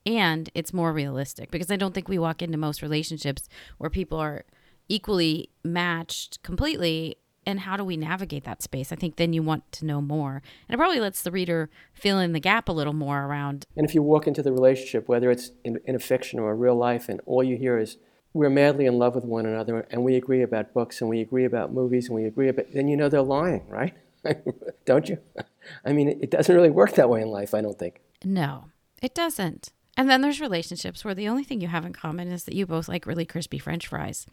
and 0.06 0.50
it's 0.56 0.74
more 0.74 0.94
realistic 0.94 1.52
because 1.52 1.70
I 1.70 1.76
don't 1.76 1.94
think 1.94 2.08
we 2.08 2.18
walk 2.18 2.42
into 2.42 2.58
most 2.58 2.82
relationships 2.82 3.48
where 3.78 3.90
people 3.90 4.18
are 4.18 4.46
equally 4.88 5.50
matched 5.64 6.42
completely. 6.42 7.18
And 7.50 7.62
how 7.62 7.78
do 7.78 7.84
we 7.84 7.98
navigate 7.98 8.44
that 8.44 8.62
space? 8.62 8.92
I 8.92 8.96
think 8.96 9.16
then 9.16 9.34
you 9.34 9.42
want 9.42 9.72
to 9.72 9.86
know 9.86 10.02
more. 10.02 10.44
And 10.68 10.76
it 10.76 10.78
probably 10.78 11.00
lets 11.00 11.24
the 11.24 11.32
reader 11.32 11.72
fill 11.94 12.20
in 12.20 12.32
the 12.32 12.40
gap 12.40 12.70
a 12.70 12.72
little 12.72 12.94
more 12.94 13.26
around. 13.26 13.66
And 13.76 13.88
if 13.88 13.96
you 13.96 14.04
walk 14.04 14.28
into 14.28 14.44
the 14.44 14.54
relationship, 14.54 15.10
whether 15.10 15.32
it's 15.32 15.50
in, 15.64 15.80
in 15.86 15.96
a 15.96 16.00
fiction 16.00 16.38
or 16.38 16.52
a 16.52 16.54
real 16.54 16.76
life, 16.76 17.10
and 17.10 17.20
all 17.26 17.44
you 17.44 17.58
hear 17.58 17.80
is 17.80 17.98
we're 18.34 18.52
madly 18.52 18.86
in 18.86 19.00
love 19.00 19.16
with 19.16 19.26
one 19.26 19.48
another, 19.48 19.88
and 19.90 20.04
we 20.04 20.16
agree 20.16 20.44
about 20.44 20.76
books, 20.76 21.02
and 21.02 21.10
we 21.10 21.22
agree 21.22 21.44
about 21.44 21.74
movies, 21.74 22.06
and 22.06 22.16
we 22.16 22.26
agree 22.26 22.50
about, 22.50 22.72
then 22.72 22.88
you 22.88 22.96
know 22.96 23.10
they're 23.10 23.24
lying, 23.24 23.68
right? 23.68 23.96
don't 24.86 25.10
you? 25.10 25.18
I 25.86 25.92
mean, 25.92 26.10
it 26.22 26.30
doesn't 26.30 26.56
really 26.56 26.70
work 26.70 26.94
that 26.94 27.10
way 27.10 27.24
in 27.24 27.30
life, 27.30 27.56
I 27.56 27.62
don't 27.62 27.80
think. 27.80 28.00
No, 28.24 28.66
it 29.02 29.16
doesn't. 29.16 29.72
And 30.00 30.10
then 30.10 30.22
there's 30.22 30.40
relationships 30.40 31.04
where 31.04 31.14
the 31.14 31.28
only 31.28 31.44
thing 31.44 31.60
you 31.60 31.68
have 31.68 31.86
in 31.86 31.92
common 31.92 32.32
is 32.32 32.46
that 32.46 32.56
you 32.56 32.66
both 32.66 32.88
like 32.88 33.06
really 33.06 33.26
crispy 33.26 33.60
french 33.60 33.86
fries. 33.86 34.26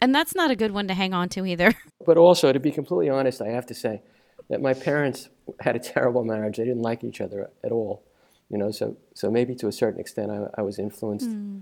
And 0.00 0.14
that's 0.14 0.34
not 0.34 0.50
a 0.50 0.56
good 0.56 0.70
one 0.70 0.88
to 0.88 0.94
hang 0.94 1.12
on 1.12 1.28
to 1.30 1.44
either. 1.44 1.74
But 2.06 2.16
also, 2.16 2.54
to 2.54 2.58
be 2.58 2.70
completely 2.70 3.10
honest, 3.10 3.42
I 3.42 3.48
have 3.48 3.66
to 3.66 3.74
say 3.74 4.00
that 4.48 4.62
my 4.62 4.72
parents 4.72 5.28
had 5.60 5.76
a 5.76 5.78
terrible 5.78 6.24
marriage. 6.24 6.56
They 6.56 6.64
didn't 6.64 6.80
like 6.80 7.04
each 7.04 7.20
other 7.20 7.50
at 7.62 7.70
all, 7.70 8.02
you 8.48 8.56
know. 8.56 8.70
So, 8.70 8.96
so 9.12 9.30
maybe 9.30 9.54
to 9.56 9.68
a 9.68 9.72
certain 9.72 10.00
extent, 10.00 10.30
I, 10.30 10.46
I 10.56 10.62
was 10.62 10.78
influenced 10.78 11.26
hmm. 11.26 11.58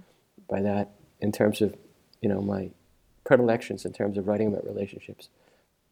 by 0.48 0.62
that 0.62 0.92
in 1.20 1.32
terms 1.32 1.60
of, 1.60 1.74
you 2.22 2.28
know, 2.28 2.40
my 2.40 2.70
predilections 3.24 3.84
in 3.84 3.92
terms 3.92 4.16
of 4.16 4.28
writing 4.28 4.46
about 4.46 4.64
relationships. 4.64 5.30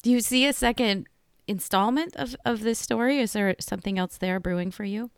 Do 0.04 0.12
you 0.12 0.20
see 0.20 0.46
a 0.46 0.52
second 0.52 1.08
installment 1.48 2.14
of, 2.14 2.36
of 2.44 2.60
this 2.60 2.78
story? 2.78 3.18
Is 3.18 3.32
there 3.32 3.56
something 3.58 3.98
else 3.98 4.18
there 4.18 4.38
brewing 4.38 4.70
for 4.70 4.84
you? 4.84 5.10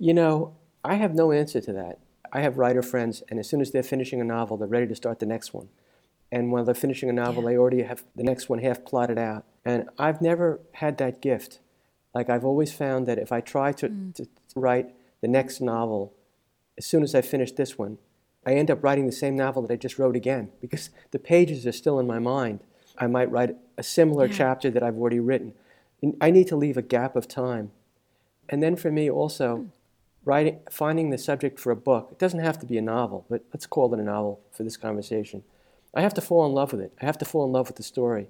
You 0.00 0.14
know, 0.14 0.56
I 0.84 0.94
have 0.96 1.14
no 1.14 1.32
answer 1.32 1.60
to 1.60 1.72
that. 1.74 1.98
I 2.32 2.40
have 2.40 2.58
writer 2.58 2.82
friends, 2.82 3.22
and 3.28 3.38
as 3.38 3.48
soon 3.48 3.60
as 3.60 3.70
they're 3.70 3.82
finishing 3.82 4.20
a 4.20 4.24
novel, 4.24 4.56
they're 4.56 4.66
ready 4.68 4.86
to 4.86 4.94
start 4.94 5.18
the 5.18 5.26
next 5.26 5.52
one. 5.52 5.68
And 6.30 6.50
while 6.50 6.64
they're 6.64 6.74
finishing 6.74 7.10
a 7.10 7.12
novel, 7.12 7.42
Yeah. 7.42 7.50
they 7.50 7.58
already 7.58 7.82
have 7.82 8.04
the 8.16 8.22
next 8.22 8.48
one 8.48 8.60
half 8.60 8.84
plotted 8.84 9.18
out. 9.18 9.44
And 9.64 9.90
I've 9.98 10.22
never 10.22 10.60
had 10.72 10.96
that 10.98 11.20
gift. 11.20 11.60
Like, 12.14 12.30
I've 12.30 12.44
always 12.44 12.72
found 12.72 13.06
that 13.06 13.18
if 13.18 13.32
I 13.32 13.40
try 13.40 13.72
to, 13.72 13.88
hmm. 13.88 14.10
to, 14.12 14.24
to 14.24 14.60
write 14.60 14.94
the 15.20 15.28
next 15.28 15.60
novel, 15.60 16.14
as 16.78 16.86
soon 16.86 17.02
as 17.02 17.14
I 17.14 17.20
finish 17.20 17.52
this 17.52 17.76
one, 17.78 17.98
I 18.46 18.54
end 18.54 18.70
up 18.70 18.82
writing 18.82 19.06
the 19.06 19.12
same 19.12 19.36
novel 19.36 19.62
that 19.62 19.72
I 19.72 19.76
just 19.76 19.98
wrote 19.98 20.16
again 20.16 20.50
because 20.60 20.90
the 21.10 21.18
pages 21.18 21.66
are 21.66 21.72
still 21.72 22.00
in 22.00 22.06
my 22.06 22.18
mind. 22.18 22.60
I 22.98 23.06
might 23.06 23.30
write 23.30 23.56
a 23.78 23.82
similar 23.82 24.26
Yeah. 24.26 24.32
chapter 24.36 24.70
that 24.70 24.82
I've 24.82 24.98
already 24.98 25.20
written. 25.20 25.52
I 26.20 26.30
need 26.30 26.48
to 26.48 26.56
leave 26.56 26.76
a 26.76 26.82
gap 26.82 27.14
of 27.14 27.28
time. 27.28 27.70
And 28.48 28.62
then 28.62 28.74
for 28.74 28.90
me 28.90 29.10
also, 29.10 29.56
hmm. 29.56 29.66
Writing, 30.24 30.60
finding 30.70 31.10
the 31.10 31.18
subject 31.18 31.58
for 31.58 31.70
a 31.70 31.76
book, 31.76 32.08
it 32.12 32.18
doesn't 32.18 32.40
have 32.40 32.58
to 32.60 32.66
be 32.66 32.78
a 32.78 32.82
novel, 32.82 33.26
but 33.28 33.44
let's 33.52 33.66
call 33.66 33.92
it 33.92 34.00
a 34.00 34.02
novel 34.02 34.40
for 34.50 34.62
this 34.62 34.76
conversation. 34.76 35.42
I 35.94 36.00
have 36.00 36.14
to 36.14 36.20
fall 36.20 36.46
in 36.46 36.52
love 36.52 36.72
with 36.72 36.80
it. 36.80 36.92
I 37.00 37.06
have 37.06 37.18
to 37.18 37.24
fall 37.24 37.44
in 37.44 37.52
love 37.52 37.68
with 37.68 37.76
the 37.76 37.82
story. 37.82 38.28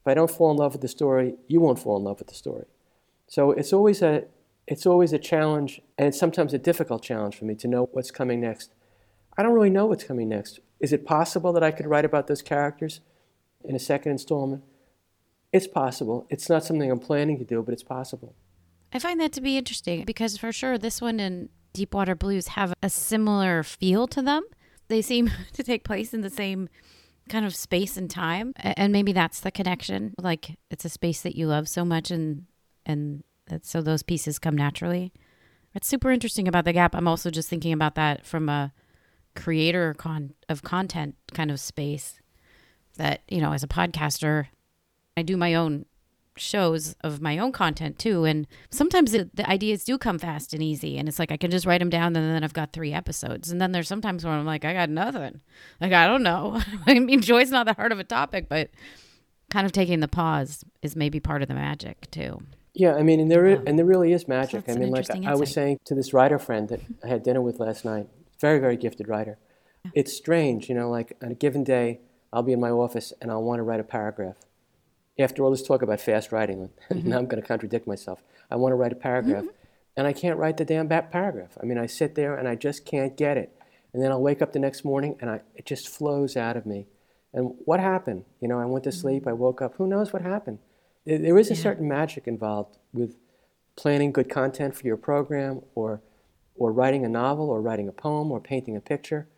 If 0.00 0.06
I 0.06 0.14
don't 0.14 0.30
fall 0.30 0.50
in 0.50 0.56
love 0.56 0.72
with 0.72 0.82
the 0.82 0.88
story, 0.88 1.34
you 1.48 1.60
won't 1.60 1.78
fall 1.78 1.96
in 1.96 2.04
love 2.04 2.18
with 2.18 2.28
the 2.28 2.34
story. 2.34 2.66
So 3.26 3.50
it's 3.52 3.72
always 3.72 4.02
a, 4.02 4.24
it's 4.66 4.86
always 4.86 5.12
a 5.12 5.18
challenge, 5.18 5.80
and 5.98 6.08
it's 6.08 6.18
sometimes 6.18 6.54
a 6.54 6.58
difficult 6.58 7.02
challenge 7.02 7.36
for 7.36 7.44
me 7.44 7.54
to 7.56 7.68
know 7.68 7.88
what's 7.92 8.10
coming 8.10 8.40
next. 8.40 8.72
I 9.36 9.42
don't 9.42 9.52
really 9.52 9.70
know 9.70 9.86
what's 9.86 10.04
coming 10.04 10.28
next. 10.28 10.60
Is 10.78 10.92
it 10.92 11.04
possible 11.04 11.52
that 11.52 11.62
I 11.62 11.70
could 11.70 11.86
write 11.86 12.04
about 12.04 12.26
those 12.26 12.42
characters 12.42 13.00
in 13.64 13.74
a 13.74 13.78
second 13.78 14.12
installment? 14.12 14.62
It's 15.52 15.66
possible. 15.66 16.26
It's 16.30 16.48
not 16.48 16.64
something 16.64 16.90
I'm 16.90 17.00
planning 17.00 17.38
to 17.38 17.44
do, 17.44 17.62
but 17.62 17.72
it's 17.72 17.82
possible. 17.82 18.34
I 18.92 18.98
find 18.98 19.20
that 19.20 19.32
to 19.32 19.40
be 19.40 19.56
interesting 19.56 20.04
because 20.04 20.36
for 20.36 20.52
sure 20.52 20.78
this 20.78 21.00
one 21.00 21.20
and 21.20 21.48
Deepwater 21.72 22.14
Blues 22.14 22.48
have 22.48 22.74
a 22.82 22.90
similar 22.90 23.62
feel 23.62 24.06
to 24.08 24.22
them. 24.22 24.42
They 24.88 25.02
seem 25.02 25.30
to 25.52 25.62
take 25.62 25.84
place 25.84 26.12
in 26.12 26.20
the 26.22 26.30
same 26.30 26.68
kind 27.28 27.46
of 27.46 27.54
space 27.54 27.96
and 27.96 28.10
time, 28.10 28.52
and 28.56 28.92
maybe 28.92 29.12
that's 29.12 29.40
the 29.40 29.52
connection. 29.52 30.14
Like 30.18 30.58
it's 30.70 30.84
a 30.84 30.88
space 30.88 31.22
that 31.22 31.36
you 31.36 31.46
love 31.46 31.68
so 31.68 31.84
much, 31.84 32.10
and 32.10 32.46
and 32.84 33.22
so 33.62 33.80
those 33.80 34.02
pieces 34.02 34.38
come 34.38 34.56
naturally. 34.56 35.12
It's 35.74 35.86
super 35.86 36.10
interesting 36.10 36.48
about 36.48 36.64
the 36.64 36.72
gap. 36.72 36.96
I'm 36.96 37.06
also 37.06 37.30
just 37.30 37.48
thinking 37.48 37.72
about 37.72 37.94
that 37.94 38.26
from 38.26 38.48
a 38.48 38.72
creator 39.36 39.94
con- 39.94 40.34
of 40.48 40.62
content 40.62 41.14
kind 41.32 41.50
of 41.50 41.60
space. 41.60 42.20
That 42.96 43.22
you 43.28 43.40
know, 43.40 43.52
as 43.52 43.62
a 43.62 43.68
podcaster, 43.68 44.46
I 45.16 45.22
do 45.22 45.36
my 45.36 45.54
own 45.54 45.86
shows 46.40 46.94
of 47.02 47.20
my 47.20 47.38
own 47.38 47.52
content 47.52 47.98
too. 47.98 48.24
And 48.24 48.46
sometimes 48.70 49.14
it, 49.14 49.34
the 49.36 49.48
ideas 49.48 49.84
do 49.84 49.98
come 49.98 50.18
fast 50.18 50.52
and 50.52 50.62
easy 50.62 50.98
and 50.98 51.08
it's 51.08 51.18
like 51.18 51.30
i 51.30 51.36
can 51.36 51.50
just 51.50 51.66
write 51.66 51.80
them 51.80 51.90
down 51.90 52.16
and 52.16 52.34
then 52.34 52.42
i've 52.42 52.52
got 52.52 52.72
three 52.72 52.92
episodes. 52.92 53.50
And 53.50 53.60
then 53.60 53.72
there's 53.72 53.88
sometimes 53.88 54.24
where 54.24 54.34
i'm 54.34 54.46
like 54.46 54.64
i 54.64 54.72
got 54.72 54.90
nothing. 54.90 55.40
Like 55.80 55.92
i 55.92 56.06
don't 56.06 56.22
know. 56.22 56.60
I 56.86 56.98
mean 56.98 57.20
joy's 57.20 57.50
not 57.50 57.66
that 57.66 57.76
hard 57.76 57.92
of 57.92 57.98
a 57.98 58.04
topic 58.04 58.48
but 58.48 58.70
kind 59.50 59.66
of 59.66 59.72
taking 59.72 60.00
the 60.00 60.08
pause 60.08 60.64
is 60.82 60.96
maybe 60.96 61.20
part 61.20 61.42
of 61.42 61.48
the 61.48 61.54
magic 61.54 62.10
too. 62.10 62.40
Yeah, 62.72 62.94
I 62.94 63.02
mean, 63.02 63.18
and 63.18 63.30
there, 63.30 63.46
and 63.46 63.76
there 63.76 63.84
really 63.84 64.12
is 64.12 64.28
magic. 64.28 64.64
that's 64.64 64.76
I 64.76 64.80
mean, 64.80 64.90
like 64.90 65.00
interesting 65.00 65.26
I 65.26 65.34
was 65.34 65.52
saying 65.52 65.80
to 65.86 65.94
this 65.96 66.14
writer 66.14 66.38
friend 66.38 66.68
that 66.68 66.80
I 67.04 67.08
had 67.08 67.24
dinner 67.24 67.42
with 67.42 67.58
last 67.58 67.84
night, 67.84 68.06
very, 68.40 68.60
very 68.60 68.76
gifted 68.76 69.08
writer. 69.08 69.38
It's 69.94 70.16
strange, 70.16 70.68
you 70.68 70.74
know, 70.74 70.88
like 70.88 71.16
on 71.22 71.32
a 71.32 71.34
given 71.34 71.64
day, 71.64 72.00
I'll 72.32 72.42
be 72.42 72.52
in 72.52 72.60
my 72.60 72.70
office 72.70 73.12
and 73.20 73.30
I'll 73.30 73.42
want 73.42 73.58
to 73.58 73.62
write 73.64 73.80
a 73.80 73.84
paragraph. 73.84 74.36
After 75.20 75.44
all 75.44 75.50
this 75.50 75.62
talk 75.62 75.82
about 75.82 76.00
fast 76.00 76.32
writing, 76.32 76.70
Mm-hmm. 76.90 77.08
now 77.08 77.18
I'm 77.18 77.26
going 77.26 77.40
to 77.42 77.46
contradict 77.46 77.86
myself. 77.86 78.22
I 78.50 78.56
want 78.56 78.72
to 78.72 78.76
write 78.76 78.92
a 78.92 78.96
paragraph, 78.96 79.44
and 79.96 80.06
I 80.06 80.12
can't 80.12 80.38
write 80.38 80.56
the 80.56 80.64
damn 80.64 80.88
ba- 80.88 81.06
paragraph. 81.10 81.56
I 81.62 81.66
mean, 81.66 81.78
I 81.78 81.86
sit 81.86 82.14
there 82.14 82.34
and 82.34 82.48
I 82.48 82.54
just 82.56 82.84
can't 82.84 83.16
get 83.16 83.36
it. 83.36 83.54
And 83.92 84.02
then 84.02 84.10
I'll 84.12 84.22
wake 84.22 84.40
up 84.42 84.52
the 84.52 84.58
next 84.60 84.84
morning 84.84 85.16
and 85.20 85.28
I, 85.30 85.40
it 85.56 85.66
just 85.66 85.88
flows 85.88 86.36
out 86.36 86.56
of 86.56 86.64
me. 86.64 86.86
And 87.34 87.54
what 87.64 87.80
happened? 87.80 88.24
You 88.40 88.48
know, 88.48 88.58
I 88.60 88.64
went 88.64 88.84
to 88.84 88.92
sleep, 88.92 89.26
I 89.26 89.32
woke 89.32 89.60
up, 89.62 89.74
who 89.76 89.86
knows 89.86 90.12
what 90.12 90.22
happened? 90.22 90.58
There, 91.04 91.18
there 91.18 91.38
is 91.38 91.50
a 91.50 91.54
Yeah. 91.54 91.62
certain 91.62 91.88
magic 91.88 92.26
involved 92.28 92.76
with 92.92 93.16
planning 93.76 94.12
good 94.12 94.28
content 94.28 94.74
for 94.76 94.86
your 94.86 94.96
program 94.96 95.62
or, 95.74 96.00
or 96.56 96.72
writing 96.72 97.04
a 97.04 97.08
novel 97.08 97.50
or 97.50 97.60
writing 97.60 97.88
a 97.88 97.92
poem 97.92 98.30
or 98.30 98.40
painting 98.40 98.76
a 98.76 98.80
picture. 98.80 99.28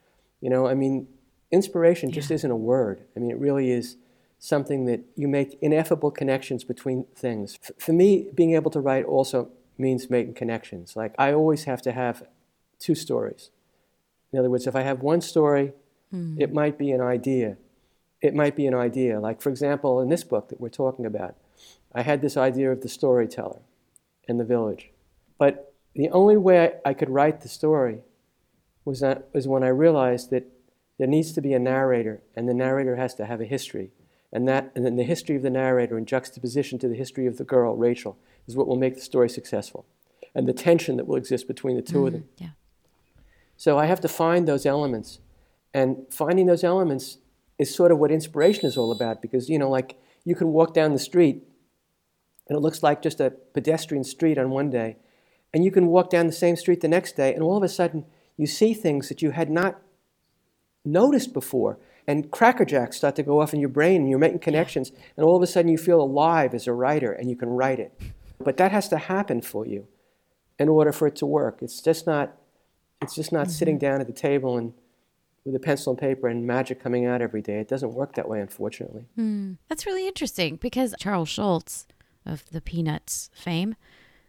You 0.41 0.51
know, 0.51 0.67
I 0.67 0.75
mean, 0.75 1.09
inspiration 1.51 2.11
just 2.11 2.31
isn't 2.31 2.51
a 2.51 2.57
word. 2.57 3.05
I 3.17 3.21
mean, 3.21 3.31
it 3.31 3.39
really 3.39 3.71
is 3.71 3.97
something 4.43 4.87
that 4.87 5.01
you 5.15 5.29
make 5.29 5.57
ineffable 5.63 6.11
connections 6.11 6.65
between 6.65 7.07
things. 7.15 7.61
F- 7.63 7.71
for 7.79 7.93
me, 7.93 8.29
being 8.35 8.57
able 8.57 8.73
to 8.73 8.81
write 8.81 9.05
also 9.05 9.49
means 9.79 10.11
making 10.11 10.35
connections. 10.35 10.97
Like, 10.97 11.15
I 11.17 11.33
always 11.33 11.63
have 11.65 11.81
to 11.83 11.93
have 11.93 12.25
two 12.81 12.97
stories. 12.97 13.51
In 14.33 14.41
other 14.41 14.51
words, 14.51 14.67
if 14.67 14.75
I 14.75 14.83
have 14.83 15.01
one 15.01 15.21
story, 15.21 15.75
hmm. 16.11 16.41
it 16.41 16.53
might 16.53 16.77
be 16.77 16.91
an 16.91 17.01
idea. 17.01 17.57
It 18.21 18.35
might 18.35 18.57
be 18.57 18.67
an 18.67 18.75
idea. 18.75 19.21
Like, 19.21 19.41
for 19.41 19.49
example, 19.49 20.01
in 20.01 20.09
this 20.09 20.25
book 20.25 20.49
that 20.49 20.61
we're 20.61 20.71
talking 20.71 21.07
about, 21.07 21.37
I 21.95 22.03
had 22.03 22.21
this 22.21 22.37
idea 22.37 22.73
of 22.73 22.81
the 22.81 22.89
storyteller 22.89 23.61
in 24.27 24.39
the 24.39 24.45
village. 24.45 24.91
But 25.39 25.73
the 25.95 26.11
only 26.11 26.37
way 26.37 26.73
I 26.85 26.95
could 26.95 27.11
write 27.11 27.43
the 27.43 27.49
story 27.49 28.01
was, 28.85 28.99
that, 28.99 29.29
was 29.33 29.47
when 29.47 29.63
I 29.63 29.69
realized 29.69 30.31
that 30.31 30.51
there 30.99 31.07
needs 31.07 31.33
to 31.35 31.41
be 31.41 31.53
a 31.55 31.61
narrator, 31.61 32.23
and 32.35 32.49
the 32.49 32.55
narrator 32.55 32.97
has 32.97 33.15
to 33.15 33.27
have 33.27 33.41
a 33.41 33.45
history. 33.45 33.93
And, 34.33 34.49
that, 34.49 34.73
and 34.75 34.85
then 34.85 34.97
the 34.97 35.05
history 35.05 35.37
of 35.37 35.43
the 35.43 35.51
narrator 35.51 35.99
in 35.99 36.07
juxtaposition 36.07 36.79
to 36.79 36.89
the 36.89 36.95
history 36.95 37.27
of 37.27 37.37
the 37.37 37.45
girl, 37.45 37.77
Rachel, 37.77 38.17
is 38.47 38.57
what 38.57 38.67
will 38.67 38.77
make 38.77 38.95
the 38.95 39.01
story 39.01 39.29
successful. 39.29 39.85
And 40.35 40.49
the 40.49 40.55
tension 40.55 40.97
that 40.97 41.07
will 41.07 41.17
exist 41.17 41.47
between 41.47 41.77
the 41.77 41.83
2 41.83 42.07
of 42.07 42.13
mm, 42.13 42.17
them. 42.17 42.29
yeah 42.39 42.49
So 43.57 43.79
I 43.79 43.87
have 43.87 44.01
to 44.01 44.09
find 44.09 44.49
those 44.49 44.65
elements. 44.65 45.19
And 45.75 46.07
finding 46.11 46.47
those 46.47 46.65
elements 46.65 47.19
is 47.59 47.75
sort 47.75 47.93
of 47.93 47.99
what 47.99 48.11
inspiration 48.11 48.67
is 48.67 48.77
all 48.79 48.91
about 48.91 49.21
because, 49.21 49.51
you 49.51 49.59
know, 49.59 49.69
like 49.69 49.97
you 50.25 50.35
can 50.35 50.49
walk 50.49 50.73
down 50.73 50.93
the 50.93 50.99
street 50.99 51.43
and 52.49 52.57
it 52.57 52.61
looks 52.61 52.83
like 52.83 53.03
just 53.03 53.21
a 53.21 53.31
pedestrian 53.55 54.05
street 54.05 54.39
on 54.39 54.51
one 54.51 54.71
day, 54.71 54.97
and 55.55 55.65
you 55.65 55.71
can 55.71 55.87
walk 55.87 56.11
down 56.11 56.27
the 56.27 56.33
same 56.33 56.57
street 56.57 56.81
the 56.81 56.89
next 56.89 57.17
day, 57.17 57.33
and 57.33 57.43
all 57.43 57.57
of 57.57 57.63
a 57.63 57.69
sudden 57.69 58.05
you 58.37 58.47
see 58.47 58.75
things 58.75 59.09
that 59.09 59.23
you 59.23 59.31
had 59.31 59.51
not 59.51 59.81
noticed 60.85 61.33
before. 61.33 61.79
And 62.07 62.31
crackerjacks 62.31 62.95
start 62.95 63.17
to 63.17 63.23
go 63.23 63.41
off 63.41 63.55
in 63.55 63.61
your 63.61 63.69
brain, 63.69 64.03
and 64.03 64.11
you're 64.11 64.19
making 64.19 64.41
connections, 64.41 64.91
and 65.17 65.25
all 65.25 65.37
of 65.37 65.43
a 65.43 65.47
sudden 65.47 65.71
you 65.71 65.79
feel 65.79 66.01
alive 66.01 66.53
as 66.55 66.67
a 66.67 66.73
writer 66.73 67.13
and 67.13 67.31
you 67.31 67.37
can 67.37 67.49
write 67.49 67.79
it. 67.79 67.93
But 68.41 68.57
that 68.57 68.73
has 68.73 68.89
to 68.89 68.99
happen 68.99 69.41
for 69.41 69.67
you 69.67 69.87
in 70.59 70.69
order 70.69 70.93
for 70.93 71.07
it 71.07 71.17
to 71.17 71.27
work. 71.27 71.63
It's 71.63 71.81
just 71.81 72.07
not, 72.07 72.37
it's 73.01 73.15
just 73.15 73.33
not 73.33 73.51
sitting 73.51 73.79
down 73.79 74.01
at 74.01 74.09
the 74.09 74.13
table 74.13 74.59
and 74.59 74.75
with 75.45 75.55
a 75.55 75.61
pencil 75.61 75.93
and 75.93 75.99
paper 75.99 76.29
and 76.29 76.47
magic 76.47 76.81
coming 76.81 77.05
out 77.07 77.21
every 77.21 77.43
day. 77.43 77.59
It 77.59 77.69
doesn't 77.69 77.95
work 77.95 78.15
that 78.15 78.29
way, 78.29 78.41
unfortunately. 78.41 79.07
Mm, 79.19 79.59
that's 79.69 79.87
really 79.87 80.07
interesting 80.07 80.57
because 80.57 80.95
Charles 80.99 81.29
Schulz 81.29 81.87
of 82.25 82.45
the 82.51 82.61
Peanuts 82.61 83.31
fame, 83.35 83.75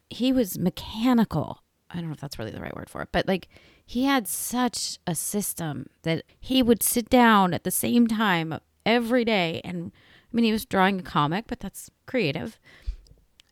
he 0.09 0.34
was 0.34 0.57
mechanical. 0.57 1.63
I 1.89 1.95
don't 1.95 2.07
know 2.07 2.13
if 2.13 2.19
that's 2.19 2.39
really 2.39 2.51
the 2.51 2.61
right 2.61 2.76
word 2.76 2.89
for 2.89 3.01
it, 3.01 3.09
but 3.11 3.28
like 3.28 3.47
he 3.93 4.05
had 4.05 4.27
such 4.27 4.97
a 5.05 5.13
system 5.13 5.85
that 6.01 6.23
he 6.39 6.63
would 6.63 6.81
sit 6.81 7.11
down 7.11 7.53
at 7.53 7.63
the 7.63 7.69
same 7.69 8.07
time 8.07 8.57
every 8.87 9.23
day 9.23 9.61
and 9.63 9.91
I 9.93 10.35
mean 10.35 10.45
he 10.45 10.51
was 10.51 10.65
drawing 10.65 10.99
a 10.99 11.03
comic, 11.03 11.45
but 11.45 11.59
that's 11.59 11.91
creative. 12.07 12.57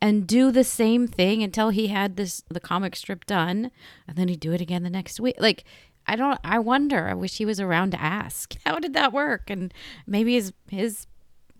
And 0.01 0.25
do 0.25 0.51
the 0.51 0.63
same 0.63 1.05
thing 1.05 1.43
until 1.43 1.69
he 1.69 1.89
had 1.89 2.15
this 2.15 2.43
the 2.49 2.59
comic 2.59 2.95
strip 2.95 3.27
done, 3.27 3.69
and 4.07 4.17
then 4.17 4.29
he'd 4.29 4.39
do 4.39 4.51
it 4.51 4.61
again 4.61 4.81
the 4.81 4.89
next 4.89 5.19
week. 5.19 5.35
Like 5.37 5.63
I 6.07 6.15
don't 6.15 6.39
I 6.43 6.57
wonder, 6.57 7.07
I 7.07 7.13
wish 7.13 7.37
he 7.37 7.45
was 7.45 7.59
around 7.59 7.91
to 7.91 8.01
ask. 8.01 8.55
How 8.65 8.79
did 8.79 8.93
that 8.93 9.13
work? 9.13 9.51
And 9.51 9.71
maybe 10.07 10.33
his 10.33 10.53
his 10.71 11.05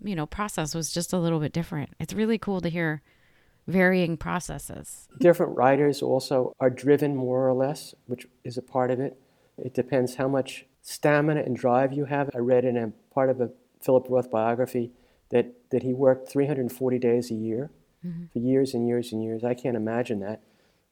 you 0.02 0.16
know, 0.16 0.26
process 0.26 0.74
was 0.74 0.90
just 0.90 1.12
a 1.12 1.18
little 1.18 1.38
bit 1.38 1.52
different. 1.52 1.90
It's 2.00 2.14
really 2.14 2.36
cool 2.36 2.60
to 2.60 2.68
hear 2.68 3.00
varying 3.66 4.16
processes. 4.16 5.08
Different 5.18 5.56
writers 5.56 6.02
also 6.02 6.54
are 6.60 6.70
driven 6.70 7.16
more 7.16 7.48
or 7.48 7.54
less, 7.54 7.94
which 8.06 8.26
is 8.44 8.56
a 8.56 8.62
part 8.62 8.90
of 8.90 9.00
it. 9.00 9.18
It 9.58 9.74
depends 9.74 10.16
how 10.16 10.28
much 10.28 10.66
stamina 10.80 11.42
and 11.42 11.56
drive 11.56 11.92
you 11.92 12.06
have. 12.06 12.30
I 12.34 12.38
read 12.38 12.64
in 12.64 12.76
a 12.76 12.92
part 13.14 13.30
of 13.30 13.40
a 13.40 13.50
Philip 13.80 14.06
Roth 14.08 14.30
biography 14.30 14.92
that, 15.30 15.70
that 15.70 15.82
he 15.82 15.92
worked 15.92 16.28
340 16.28 16.98
days 16.98 17.30
a 17.30 17.34
year 17.34 17.70
mm-hmm. 18.04 18.24
for 18.32 18.38
years 18.38 18.74
and 18.74 18.86
years 18.86 19.12
and 19.12 19.22
years. 19.22 19.44
I 19.44 19.54
can't 19.54 19.76
imagine 19.76 20.20
that. 20.20 20.42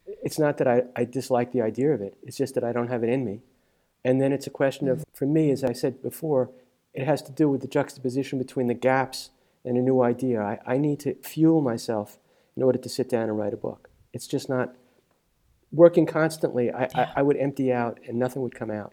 It's 0.06 0.38
not 0.38 0.58
that 0.58 0.66
I, 0.66 0.82
I 0.96 1.04
dislike 1.04 1.52
the 1.52 1.62
idea 1.62 1.92
of 1.92 2.00
it, 2.00 2.16
it's 2.22 2.36
just 2.36 2.54
that 2.54 2.64
I 2.64 2.72
don't 2.72 2.88
have 2.88 3.04
it 3.04 3.10
in 3.10 3.24
me. 3.24 3.40
And 4.04 4.20
then 4.20 4.32
it's 4.32 4.46
a 4.46 4.50
question 4.50 4.88
of, 4.88 5.04
for 5.12 5.26
me, 5.26 5.50
as 5.50 5.62
I 5.62 5.72
said 5.72 6.02
before, 6.02 6.50
it 6.94 7.04
has 7.04 7.20
to 7.22 7.32
do 7.32 7.48
with 7.48 7.60
the 7.60 7.68
juxtaposition 7.68 8.38
between 8.38 8.66
the 8.66 8.74
gaps 8.74 9.30
and 9.64 9.76
a 9.76 9.82
new 9.82 10.02
idea. 10.02 10.40
I, 10.40 10.58
I 10.66 10.78
need 10.78 11.00
to 11.00 11.14
fuel 11.16 11.60
myself 11.60 12.18
in 12.56 12.62
order 12.62 12.78
to 12.78 12.88
sit 12.88 13.08
down 13.08 13.24
and 13.28 13.38
write 13.38 13.54
a 13.54 13.56
book. 13.56 13.90
It's 14.12 14.26
just 14.26 14.48
not 14.48 14.74
working 15.72 16.06
constantly. 16.06 16.70
I, 16.70 16.82
yeah. 16.82 17.12
I, 17.16 17.20
I, 17.20 17.22
would 17.22 17.36
empty 17.36 17.72
out 17.72 18.00
and 18.06 18.18
nothing 18.18 18.42
would 18.42 18.54
come 18.54 18.70
out. 18.70 18.92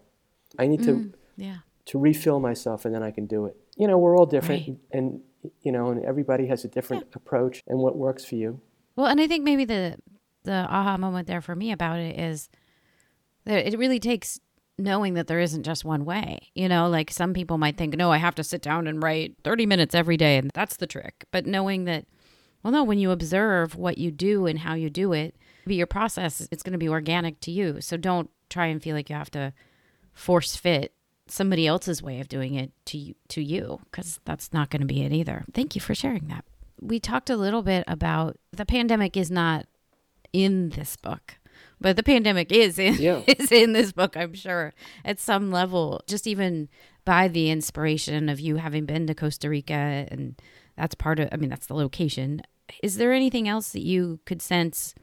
I 0.58 0.66
need 0.66 0.82
to 0.84 0.92
mm, 0.92 1.14
yeah. 1.36 1.58
to 1.86 1.98
refill 1.98 2.40
myself 2.40 2.84
and 2.84 2.94
then 2.94 3.02
I 3.02 3.10
can 3.10 3.26
do 3.26 3.46
it. 3.46 3.56
You 3.76 3.88
know, 3.88 3.98
we're 3.98 4.16
all 4.16 4.26
different 4.26 4.68
right. 4.68 4.78
and 4.92 5.20
you 5.62 5.72
know, 5.72 5.88
and 5.88 6.04
everybody 6.04 6.46
has 6.46 6.64
a 6.64 6.68
different 6.68 7.06
yeah. 7.08 7.16
approach 7.16 7.62
and 7.66 7.78
what 7.78 7.96
works 7.96 8.24
for 8.24 8.36
you. 8.36 8.60
Well, 8.96 9.06
and 9.06 9.20
I 9.20 9.26
think 9.26 9.44
maybe 9.44 9.64
the 9.64 9.96
the 10.44 10.66
aha 10.68 10.96
moment 10.96 11.26
there 11.26 11.40
for 11.40 11.54
me 11.54 11.72
about 11.72 11.98
it 11.98 12.18
is 12.18 12.48
that 13.44 13.66
it 13.66 13.78
really 13.78 14.00
takes 14.00 14.40
knowing 14.78 15.14
that 15.14 15.26
there 15.26 15.40
isn't 15.40 15.64
just 15.64 15.84
one 15.84 16.04
way. 16.04 16.38
You 16.54 16.68
know, 16.68 16.88
like 16.88 17.10
some 17.10 17.34
people 17.34 17.58
might 17.58 17.76
think, 17.76 17.96
no, 17.96 18.12
I 18.12 18.18
have 18.18 18.34
to 18.36 18.44
sit 18.44 18.62
down 18.62 18.86
and 18.86 19.02
write 19.02 19.36
30 19.44 19.66
minutes 19.66 19.94
every 19.94 20.16
day, 20.16 20.36
and 20.36 20.50
that's 20.54 20.76
the 20.76 20.86
trick. 20.86 21.24
But 21.32 21.46
knowing 21.46 21.84
that, 21.84 22.06
well, 22.62 22.72
no, 22.72 22.84
when 22.84 22.98
you 22.98 23.10
observe 23.10 23.76
what 23.76 23.98
you 23.98 24.10
do 24.10 24.46
and 24.46 24.58
how 24.58 24.74
you 24.74 24.90
do 24.90 25.12
it, 25.12 25.36
be 25.66 25.76
your 25.76 25.86
process, 25.86 26.46
it's 26.50 26.62
going 26.62 26.72
to 26.72 26.78
be 26.78 26.88
organic 26.88 27.40
to 27.40 27.50
you. 27.50 27.80
So 27.80 27.96
don't 27.96 28.30
try 28.50 28.66
and 28.66 28.82
feel 28.82 28.96
like 28.96 29.10
you 29.10 29.16
have 29.16 29.30
to 29.32 29.52
force 30.12 30.56
fit 30.56 30.92
somebody 31.26 31.66
else's 31.66 32.02
way 32.02 32.20
of 32.20 32.28
doing 32.28 32.54
it 32.54 32.72
to 32.86 32.98
you, 32.98 33.14
to 33.28 33.42
you 33.42 33.80
because 33.90 34.18
that's 34.24 34.52
not 34.52 34.70
going 34.70 34.80
to 34.80 34.86
be 34.86 35.02
it 35.02 35.12
either. 35.12 35.44
Thank 35.52 35.74
you 35.74 35.80
for 35.80 35.94
sharing 35.94 36.28
that. 36.28 36.44
We 36.80 36.98
talked 36.98 37.28
a 37.28 37.36
little 37.36 37.62
bit 37.62 37.84
about 37.86 38.38
the 38.52 38.64
pandemic 38.64 39.16
is 39.16 39.30
not 39.30 39.66
in 40.32 40.70
this 40.70 40.96
book 40.96 41.38
but 41.80 41.96
the 41.96 42.02
pandemic 42.02 42.52
is 42.52 42.78
in 42.78 42.94
yeah. 42.94 43.22
is 43.26 43.52
in 43.52 43.72
this 43.72 43.92
book 43.92 44.16
i'm 44.16 44.34
sure 44.34 44.74
at 45.04 45.18
some 45.18 45.50
level 45.50 46.02
just 46.06 46.26
even 46.26 46.68
by 47.04 47.28
the 47.28 47.50
inspiration 47.50 48.28
of 48.28 48.40
you 48.40 48.56
having 48.56 48.84
been 48.84 49.06
to 49.06 49.14
costa 49.14 49.48
rica 49.48 50.06
and 50.10 50.40
that's 50.78 50.94
part 50.94 51.18
of 51.18 51.28
i 51.32 51.36
mean 51.36 51.50
that's 51.50 51.66
the 51.66 51.74
location 51.74 52.40
is 52.82 52.96
there 52.96 53.12
anything 53.12 53.48
else 53.48 53.70
that 53.70 53.84
you 53.84 54.20
could 54.24 54.42
sense 54.42 54.94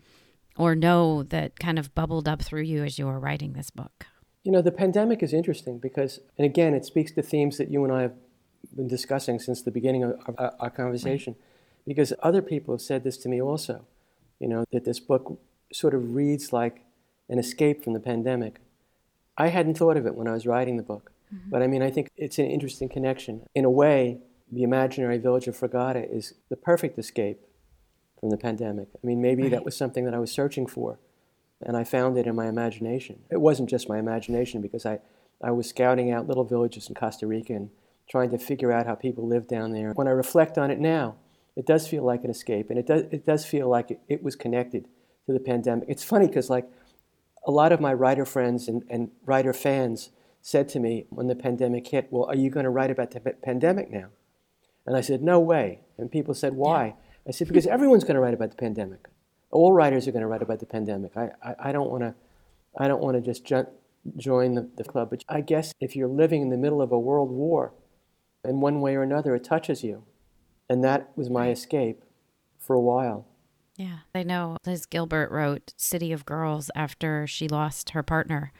or 0.57 0.75
know 0.75 1.23
that 1.23 1.59
kind 1.59 1.77
of 1.77 1.93
bubbled 1.93 2.27
up 2.27 2.41
through 2.41 2.61
you 2.61 2.83
as 2.83 2.97
you 2.97 3.05
were 3.05 3.19
writing 3.19 3.53
this 3.53 3.69
book 3.69 4.07
you 4.43 4.51
know 4.51 4.61
the 4.61 4.71
pandemic 4.71 5.21
is 5.21 5.33
interesting 5.33 5.77
because 5.79 6.19
and 6.37 6.45
again 6.45 6.73
it 6.73 6.85
speaks 6.85 7.11
to 7.11 7.21
themes 7.21 7.57
that 7.57 7.69
you 7.69 7.83
and 7.83 7.93
i 7.93 8.01
have 8.01 8.13
been 8.75 8.87
discussing 8.87 9.39
since 9.39 9.61
the 9.61 9.71
beginning 9.71 10.03
of 10.03 10.19
our, 10.37 10.53
our 10.59 10.69
conversation 10.69 11.33
right. 11.33 11.85
because 11.87 12.11
other 12.23 12.41
people 12.41 12.73
have 12.73 12.81
said 12.81 13.03
this 13.03 13.17
to 13.17 13.29
me 13.29 13.41
also 13.41 13.85
you 14.39 14.47
know 14.47 14.65
that 14.71 14.85
this 14.85 14.99
book 14.99 15.39
sort 15.71 15.93
of 15.93 16.15
reads 16.15 16.53
like 16.53 16.85
an 17.29 17.39
escape 17.39 17.83
from 17.83 17.93
the 17.93 17.99
pandemic. 17.99 18.59
I 19.37 19.47
hadn't 19.47 19.77
thought 19.77 19.97
of 19.97 20.05
it 20.05 20.15
when 20.15 20.27
I 20.27 20.31
was 20.31 20.45
writing 20.45 20.77
the 20.77 20.83
book, 20.83 21.11
mm-hmm. 21.33 21.49
but 21.49 21.61
I 21.61 21.67
mean, 21.67 21.81
I 21.81 21.89
think 21.89 22.09
it's 22.15 22.39
an 22.39 22.45
interesting 22.45 22.87
connection. 22.87 23.45
In 23.53 23.65
a 23.65 23.69
way, 23.69 24.19
the 24.55 24.63
imaginary 24.63 25.17
village 25.17 25.47
of 25.47 25.57
Fragata 25.57 26.09
is 26.09 26.33
the 26.49 26.55
perfect 26.55 26.97
escape 26.97 27.41
from 28.19 28.29
the 28.29 28.37
pandemic. 28.37 28.87
I 28.95 29.05
mean, 29.05 29.21
maybe 29.21 29.43
right. 29.43 29.51
that 29.51 29.65
was 29.65 29.75
something 29.75 30.05
that 30.05 30.13
I 30.13 30.19
was 30.19 30.31
searching 30.31 30.65
for, 30.65 30.97
and 31.61 31.75
I 31.75 31.83
found 31.83 32.17
it 32.17 32.25
in 32.25 32.35
my 32.35 32.47
imagination. 32.47 33.19
It 33.29 33.41
wasn't 33.41 33.69
just 33.69 33.89
my 33.89 33.99
imagination 33.99 34.61
because 34.61 34.85
I, 34.85 34.99
I 35.43 35.51
was 35.51 35.67
scouting 35.67 36.09
out 36.11 36.27
little 36.27 36.45
villages 36.45 36.87
in 36.87 36.95
Costa 36.95 37.27
Rica 37.27 37.53
and 37.53 37.69
trying 38.09 38.29
to 38.31 38.37
figure 38.37 38.71
out 38.71 38.85
how 38.85 38.95
people 38.95 39.27
live 39.27 39.47
down 39.47 39.71
there. 39.71 39.91
When 39.91 40.07
I 40.07 40.11
reflect 40.11 40.57
on 40.57 40.71
it 40.71 40.79
now, 40.79 41.15
it 41.57 41.65
does 41.65 41.87
feel 41.87 42.03
like 42.03 42.23
an 42.23 42.29
escape, 42.29 42.69
and 42.69 42.79
it 42.79 42.87
does, 42.87 43.03
it 43.11 43.25
does 43.25 43.45
feel 43.45 43.67
like 43.67 43.91
it, 43.91 43.99
it 44.07 44.23
was 44.23 44.37
connected 44.37 44.87
to 45.25 45.33
the 45.33 45.39
pandemic. 45.39 45.89
It's 45.89 46.03
funny 46.03 46.27
because, 46.27 46.49
like, 46.49 46.67
a 47.45 47.51
lot 47.51 47.71
of 47.73 47.81
my 47.81 47.93
writer 47.93 48.25
friends 48.25 48.67
and, 48.69 48.83
and 48.89 49.11
writer 49.25 49.53
fans 49.53 50.11
said 50.41 50.69
to 50.69 50.79
me 50.79 51.05
when 51.09 51.27
the 51.27 51.35
pandemic 51.35 51.87
hit, 51.87 52.07
Well, 52.09 52.25
are 52.25 52.35
you 52.35 52.49
going 52.49 52.63
to 52.63 52.69
write 52.69 52.91
about 52.91 53.11
the 53.11 53.19
pandemic 53.19 53.91
now? 53.91 54.09
And 54.85 54.95
I 54.95 55.01
said, 55.01 55.21
No 55.21 55.39
way. 55.39 55.81
And 55.97 56.11
people 56.11 56.33
said, 56.33 56.53
Why? 56.53 56.85
Yeah. 56.85 56.93
I 57.27 57.31
said, 57.31 57.47
Because 57.47 57.67
everyone's 57.67 58.03
going 58.03 58.15
to 58.15 58.21
write 58.21 58.33
about 58.33 58.51
the 58.51 58.57
pandemic. 58.57 59.07
All 59.51 59.73
writers 59.73 60.07
are 60.07 60.11
going 60.11 60.21
to 60.21 60.27
write 60.27 60.41
about 60.41 60.59
the 60.59 60.65
pandemic. 60.65 61.15
I, 61.15 61.31
I, 61.41 61.55
I 61.59 61.71
don't 61.71 61.89
want 61.89 62.03
to. 62.03 62.15
I 62.77 62.87
don't 62.87 63.01
want 63.01 63.15
to 63.15 63.21
just 63.21 63.45
ju- 63.45 63.67
join 64.17 64.55
the, 64.55 64.69
the 64.75 64.83
club, 64.83 65.09
but 65.09 65.23
I 65.29 65.39
guess 65.39 65.73
if 65.79 65.95
you're 65.95 66.09
living 66.09 66.41
in 66.41 66.49
the 66.49 66.57
middle 66.57 66.81
of 66.81 66.91
a 66.91 66.99
world 66.99 67.31
war, 67.31 67.73
in 68.43 68.59
one 68.59 68.81
way 68.81 68.95
or 68.95 69.03
another, 69.03 69.35
it 69.35 69.43
touches 69.43 69.83
you. 69.83 70.03
And 70.69 70.83
that 70.83 71.11
was 71.15 71.29
my 71.29 71.49
escape 71.49 72.03
for 72.59 72.75
a 72.75 72.81
while. 72.81 73.27
Yeah, 73.75 73.99
I 74.13 74.23
know 74.23 74.57
Liz 74.65 74.85
Gilbert 74.85 75.31
wrote 75.31 75.73
City 75.77 76.11
of 76.11 76.25
Girls 76.25 76.71
after 76.75 77.27
she 77.27 77.47
lost 77.47 77.91
her 77.91 78.03
partner 78.03 78.53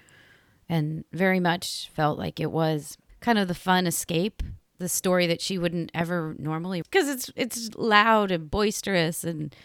and 0.68 1.06
very 1.14 1.40
much 1.40 1.90
felt 1.94 2.18
like 2.18 2.40
it 2.40 2.52
was 2.52 2.98
kind 3.22 3.40
of 3.40 3.48
the 3.48 3.56
fun 3.56 3.88
escape, 3.88 4.44
the 4.78 4.90
story 4.90 5.28
that 5.28 5.42
she 5.42 5.58
wouldn't 5.58 5.92
ever 5.94 6.36
normally 6.38 6.82
because 6.82 7.08
it's 7.08 7.32
it's 7.36 7.70
loud 7.76 8.32
and 8.32 8.50
boisterous 8.50 9.24
and 9.24 9.56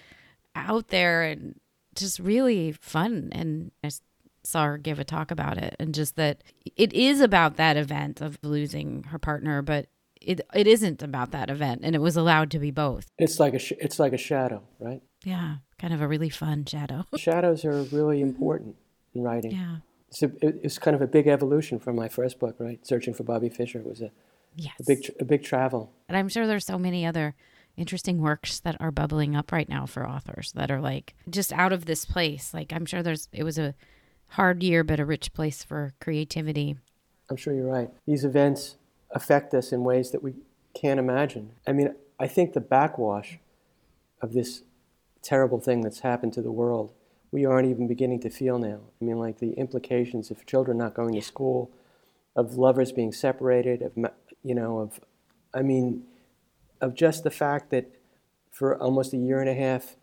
out 0.54 0.88
there 0.88 1.22
and 1.22 1.58
just 1.94 2.18
really 2.18 2.72
fun 2.72 3.28
and 3.32 3.72
I 3.82 3.90
saw 4.42 4.64
her 4.64 4.78
give 4.78 4.98
a 4.98 5.04
talk 5.04 5.30
about 5.30 5.58
it 5.58 5.76
and 5.78 5.94
just 5.94 6.16
that 6.16 6.42
it 6.76 6.92
is 6.92 7.20
about 7.20 7.56
that 7.56 7.76
event 7.76 8.20
of 8.20 8.38
losing 8.42 9.04
her 9.04 9.18
partner 9.18 9.62
but 9.62 9.86
it 10.20 10.40
it 10.54 10.66
isn't 10.66 11.02
about 11.02 11.30
that 11.32 11.50
event 11.50 11.80
and 11.82 11.94
it 11.94 12.00
was 12.00 12.16
allowed 12.16 12.50
to 12.52 12.58
be 12.58 12.70
both 12.70 13.06
it's 13.18 13.40
like 13.40 13.54
a 13.54 13.58
sh- 13.58 13.72
it's 13.78 13.98
like 13.98 14.12
a 14.12 14.18
shadow 14.18 14.62
right 14.78 15.02
yeah, 15.24 15.56
kind 15.78 15.92
of 15.92 16.00
a 16.00 16.08
really 16.08 16.30
fun 16.30 16.64
shadow. 16.64 17.04
Shadows 17.16 17.64
are 17.64 17.82
really 17.84 18.20
important 18.20 18.76
in 19.14 19.22
writing. 19.22 19.52
Yeah. 19.52 19.76
It's, 20.08 20.22
a, 20.22 20.30
it's 20.42 20.78
kind 20.78 20.94
of 20.94 21.02
a 21.02 21.06
big 21.06 21.26
evolution 21.26 21.78
from 21.78 21.96
my 21.96 22.08
first 22.08 22.38
book, 22.40 22.56
right? 22.58 22.84
Searching 22.86 23.14
for 23.14 23.22
Bobby 23.22 23.48
Fischer 23.48 23.78
it 23.78 23.86
was 23.86 24.00
a, 24.00 24.10
yes. 24.56 24.74
a 24.80 24.84
big 24.84 25.10
a 25.20 25.24
big 25.24 25.42
travel. 25.42 25.92
And 26.08 26.16
I'm 26.16 26.28
sure 26.28 26.46
there's 26.46 26.66
so 26.66 26.78
many 26.78 27.06
other 27.06 27.34
interesting 27.76 28.20
works 28.20 28.60
that 28.60 28.76
are 28.80 28.90
bubbling 28.90 29.34
up 29.34 29.52
right 29.52 29.68
now 29.68 29.86
for 29.86 30.08
authors 30.08 30.52
that 30.52 30.70
are 30.70 30.80
like 30.80 31.14
just 31.28 31.52
out 31.52 31.72
of 31.72 31.86
this 31.86 32.04
place. 32.04 32.52
Like 32.52 32.72
I'm 32.72 32.86
sure 32.86 33.02
there's 33.02 33.28
it 33.32 33.44
was 33.44 33.58
a 33.58 33.74
hard 34.28 34.62
year 34.62 34.84
but 34.84 35.00
a 35.00 35.04
rich 35.04 35.32
place 35.32 35.62
for 35.62 35.94
creativity. 36.00 36.76
I'm 37.30 37.36
sure 37.36 37.54
you're 37.54 37.70
right. 37.70 37.90
These 38.06 38.24
events 38.24 38.76
affect 39.12 39.54
us 39.54 39.72
in 39.72 39.84
ways 39.84 40.10
that 40.10 40.22
we 40.22 40.34
can't 40.74 41.00
imagine. 41.00 41.52
I 41.66 41.72
mean, 41.72 41.94
I 42.18 42.26
think 42.26 42.52
the 42.52 42.60
backwash 42.60 43.38
of 44.20 44.32
this 44.32 44.62
terrible 45.22 45.60
thing 45.60 45.80
that's 45.80 46.00
happened 46.00 46.32
to 46.34 46.42
the 46.42 46.52
world, 46.52 46.92
we 47.30 47.44
aren't 47.44 47.68
even 47.68 47.86
beginning 47.86 48.20
to 48.20 48.30
feel 48.30 48.58
now. 48.58 48.80
I 49.00 49.04
mean, 49.04 49.18
like 49.18 49.38
the 49.38 49.52
implications 49.52 50.30
of 50.30 50.46
children 50.46 50.78
not 50.78 50.94
going 50.94 51.14
to 51.14 51.22
school, 51.22 51.70
of 52.36 52.54
lovers 52.54 52.92
being 52.92 53.12
separated, 53.12 53.82
of, 53.82 53.92
you 54.42 54.54
know, 54.54 54.78
of, 54.78 55.00
I 55.54 55.62
mean, 55.62 56.04
of 56.80 56.94
just 56.94 57.24
the 57.24 57.30
fact 57.30 57.70
that 57.70 57.86
for 58.50 58.76
almost 58.76 59.12
a 59.12 59.16
year 59.16 59.40
and 59.40 59.48
a 59.48 59.54
half, 59.54 59.96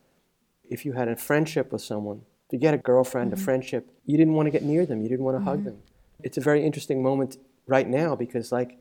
if 0.69 0.85
you 0.85 0.93
had 0.93 1.07
a 1.07 1.15
friendship 1.15 1.71
with 1.71 1.81
someone, 1.81 2.21
if 2.47 2.53
you 2.53 2.59
get 2.59 2.73
a 2.73 2.77
girlfriend, 2.77 3.31
mm-hmm. 3.31 3.41
a 3.41 3.43
friendship, 3.43 3.89
you 4.05 4.17
didn't 4.17 4.33
want 4.33 4.47
to 4.47 4.51
get 4.51 4.63
near 4.63 4.85
them, 4.85 5.01
you 5.01 5.09
didn't 5.09 5.25
want 5.25 5.35
to 5.35 5.39
mm-hmm. 5.39 5.49
hug 5.49 5.63
them. 5.63 5.79
It's 6.23 6.37
a 6.37 6.41
very 6.41 6.65
interesting 6.65 7.03
moment 7.03 7.37
right 7.67 7.87
now 7.87 8.15
because, 8.15 8.51
like, 8.51 8.79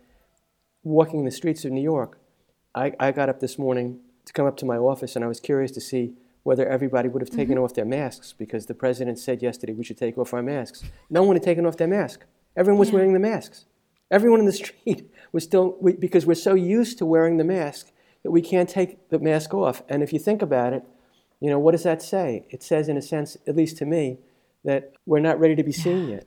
walking 0.83 1.25
the 1.25 1.31
streets 1.31 1.65
of 1.65 1.73
New 1.73 1.83
York, 1.83 2.19
I, 2.75 2.93
I 3.01 3.13
got 3.13 3.29
up 3.29 3.41
this 3.41 3.59
morning 3.59 4.01
to 4.25 4.33
come 4.33 4.47
up 4.47 4.57
to 4.59 4.65
my 4.65 4.77
office 4.77 5.17
and 5.17 5.25
I 5.25 5.29
was 5.29 5.41
curious 5.41 5.71
to 5.73 5.81
see 5.81 6.15
whether 6.43 6.69
everybody 6.69 7.09
would 7.09 7.23
have 7.23 7.31
taken 7.31 7.57
mm-hmm. 7.57 7.65
off 7.65 7.75
their 7.75 7.85
masks 7.85 8.33
because 8.33 8.67
the 8.67 8.75
president 8.75 9.19
said 9.19 9.43
yesterday 9.43 9.73
we 9.73 9.83
should 9.83 9.99
take 9.99 10.17
off 10.17 10.33
our 10.33 10.43
masks. 10.43 10.85
No 11.11 11.25
one 11.25 11.35
had 11.35 11.43
taken 11.43 11.67
off 11.67 11.77
their 11.77 11.89
mask. 11.89 12.25
Everyone 12.57 12.79
was 12.79 12.91
yeah. 12.91 12.95
wearing 12.95 13.13
the 13.15 13.19
masks. 13.19 13.65
Everyone 14.11 14.39
in 14.39 14.47
the 14.47 14.53
street 14.65 15.11
was 15.37 15.45
still, 15.45 15.77
we, 15.83 15.93
because 15.93 16.25
we're 16.25 16.35
so 16.35 16.55
used 16.55 16.97
to 16.97 17.05
wearing 17.05 17.37
the 17.37 17.45
mask 17.45 17.93
that 18.23 18.31
we 18.31 18.41
can't 18.41 18.71
take 18.71 19.11
the 19.11 19.19
mask 19.19 19.53
off. 19.53 19.83
And 19.87 20.03
if 20.03 20.11
you 20.11 20.19
think 20.19 20.41
about 20.41 20.73
it, 20.73 20.83
you 21.41 21.51
know, 21.51 21.59
what 21.59 21.73
does 21.73 21.83
that 21.83 22.01
say? 22.01 22.47
It 22.49 22.63
says, 22.63 22.89
in 22.89 22.97
a 22.97 23.03
sense, 23.03 23.37
at 23.47 23.55
least 23.55 23.77
to 23.77 23.85
me, 23.85 24.19
that 24.65 24.95
we're 25.05 25.21
not 25.21 25.39
ready 25.39 25.55
to 25.55 25.63
be 25.63 25.73
seen 25.73 26.09
yet. 26.09 26.27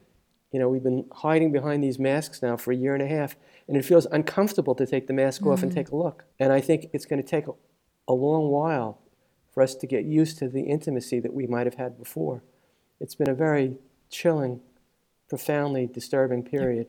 You 0.52 0.60
know, 0.60 0.70
we've 0.70 0.84
been 0.84 1.06
hiding 1.12 1.52
behind 1.52 1.84
these 1.84 1.98
masks 1.98 2.44
now 2.44 2.56
for 2.56 2.72
a 2.72 2.76
year 2.76 2.94
and 2.94 3.02
a 3.02 3.08
half, 3.08 3.36
and 3.68 3.76
it 3.76 3.84
feels 3.84 4.06
uncomfortable 4.12 4.76
to 4.76 4.86
take 4.86 5.08
the 5.08 5.14
mask 5.14 5.42
mm-hmm. 5.42 5.54
off 5.54 5.64
and 5.64 5.72
mm-hmm. 5.72 5.80
take 5.80 5.90
a 5.90 5.96
look. 5.96 6.26
And 6.40 6.54
I 6.54 6.62
think 6.62 6.92
it's 6.94 7.08
going 7.08 7.22
to 7.22 7.28
take 7.28 7.48
a, 7.48 7.54
a 8.08 8.14
long 8.14 8.50
while 8.50 9.02
for 9.52 9.64
us 9.64 9.74
to 9.74 9.88
get 9.88 10.06
used 10.06 10.38
to 10.38 10.48
the 10.48 10.62
intimacy 10.62 11.20
that 11.20 11.34
we 11.34 11.48
might 11.48 11.66
have 11.66 11.76
had 11.76 11.98
before. 11.98 12.44
It's 13.00 13.16
been 13.16 13.30
a 13.30 13.34
very 13.34 13.78
chilling, 14.12 14.62
profoundly 15.28 15.88
disturbing 15.88 16.44
period, 16.44 16.88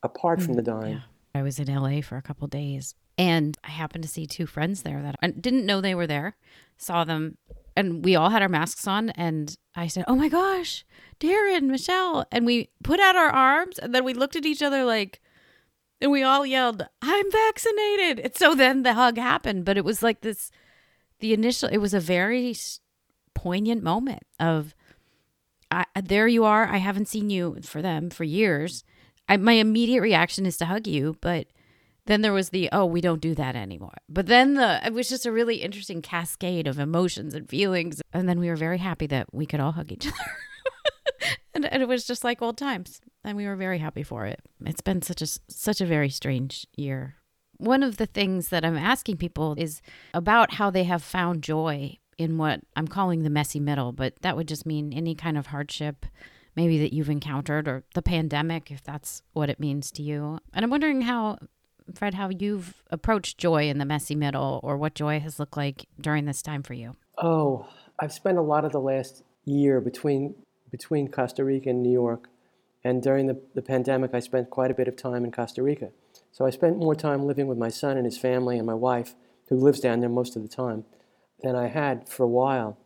apart 0.00 0.40
from 0.40 0.54
the 0.54 0.62
mm-hmm. 0.62 0.80
dying. 0.80 0.94
Yeah. 0.94 1.02
I 1.34 1.42
was 1.42 1.58
in 1.58 1.72
LA 1.72 2.00
for 2.00 2.16
a 2.16 2.22
couple 2.22 2.46
days, 2.48 2.94
and 3.16 3.56
I 3.62 3.70
happened 3.70 4.02
to 4.02 4.10
see 4.10 4.26
two 4.26 4.46
friends 4.46 4.82
there 4.82 5.02
that 5.02 5.16
I 5.22 5.28
didn't 5.28 5.66
know 5.66 5.80
they 5.80 5.94
were 5.94 6.06
there. 6.06 6.36
Saw 6.76 7.04
them, 7.04 7.38
and 7.76 8.04
we 8.04 8.16
all 8.16 8.30
had 8.30 8.42
our 8.42 8.48
masks 8.48 8.86
on. 8.86 9.10
And 9.10 9.56
I 9.74 9.86
said, 9.86 10.04
"Oh 10.08 10.16
my 10.16 10.28
gosh, 10.28 10.84
Darren, 11.20 11.64
Michelle!" 11.64 12.26
And 12.32 12.46
we 12.46 12.70
put 12.82 13.00
out 13.00 13.16
our 13.16 13.30
arms, 13.30 13.78
and 13.78 13.94
then 13.94 14.04
we 14.04 14.14
looked 14.14 14.36
at 14.36 14.46
each 14.46 14.62
other 14.62 14.84
like, 14.84 15.20
and 16.00 16.10
we 16.10 16.22
all 16.22 16.44
yelled, 16.44 16.86
"I'm 17.02 17.30
vaccinated!" 17.30 18.20
And 18.20 18.36
so 18.36 18.54
then 18.54 18.82
the 18.82 18.94
hug 18.94 19.16
happened, 19.16 19.64
but 19.64 19.76
it 19.76 19.84
was 19.84 20.02
like 20.02 20.22
this. 20.22 20.50
The 21.20 21.34
initial, 21.34 21.68
it 21.68 21.78
was 21.78 21.92
a 21.92 22.00
very 22.00 22.56
poignant 23.34 23.82
moment 23.82 24.22
of 24.38 24.74
I, 25.70 25.84
there 26.02 26.26
you 26.26 26.44
are. 26.44 26.66
I 26.66 26.78
haven't 26.78 27.08
seen 27.08 27.30
you 27.30 27.58
for 27.62 27.80
them 27.80 28.10
for 28.10 28.24
years. 28.24 28.84
I, 29.30 29.36
my 29.36 29.52
immediate 29.52 30.02
reaction 30.02 30.44
is 30.44 30.56
to 30.56 30.66
hug 30.66 30.88
you, 30.88 31.16
but 31.20 31.46
then 32.06 32.20
there 32.20 32.32
was 32.32 32.50
the 32.50 32.68
oh 32.72 32.84
we 32.84 33.00
don't 33.00 33.20
do 33.20 33.34
that 33.36 33.54
anymore. 33.54 33.94
But 34.08 34.26
then 34.26 34.54
the 34.54 34.84
it 34.84 34.92
was 34.92 35.08
just 35.08 35.24
a 35.24 35.32
really 35.32 35.56
interesting 35.56 36.02
cascade 36.02 36.66
of 36.66 36.80
emotions 36.80 37.32
and 37.32 37.48
feelings, 37.48 38.02
and 38.12 38.28
then 38.28 38.40
we 38.40 38.48
were 38.48 38.56
very 38.56 38.78
happy 38.78 39.06
that 39.06 39.32
we 39.32 39.46
could 39.46 39.60
all 39.60 39.72
hug 39.72 39.92
each 39.92 40.06
other, 40.08 41.36
and, 41.54 41.64
and 41.64 41.80
it 41.80 41.88
was 41.88 42.04
just 42.04 42.24
like 42.24 42.42
old 42.42 42.58
times, 42.58 43.00
and 43.22 43.36
we 43.36 43.46
were 43.46 43.54
very 43.54 43.78
happy 43.78 44.02
for 44.02 44.26
it. 44.26 44.40
It's 44.66 44.80
been 44.80 45.00
such 45.00 45.22
a 45.22 45.26
such 45.48 45.80
a 45.80 45.86
very 45.86 46.10
strange 46.10 46.66
year. 46.76 47.14
One 47.56 47.84
of 47.84 47.98
the 47.98 48.06
things 48.06 48.48
that 48.48 48.64
I'm 48.64 48.76
asking 48.76 49.18
people 49.18 49.54
is 49.56 49.80
about 50.12 50.54
how 50.54 50.70
they 50.70 50.84
have 50.84 51.04
found 51.04 51.42
joy 51.42 51.98
in 52.18 52.36
what 52.36 52.62
I'm 52.74 52.88
calling 52.88 53.22
the 53.22 53.30
messy 53.30 53.60
middle, 53.60 53.92
but 53.92 54.14
that 54.22 54.36
would 54.36 54.48
just 54.48 54.66
mean 54.66 54.92
any 54.92 55.14
kind 55.14 55.38
of 55.38 55.46
hardship 55.46 56.06
maybe 56.56 56.78
that 56.78 56.92
you've 56.92 57.10
encountered 57.10 57.68
or 57.68 57.84
the 57.94 58.02
pandemic 58.02 58.70
if 58.70 58.82
that's 58.82 59.22
what 59.32 59.50
it 59.50 59.60
means 59.60 59.90
to 59.92 60.02
you. 60.02 60.38
And 60.52 60.64
I'm 60.64 60.70
wondering 60.70 61.02
how 61.02 61.38
Fred 61.94 62.14
how 62.14 62.28
you've 62.28 62.82
approached 62.90 63.38
joy 63.38 63.68
in 63.68 63.78
the 63.78 63.84
messy 63.84 64.14
middle 64.14 64.60
or 64.62 64.76
what 64.76 64.94
joy 64.94 65.20
has 65.20 65.38
looked 65.38 65.56
like 65.56 65.86
during 66.00 66.24
this 66.24 66.42
time 66.42 66.62
for 66.62 66.74
you. 66.74 66.94
Oh, 67.18 67.66
I've 67.98 68.12
spent 68.12 68.38
a 68.38 68.42
lot 68.42 68.64
of 68.64 68.72
the 68.72 68.80
last 68.80 69.22
year 69.44 69.80
between 69.80 70.34
between 70.70 71.08
Costa 71.08 71.44
Rica 71.44 71.70
and 71.70 71.82
New 71.82 71.92
York. 71.92 72.28
And 72.82 73.02
during 73.02 73.26
the, 73.26 73.40
the 73.54 73.62
pandemic, 73.62 74.14
I 74.14 74.20
spent 74.20 74.50
quite 74.50 74.70
a 74.70 74.74
bit 74.74 74.88
of 74.88 74.96
time 74.96 75.24
in 75.24 75.32
Costa 75.32 75.62
Rica. 75.62 75.90
So 76.32 76.46
I 76.46 76.50
spent 76.50 76.78
more 76.78 76.94
time 76.94 77.26
living 77.26 77.46
with 77.46 77.58
my 77.58 77.68
son 77.68 77.96
and 77.96 78.06
his 78.06 78.16
family 78.16 78.56
and 78.56 78.66
my 78.66 78.74
wife, 78.74 79.14
who 79.48 79.56
lives 79.56 79.80
down 79.80 80.00
there 80.00 80.08
most 80.08 80.36
of 80.36 80.42
the 80.42 80.48
time 80.48 80.84
than 81.42 81.56
I 81.56 81.66
had 81.66 82.08
for 82.08 82.22
a 82.22 82.28
while. 82.28 82.78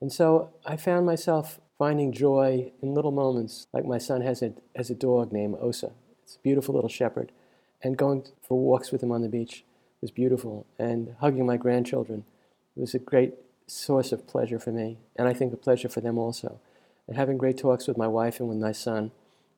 And 0.00 0.12
so 0.12 0.50
I 0.66 0.76
found 0.76 1.06
myself 1.06 1.58
finding 1.82 2.12
joy 2.12 2.70
in 2.80 2.94
little 2.94 3.10
moments, 3.10 3.66
like 3.72 3.84
my 3.84 3.98
son 3.98 4.20
has 4.20 4.40
a, 4.40 4.52
has 4.76 4.88
a 4.88 4.94
dog 4.94 5.32
named 5.32 5.56
Osa. 5.60 5.90
It's 6.22 6.36
a 6.36 6.38
beautiful 6.38 6.76
little 6.76 6.88
shepherd. 6.88 7.32
And 7.82 7.96
going 7.96 8.22
for 8.40 8.56
walks 8.56 8.92
with 8.92 9.02
him 9.02 9.10
on 9.10 9.22
the 9.22 9.28
beach 9.28 9.64
was 10.00 10.12
beautiful. 10.12 10.64
And 10.78 11.16
hugging 11.18 11.44
my 11.44 11.56
grandchildren 11.56 12.22
was 12.76 12.94
a 12.94 13.00
great 13.00 13.34
source 13.66 14.12
of 14.12 14.28
pleasure 14.28 14.60
for 14.60 14.70
me, 14.70 14.98
and 15.16 15.26
I 15.26 15.32
think 15.34 15.52
a 15.52 15.56
pleasure 15.56 15.88
for 15.88 16.00
them 16.00 16.18
also. 16.18 16.60
And 17.08 17.16
having 17.16 17.36
great 17.36 17.58
talks 17.58 17.88
with 17.88 17.98
my 17.98 18.06
wife 18.06 18.38
and 18.38 18.48
with 18.48 18.58
my 18.58 18.70
son, 18.70 19.10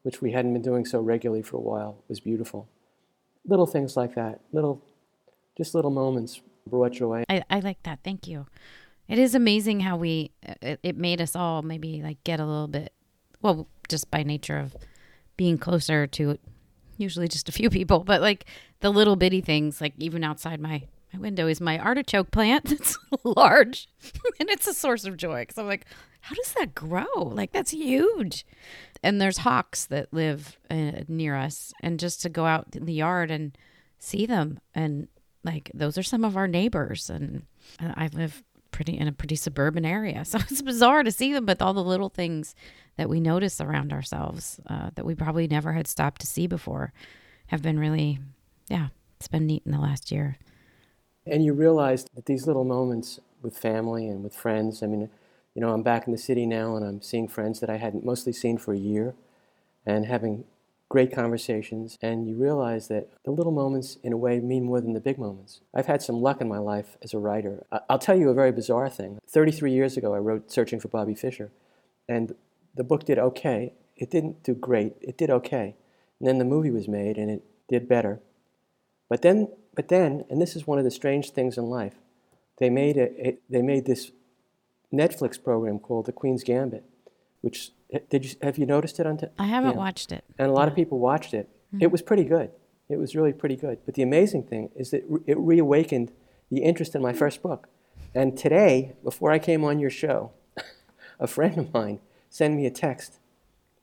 which 0.02 0.22
we 0.22 0.32
hadn't 0.32 0.54
been 0.54 0.62
doing 0.62 0.86
so 0.86 1.02
regularly 1.02 1.42
for 1.42 1.58
a 1.58 1.66
while, 1.70 1.98
was 2.08 2.20
beautiful. 2.20 2.66
Little 3.46 3.66
things 3.66 3.98
like 3.98 4.14
that, 4.14 4.40
little, 4.50 4.80
just 5.58 5.74
little 5.74 5.90
moments 5.90 6.40
brought 6.66 6.92
joy. 6.92 7.24
I, 7.28 7.42
I 7.50 7.60
like 7.60 7.82
that. 7.82 7.98
Thank 8.02 8.26
you. 8.26 8.46
It 9.08 9.18
is 9.18 9.34
amazing 9.34 9.80
how 9.80 9.96
we 9.96 10.32
it, 10.42 10.80
it 10.82 10.96
made 10.96 11.20
us 11.20 11.36
all 11.36 11.62
maybe 11.62 12.02
like 12.02 12.22
get 12.24 12.40
a 12.40 12.46
little 12.46 12.68
bit 12.68 12.92
well 13.42 13.68
just 13.88 14.10
by 14.10 14.22
nature 14.22 14.58
of 14.58 14.74
being 15.36 15.58
closer 15.58 16.06
to 16.06 16.38
usually 16.96 17.28
just 17.28 17.48
a 17.48 17.52
few 17.52 17.70
people, 17.70 18.00
but 18.00 18.20
like 18.20 18.46
the 18.80 18.90
little 18.90 19.16
bitty 19.16 19.40
things 19.40 19.80
like 19.80 19.94
even 19.98 20.24
outside 20.24 20.60
my 20.60 20.82
my 21.12 21.20
window 21.20 21.46
is 21.46 21.60
my 21.60 21.78
artichoke 21.78 22.30
plant. 22.30 22.72
It's 22.72 22.98
large 23.22 23.88
and 24.40 24.48
it's 24.50 24.66
a 24.66 24.74
source 24.74 25.04
of 25.04 25.16
joy 25.16 25.42
because 25.42 25.58
I'm 25.58 25.66
like, 25.66 25.86
how 26.20 26.34
does 26.34 26.52
that 26.54 26.74
grow? 26.74 27.04
Like 27.16 27.52
that's 27.52 27.70
huge. 27.72 28.46
And 29.02 29.20
there's 29.20 29.38
hawks 29.38 29.84
that 29.86 30.12
live 30.12 30.58
uh, 30.70 31.02
near 31.08 31.36
us, 31.36 31.74
and 31.80 32.00
just 32.00 32.22
to 32.22 32.30
go 32.30 32.46
out 32.46 32.74
in 32.74 32.86
the 32.86 32.94
yard 32.94 33.30
and 33.30 33.56
see 33.98 34.26
them 34.26 34.60
and 34.74 35.08
like 35.44 35.70
those 35.74 35.96
are 35.98 36.02
some 36.02 36.24
of 36.24 36.36
our 36.36 36.48
neighbors 36.48 37.10
and 37.10 37.44
I 37.80 38.08
live 38.12 38.42
pretty 38.74 38.98
in 38.98 39.06
a 39.06 39.12
pretty 39.12 39.36
suburban 39.36 39.84
area. 39.84 40.24
So 40.34 40.38
it's 40.38 40.62
bizarre 40.62 41.04
to 41.04 41.12
see 41.12 41.32
them, 41.32 41.46
but 41.46 41.62
all 41.62 41.72
the 41.74 41.84
little 41.84 42.08
things 42.08 42.56
that 42.96 43.08
we 43.08 43.20
notice 43.20 43.60
around 43.60 43.92
ourselves 43.92 44.58
uh, 44.66 44.90
that 44.96 45.06
we 45.06 45.14
probably 45.14 45.46
never 45.46 45.72
had 45.72 45.86
stopped 45.86 46.20
to 46.22 46.26
see 46.26 46.48
before 46.48 46.92
have 47.46 47.62
been 47.62 47.78
really, 47.78 48.18
yeah, 48.68 48.88
it's 49.16 49.28
been 49.28 49.46
neat 49.46 49.62
in 49.64 49.70
the 49.70 49.78
last 49.78 50.10
year. 50.10 50.38
And 51.24 51.44
you 51.44 51.52
realize 51.52 52.04
that 52.16 52.26
these 52.26 52.48
little 52.48 52.64
moments 52.64 53.20
with 53.42 53.56
family 53.56 54.08
and 54.08 54.24
with 54.24 54.34
friends, 54.34 54.82
I 54.82 54.86
mean, 54.86 55.08
you 55.54 55.60
know, 55.62 55.72
I'm 55.72 55.84
back 55.84 56.06
in 56.06 56.12
the 56.12 56.18
city 56.18 56.44
now 56.44 56.74
and 56.74 56.84
I'm 56.84 57.00
seeing 57.00 57.28
friends 57.28 57.60
that 57.60 57.70
I 57.70 57.76
hadn't 57.76 58.04
mostly 58.04 58.32
seen 58.32 58.58
for 58.58 58.74
a 58.74 58.78
year 58.78 59.14
and 59.86 60.06
having 60.06 60.44
great 60.88 61.12
conversations, 61.12 61.98
and 62.02 62.28
you 62.28 62.36
realize 62.36 62.88
that 62.88 63.08
the 63.24 63.30
little 63.30 63.52
moments, 63.52 63.96
in 64.02 64.12
a 64.12 64.16
way, 64.16 64.38
mean 64.40 64.64
more 64.64 64.80
than 64.80 64.92
the 64.92 65.00
big 65.00 65.18
moments. 65.18 65.60
I've 65.74 65.86
had 65.86 66.02
some 66.02 66.20
luck 66.20 66.40
in 66.40 66.48
my 66.48 66.58
life 66.58 66.96
as 67.02 67.14
a 67.14 67.18
writer. 67.18 67.66
I'll 67.88 67.98
tell 67.98 68.18
you 68.18 68.28
a 68.28 68.34
very 68.34 68.52
bizarre 68.52 68.88
thing. 68.88 69.18
33 69.28 69.72
years 69.72 69.96
ago, 69.96 70.14
I 70.14 70.18
wrote 70.18 70.50
Searching 70.50 70.80
for 70.80 70.88
Bobby 70.88 71.14
Fischer, 71.14 71.50
and 72.08 72.34
the 72.74 72.84
book 72.84 73.04
did 73.04 73.18
okay. 73.18 73.74
It 73.96 74.10
didn't 74.10 74.42
do 74.42 74.54
great, 74.54 74.94
it 75.00 75.16
did 75.16 75.30
okay. 75.30 75.76
And 76.20 76.28
then 76.28 76.38
the 76.38 76.44
movie 76.44 76.70
was 76.70 76.88
made, 76.88 77.16
and 77.16 77.30
it 77.30 77.42
did 77.68 77.88
better. 77.88 78.20
But 79.08 79.22
then, 79.22 79.48
but 79.74 79.88
then, 79.88 80.24
and 80.30 80.40
this 80.40 80.56
is 80.56 80.66
one 80.66 80.78
of 80.78 80.84
the 80.84 80.90
strange 80.90 81.30
things 81.30 81.58
in 81.58 81.64
life, 81.64 81.94
they 82.58 82.70
made, 82.70 82.96
a, 82.96 83.26
a 83.26 83.38
they 83.50 83.62
made 83.62 83.86
this 83.86 84.12
Netflix 84.92 85.42
program 85.42 85.78
called 85.78 86.06
The 86.06 86.12
Queen's 86.12 86.44
Gambit, 86.44 86.84
which 87.44 87.72
did 88.08 88.24
you 88.24 88.30
have 88.42 88.56
you 88.56 88.64
noticed 88.64 88.98
it 88.98 89.06
on? 89.06 89.18
T- 89.18 89.26
I 89.38 89.46
haven't 89.46 89.72
yeah. 89.72 89.76
watched 89.76 90.10
it. 90.12 90.24
And 90.38 90.48
a 90.48 90.52
lot 90.52 90.66
of 90.66 90.74
people 90.74 90.98
watched 90.98 91.34
it. 91.34 91.48
Mm-hmm. 91.68 91.82
It 91.82 91.92
was 91.92 92.00
pretty 92.00 92.24
good. 92.24 92.50
It 92.88 92.96
was 92.96 93.14
really 93.14 93.34
pretty 93.34 93.56
good. 93.56 93.78
But 93.84 93.94
the 93.94 94.02
amazing 94.02 94.44
thing 94.44 94.70
is 94.74 94.90
that 94.90 95.04
it 95.26 95.38
reawakened 95.38 96.10
the 96.50 96.62
interest 96.62 96.94
in 96.94 97.02
my 97.02 97.12
first 97.12 97.42
book. 97.42 97.68
And 98.14 98.36
today, 98.36 98.94
before 99.02 99.30
I 99.30 99.38
came 99.38 99.62
on 99.62 99.78
your 99.78 99.90
show, 99.90 100.32
a 101.20 101.26
friend 101.26 101.58
of 101.58 101.72
mine 101.74 102.00
sent 102.30 102.54
me 102.54 102.64
a 102.64 102.70
text, 102.70 103.18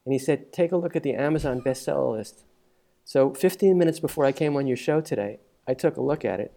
and 0.05 0.13
he 0.13 0.19
said, 0.19 0.51
"Take 0.51 0.71
a 0.71 0.77
look 0.77 0.95
at 0.95 1.03
the 1.03 1.13
Amazon 1.13 1.61
bestseller 1.61 2.17
list." 2.17 2.43
So 3.03 3.33
15 3.33 3.77
minutes 3.77 3.99
before 3.99 4.25
I 4.25 4.31
came 4.31 4.55
on 4.55 4.65
your 4.65 4.77
show 4.77 5.01
today, 5.01 5.39
I 5.67 5.75
took 5.75 5.97
a 5.97 6.01
look 6.01 6.25
at 6.25 6.39
it, 6.39 6.51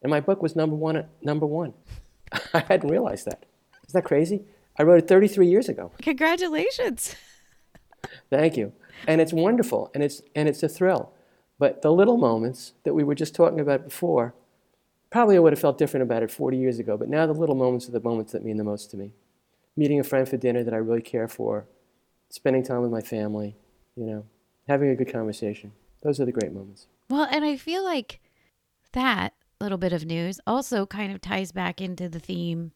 and 0.00 0.10
my 0.10 0.20
book 0.20 0.42
was 0.42 0.54
number 0.54 0.76
one. 0.76 1.06
Number 1.22 1.46
one. 1.46 1.74
I 2.54 2.60
hadn't 2.60 2.90
realized 2.90 3.26
that. 3.26 3.46
Isn't 3.88 4.00
that 4.00 4.04
crazy? 4.04 4.44
I 4.78 4.82
wrote 4.82 4.98
it 4.98 5.08
33 5.08 5.46
years 5.46 5.68
ago. 5.68 5.92
Congratulations. 6.02 7.16
Thank 8.30 8.56
you. 8.56 8.72
And 9.06 9.20
it's 9.20 9.32
wonderful 9.32 9.90
and 9.94 10.02
it's 10.02 10.22
and 10.34 10.48
it's 10.48 10.62
a 10.62 10.68
thrill. 10.68 11.12
But 11.58 11.82
the 11.82 11.92
little 11.92 12.18
moments 12.18 12.72
that 12.84 12.94
we 12.94 13.04
were 13.04 13.14
just 13.14 13.34
talking 13.34 13.60
about 13.60 13.84
before, 13.84 14.34
probably 15.10 15.36
I 15.36 15.38
would 15.38 15.52
have 15.52 15.60
felt 15.60 15.78
different 15.78 16.02
about 16.02 16.22
it 16.22 16.30
40 16.30 16.56
years 16.56 16.78
ago, 16.78 16.96
but 16.96 17.08
now 17.08 17.26
the 17.26 17.32
little 17.32 17.54
moments 17.54 17.88
are 17.88 17.92
the 17.92 18.00
moments 18.00 18.32
that 18.32 18.44
mean 18.44 18.58
the 18.58 18.64
most 18.64 18.90
to 18.90 18.96
me. 18.96 19.12
Meeting 19.76 20.00
a 20.00 20.04
friend 20.04 20.28
for 20.28 20.36
dinner 20.36 20.62
that 20.62 20.74
I 20.74 20.78
really 20.78 21.02
care 21.02 21.28
for, 21.28 21.66
spending 22.28 22.62
time 22.62 22.82
with 22.82 22.90
my 22.90 23.00
family, 23.00 23.56
you 23.94 24.04
know, 24.04 24.24
having 24.68 24.90
a 24.90 24.96
good 24.96 25.10
conversation. 25.10 25.72
Those 26.02 26.20
are 26.20 26.24
the 26.24 26.32
great 26.32 26.52
moments. 26.52 26.86
Well, 27.08 27.26
and 27.30 27.44
I 27.44 27.56
feel 27.56 27.84
like 27.84 28.20
that 28.92 29.32
little 29.60 29.78
bit 29.78 29.92
of 29.92 30.04
news 30.04 30.40
also 30.46 30.86
kind 30.86 31.12
of 31.12 31.20
ties 31.20 31.52
back 31.52 31.80
into 31.80 32.08
the 32.08 32.18
theme 32.18 32.72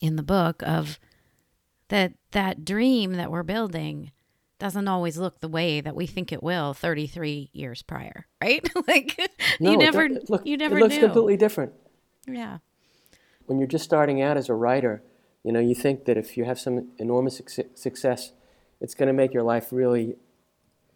in 0.00 0.16
the 0.16 0.22
book 0.22 0.62
of 0.62 0.98
that 1.90 2.14
that 2.32 2.64
dream 2.64 3.12
that 3.14 3.30
we're 3.30 3.42
building 3.42 4.10
doesn't 4.58 4.88
always 4.88 5.16
look 5.16 5.40
the 5.40 5.48
way 5.48 5.80
that 5.80 5.96
we 5.96 6.06
think 6.06 6.32
it 6.32 6.42
will 6.42 6.74
33 6.74 7.50
years 7.52 7.82
prior, 7.82 8.26
right? 8.42 8.66
like 8.88 9.30
no, 9.60 9.72
you 9.72 9.78
never 9.78 10.08
look, 10.28 10.46
you 10.46 10.56
never 10.56 10.78
it 10.78 10.80
looks 10.80 10.94
knew. 10.94 11.02
completely 11.02 11.36
different. 11.36 11.72
Yeah. 12.26 12.58
When 13.46 13.58
you're 13.58 13.68
just 13.68 13.84
starting 13.84 14.22
out 14.22 14.36
as 14.36 14.48
a 14.48 14.54
writer, 14.54 15.02
you 15.42 15.52
know, 15.52 15.60
you 15.60 15.74
think 15.74 16.04
that 16.04 16.16
if 16.16 16.36
you 16.36 16.44
have 16.44 16.60
some 16.60 16.88
enormous 16.98 17.40
success, 17.74 18.32
it's 18.80 18.94
going 18.94 19.08
to 19.08 19.12
make 19.12 19.34
your 19.34 19.42
life 19.42 19.68
really 19.72 20.16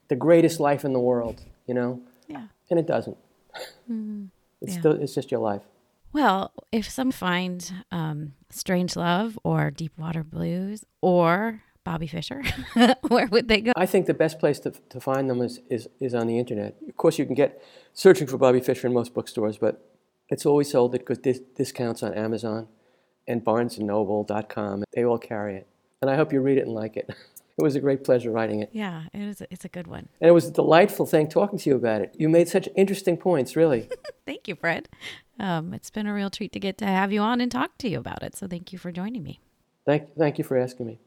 the 0.08 0.16
greatest 0.16 0.60
life 0.60 0.84
in 0.84 0.92
the 0.92 1.00
world. 1.00 1.42
you 1.66 1.74
know? 1.74 2.00
Yeah. 2.28 2.46
And 2.70 2.78
it 2.78 2.86
doesn't. 2.86 3.16
Mm-hmm. 3.90 4.26
it's, 4.60 4.74
yeah. 4.74 4.80
still, 4.80 4.92
it's 4.92 5.14
just 5.14 5.30
your 5.30 5.40
life. 5.40 5.62
Well, 6.14 6.52
if 6.70 6.88
some 6.88 7.10
find 7.10 7.70
um, 7.90 8.34
Strange 8.48 8.94
Love 8.94 9.36
or 9.42 9.72
Deep 9.72 9.98
Water 9.98 10.22
Blues 10.22 10.84
or 11.02 11.60
Bobby 11.82 12.06
Fischer, 12.06 12.44
where 13.08 13.26
would 13.26 13.48
they 13.48 13.60
go? 13.60 13.72
I 13.74 13.86
think 13.86 14.06
the 14.06 14.14
best 14.14 14.38
place 14.38 14.60
to, 14.60 14.70
to 14.70 15.00
find 15.00 15.28
them 15.28 15.42
is, 15.42 15.58
is, 15.68 15.88
is 15.98 16.14
on 16.14 16.28
the 16.28 16.38
internet. 16.38 16.76
Of 16.88 16.96
course, 16.96 17.18
you 17.18 17.26
can 17.26 17.34
get 17.34 17.60
searching 17.92 18.28
for 18.28 18.38
Bobby 18.38 18.60
Fischer 18.60 18.86
in 18.86 18.94
most 18.94 19.12
bookstores, 19.12 19.58
but 19.58 19.84
it's 20.28 20.46
always 20.46 20.70
sold 20.70 20.94
at 20.94 21.04
good 21.04 21.20
dis- 21.20 21.40
discounts 21.56 22.04
on 22.04 22.14
Amazon 22.14 22.68
and 23.26 23.44
BarnesandNoble.com. 23.44 24.84
They 24.94 25.04
all 25.04 25.18
carry 25.18 25.56
it. 25.56 25.66
And 26.00 26.08
I 26.08 26.14
hope 26.14 26.32
you 26.32 26.40
read 26.40 26.58
it 26.58 26.66
and 26.66 26.74
like 26.74 26.96
it. 26.96 27.10
It 27.56 27.62
was 27.62 27.76
a 27.76 27.80
great 27.80 28.02
pleasure 28.02 28.30
writing 28.30 28.60
it. 28.60 28.70
Yeah, 28.72 29.04
it 29.12 29.20
is. 29.20 29.40
A, 29.40 29.46
it's 29.50 29.64
a 29.64 29.68
good 29.68 29.86
one. 29.86 30.08
And 30.20 30.28
it 30.28 30.32
was 30.32 30.46
a 30.46 30.50
delightful 30.50 31.06
thing 31.06 31.28
talking 31.28 31.58
to 31.58 31.70
you 31.70 31.76
about 31.76 32.02
it. 32.02 32.14
You 32.18 32.28
made 32.28 32.48
such 32.48 32.68
interesting 32.76 33.16
points, 33.16 33.54
really. 33.54 33.88
Thank 34.26 34.48
you, 34.48 34.56
Fred. 34.56 34.88
Um, 35.38 35.72
it's 35.72 35.90
been 35.90 36.06
a 36.06 36.14
real 36.14 36.30
treat 36.30 36.52
to 36.52 36.60
get 36.60 36.78
to 36.78 36.86
have 36.86 37.12
you 37.12 37.20
on 37.20 37.40
and 37.40 37.50
talk 37.50 37.78
to 37.78 37.88
you 37.88 37.98
about 37.98 38.22
it. 38.22 38.36
So 38.36 38.46
thank 38.46 38.72
you 38.72 38.78
for 38.78 38.92
joining 38.92 39.22
me. 39.22 39.40
thank, 39.86 40.14
thank 40.16 40.38
you 40.38 40.44
for 40.44 40.56
asking 40.56 40.86
me. 40.86 41.00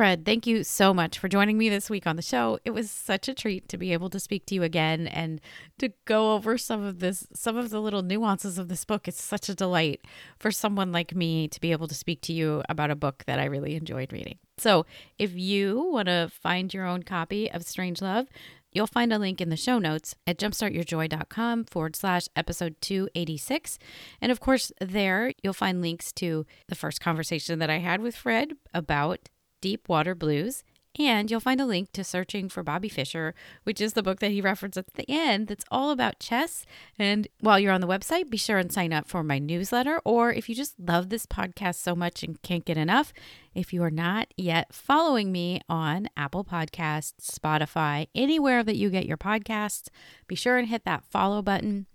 Fred, 0.00 0.24
thank 0.24 0.46
you 0.46 0.64
so 0.64 0.94
much 0.94 1.18
for 1.18 1.28
joining 1.28 1.58
me 1.58 1.68
this 1.68 1.90
week 1.90 2.06
on 2.06 2.16
the 2.16 2.22
show. 2.22 2.58
It 2.64 2.70
was 2.70 2.90
such 2.90 3.28
a 3.28 3.34
treat 3.34 3.68
to 3.68 3.76
be 3.76 3.92
able 3.92 4.08
to 4.08 4.18
speak 4.18 4.46
to 4.46 4.54
you 4.54 4.62
again 4.62 5.06
and 5.06 5.42
to 5.78 5.92
go 6.06 6.32
over 6.32 6.56
some 6.56 6.82
of 6.82 7.00
this, 7.00 7.26
some 7.34 7.58
of 7.58 7.68
the 7.68 7.82
little 7.82 8.00
nuances 8.00 8.56
of 8.56 8.68
this 8.68 8.86
book. 8.86 9.06
It's 9.06 9.22
such 9.22 9.50
a 9.50 9.54
delight 9.54 10.00
for 10.38 10.50
someone 10.50 10.90
like 10.90 11.14
me 11.14 11.48
to 11.48 11.60
be 11.60 11.70
able 11.70 11.86
to 11.86 11.94
speak 11.94 12.22
to 12.22 12.32
you 12.32 12.62
about 12.66 12.90
a 12.90 12.96
book 12.96 13.24
that 13.26 13.38
I 13.38 13.44
really 13.44 13.76
enjoyed 13.76 14.10
reading. 14.10 14.38
So, 14.56 14.86
if 15.18 15.34
you 15.34 15.90
want 15.92 16.06
to 16.06 16.30
find 16.32 16.72
your 16.72 16.86
own 16.86 17.02
copy 17.02 17.50
of 17.50 17.64
Strange 17.64 18.00
Love, 18.00 18.28
You'll 18.72 18.86
find 18.86 19.12
a 19.12 19.18
link 19.18 19.40
in 19.40 19.48
the 19.48 19.56
show 19.56 19.80
notes 19.80 20.14
at 20.28 20.38
jumpstartyourjoy.com 20.38 21.64
forward 21.64 21.96
slash 21.96 22.28
episode 22.36 22.76
286. 22.80 23.80
And 24.20 24.30
of 24.30 24.38
course, 24.38 24.70
there 24.80 25.32
you'll 25.42 25.54
find 25.54 25.82
links 25.82 26.12
to 26.12 26.46
the 26.68 26.76
first 26.76 27.00
conversation 27.00 27.58
that 27.58 27.68
I 27.68 27.78
had 27.78 28.00
with 28.00 28.14
Fred 28.14 28.52
about 28.72 29.28
Deep 29.60 29.88
Water 29.88 30.14
Blues. 30.14 30.64
And 30.98 31.30
you'll 31.30 31.38
find 31.38 31.60
a 31.60 31.66
link 31.66 31.92
to 31.92 32.02
Searching 32.02 32.48
for 32.48 32.64
Bobby 32.64 32.88
Fischer, 32.88 33.32
which 33.62 33.80
is 33.80 33.92
the 33.92 34.02
book 34.02 34.18
that 34.18 34.32
he 34.32 34.40
referenced 34.40 34.76
at 34.76 34.94
the 34.94 35.08
end 35.08 35.46
that's 35.46 35.64
all 35.70 35.92
about 35.92 36.18
chess. 36.18 36.66
And 36.98 37.28
while 37.38 37.60
you're 37.60 37.72
on 37.72 37.80
the 37.80 37.86
website, 37.86 38.28
be 38.28 38.36
sure 38.36 38.58
and 38.58 38.72
sign 38.72 38.92
up 38.92 39.06
for 39.06 39.22
my 39.22 39.38
newsletter. 39.38 40.00
Or 40.04 40.32
if 40.32 40.48
you 40.48 40.54
just 40.54 40.74
love 40.80 41.08
this 41.08 41.26
podcast 41.26 41.76
so 41.76 41.94
much 41.94 42.24
and 42.24 42.42
can't 42.42 42.64
get 42.64 42.76
enough, 42.76 43.12
if 43.54 43.72
you 43.72 43.84
are 43.84 43.90
not 43.90 44.34
yet 44.36 44.74
following 44.74 45.30
me 45.30 45.60
on 45.68 46.08
Apple 46.16 46.44
Podcasts, 46.44 47.14
Spotify, 47.22 48.08
anywhere 48.14 48.64
that 48.64 48.76
you 48.76 48.90
get 48.90 49.06
your 49.06 49.16
podcasts, 49.16 49.88
be 50.26 50.34
sure 50.34 50.58
and 50.58 50.68
hit 50.68 50.84
that 50.84 51.04
follow 51.04 51.40
button 51.40 51.86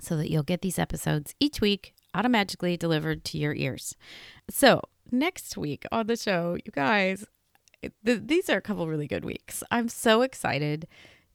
so 0.00 0.16
that 0.16 0.30
you'll 0.30 0.42
get 0.44 0.62
these 0.62 0.78
episodes 0.78 1.34
each 1.40 1.60
week 1.60 1.92
automatically 2.14 2.76
delivered 2.76 3.24
to 3.24 3.38
your 3.38 3.54
ears. 3.54 3.96
So, 4.48 4.82
next 5.12 5.56
week 5.56 5.84
on 5.92 6.06
the 6.06 6.16
show, 6.16 6.56
you 6.64 6.72
guys, 6.72 7.26
th- 7.82 8.22
these 8.24 8.48
are 8.48 8.56
a 8.56 8.62
couple 8.62 8.88
really 8.88 9.06
good 9.06 9.24
weeks. 9.24 9.62
I'm 9.70 9.88
so 9.88 10.22
excited 10.22 10.86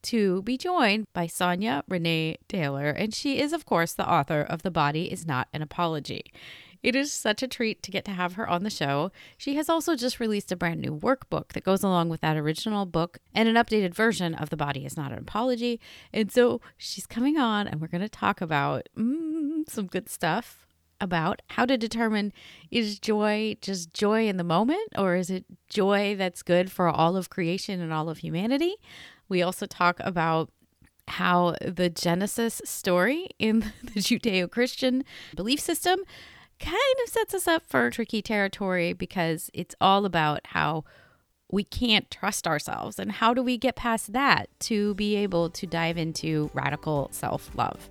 to 0.04 0.42
be 0.44 0.58
joined 0.58 1.06
by 1.14 1.28
Sonya 1.28 1.84
Renee 1.88 2.38
Taylor, 2.48 2.90
and 2.90 3.14
she 3.14 3.40
is, 3.40 3.54
of 3.54 3.66
course, 3.66 3.94
the 3.94 4.10
author 4.10 4.42
of 4.42 4.64
The 4.64 4.72
Body 4.72 5.12
is 5.12 5.26
Not 5.26 5.48
an 5.54 5.62
Apology. 5.62 6.32
It 6.84 6.96
is 6.96 7.12
such 7.12 7.42
a 7.42 7.48
treat 7.48 7.82
to 7.84 7.92
get 7.92 8.06
to 8.06 8.12
have 8.12 8.34
her 8.34 8.48
on 8.48 8.64
the 8.64 8.70
show. 8.70 9.12
She 9.38 9.56
has 9.56 9.68
also 9.68 9.96
just 9.96 10.20
released 10.20 10.52
a 10.52 10.56
brand 10.56 10.80
new 10.80 10.96
workbook 10.96 11.50
that 11.54 11.64
goes 11.64 11.84
along 11.84 12.10
with 12.10 12.22
that 12.22 12.38
original 12.38 12.86
book 12.86 13.18
and 13.34 13.50
an 13.50 13.56
updated 13.56 13.94
version 13.94 14.36
of 14.36 14.50
The 14.52 14.58
Body 14.58 14.86
is 14.86 14.96
Not 14.96 15.12
an 15.12 15.18
Apology. 15.18 15.80
And 16.14 16.32
so 16.32 16.62
she's 16.78 17.08
coming 17.08 17.38
on, 17.38 17.68
and 17.68 17.82
we're 17.82 17.88
going 17.88 18.02
to 18.02 18.10
talk 18.10 18.42
about 18.42 18.88
mm, 18.98 19.68
some 19.68 19.88
good 19.88 20.08
stuff 20.08 20.67
about 21.00 21.42
how 21.50 21.66
to 21.66 21.78
determine 21.78 22.34
is 22.72 23.00
joy 23.00 23.56
just 23.62 23.94
joy 23.94 24.28
in 24.28 24.38
the 24.38 24.44
moment 24.44 24.92
or 24.98 25.16
is 25.16 25.30
it 25.30 25.46
joy 25.70 26.16
that's 26.16 26.42
good 26.44 26.72
for 26.72 26.88
all 26.88 27.16
of 27.16 27.30
creation 27.30 27.80
and 27.80 27.94
all 27.94 28.10
of 28.10 28.20
humanity? 28.20 28.76
We 29.30 29.42
also 29.42 29.66
talk 29.66 30.00
about 30.00 30.50
how 31.08 31.56
the 31.62 31.90
Genesis 31.90 32.62
story 32.66 33.28
in 33.40 33.60
the 33.84 34.02
Judeo 34.02 34.50
Christian 34.50 35.04
belief 35.36 35.60
system 35.60 36.00
kind 36.60 36.96
of 37.04 37.10
sets 37.10 37.34
us 37.34 37.48
up 37.48 37.64
for 37.68 37.90
tricky 37.90 38.22
territory 38.22 38.94
because 38.94 39.50
it's 39.54 39.76
all 39.80 40.06
about 40.06 40.42
how 40.48 40.84
we 41.50 41.64
can't 41.64 42.12
trust 42.12 42.46
ourselves 42.48 43.00
and 43.00 43.12
how 43.14 43.34
do 43.34 43.42
we 43.42 43.58
get 43.58 43.76
past 43.76 44.12
that 44.14 44.50
to 44.60 44.94
be 44.96 45.16
able 45.16 45.50
to 45.50 45.66
dive 45.66 45.98
into 45.98 46.50
radical 46.54 47.10
self 47.12 47.52
love. 47.56 47.90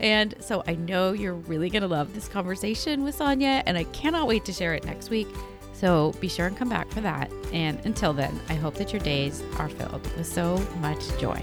And 0.00 0.34
so 0.40 0.62
I 0.66 0.74
know 0.74 1.12
you're 1.12 1.34
really 1.34 1.70
going 1.70 1.82
to 1.82 1.88
love 1.88 2.14
this 2.14 2.28
conversation 2.28 3.04
with 3.04 3.14
Sonya, 3.14 3.62
and 3.66 3.76
I 3.76 3.84
cannot 3.84 4.26
wait 4.26 4.44
to 4.46 4.52
share 4.52 4.74
it 4.74 4.84
next 4.84 5.10
week. 5.10 5.28
So 5.72 6.12
be 6.20 6.28
sure 6.28 6.46
and 6.46 6.56
come 6.56 6.68
back 6.68 6.88
for 6.90 7.00
that. 7.00 7.30
And 7.52 7.78
until 7.84 8.12
then, 8.12 8.40
I 8.48 8.54
hope 8.54 8.74
that 8.74 8.92
your 8.92 9.00
days 9.00 9.42
are 9.58 9.68
filled 9.68 10.02
with 10.16 10.26
so 10.26 10.56
much 10.80 11.00
joy. 11.18 11.42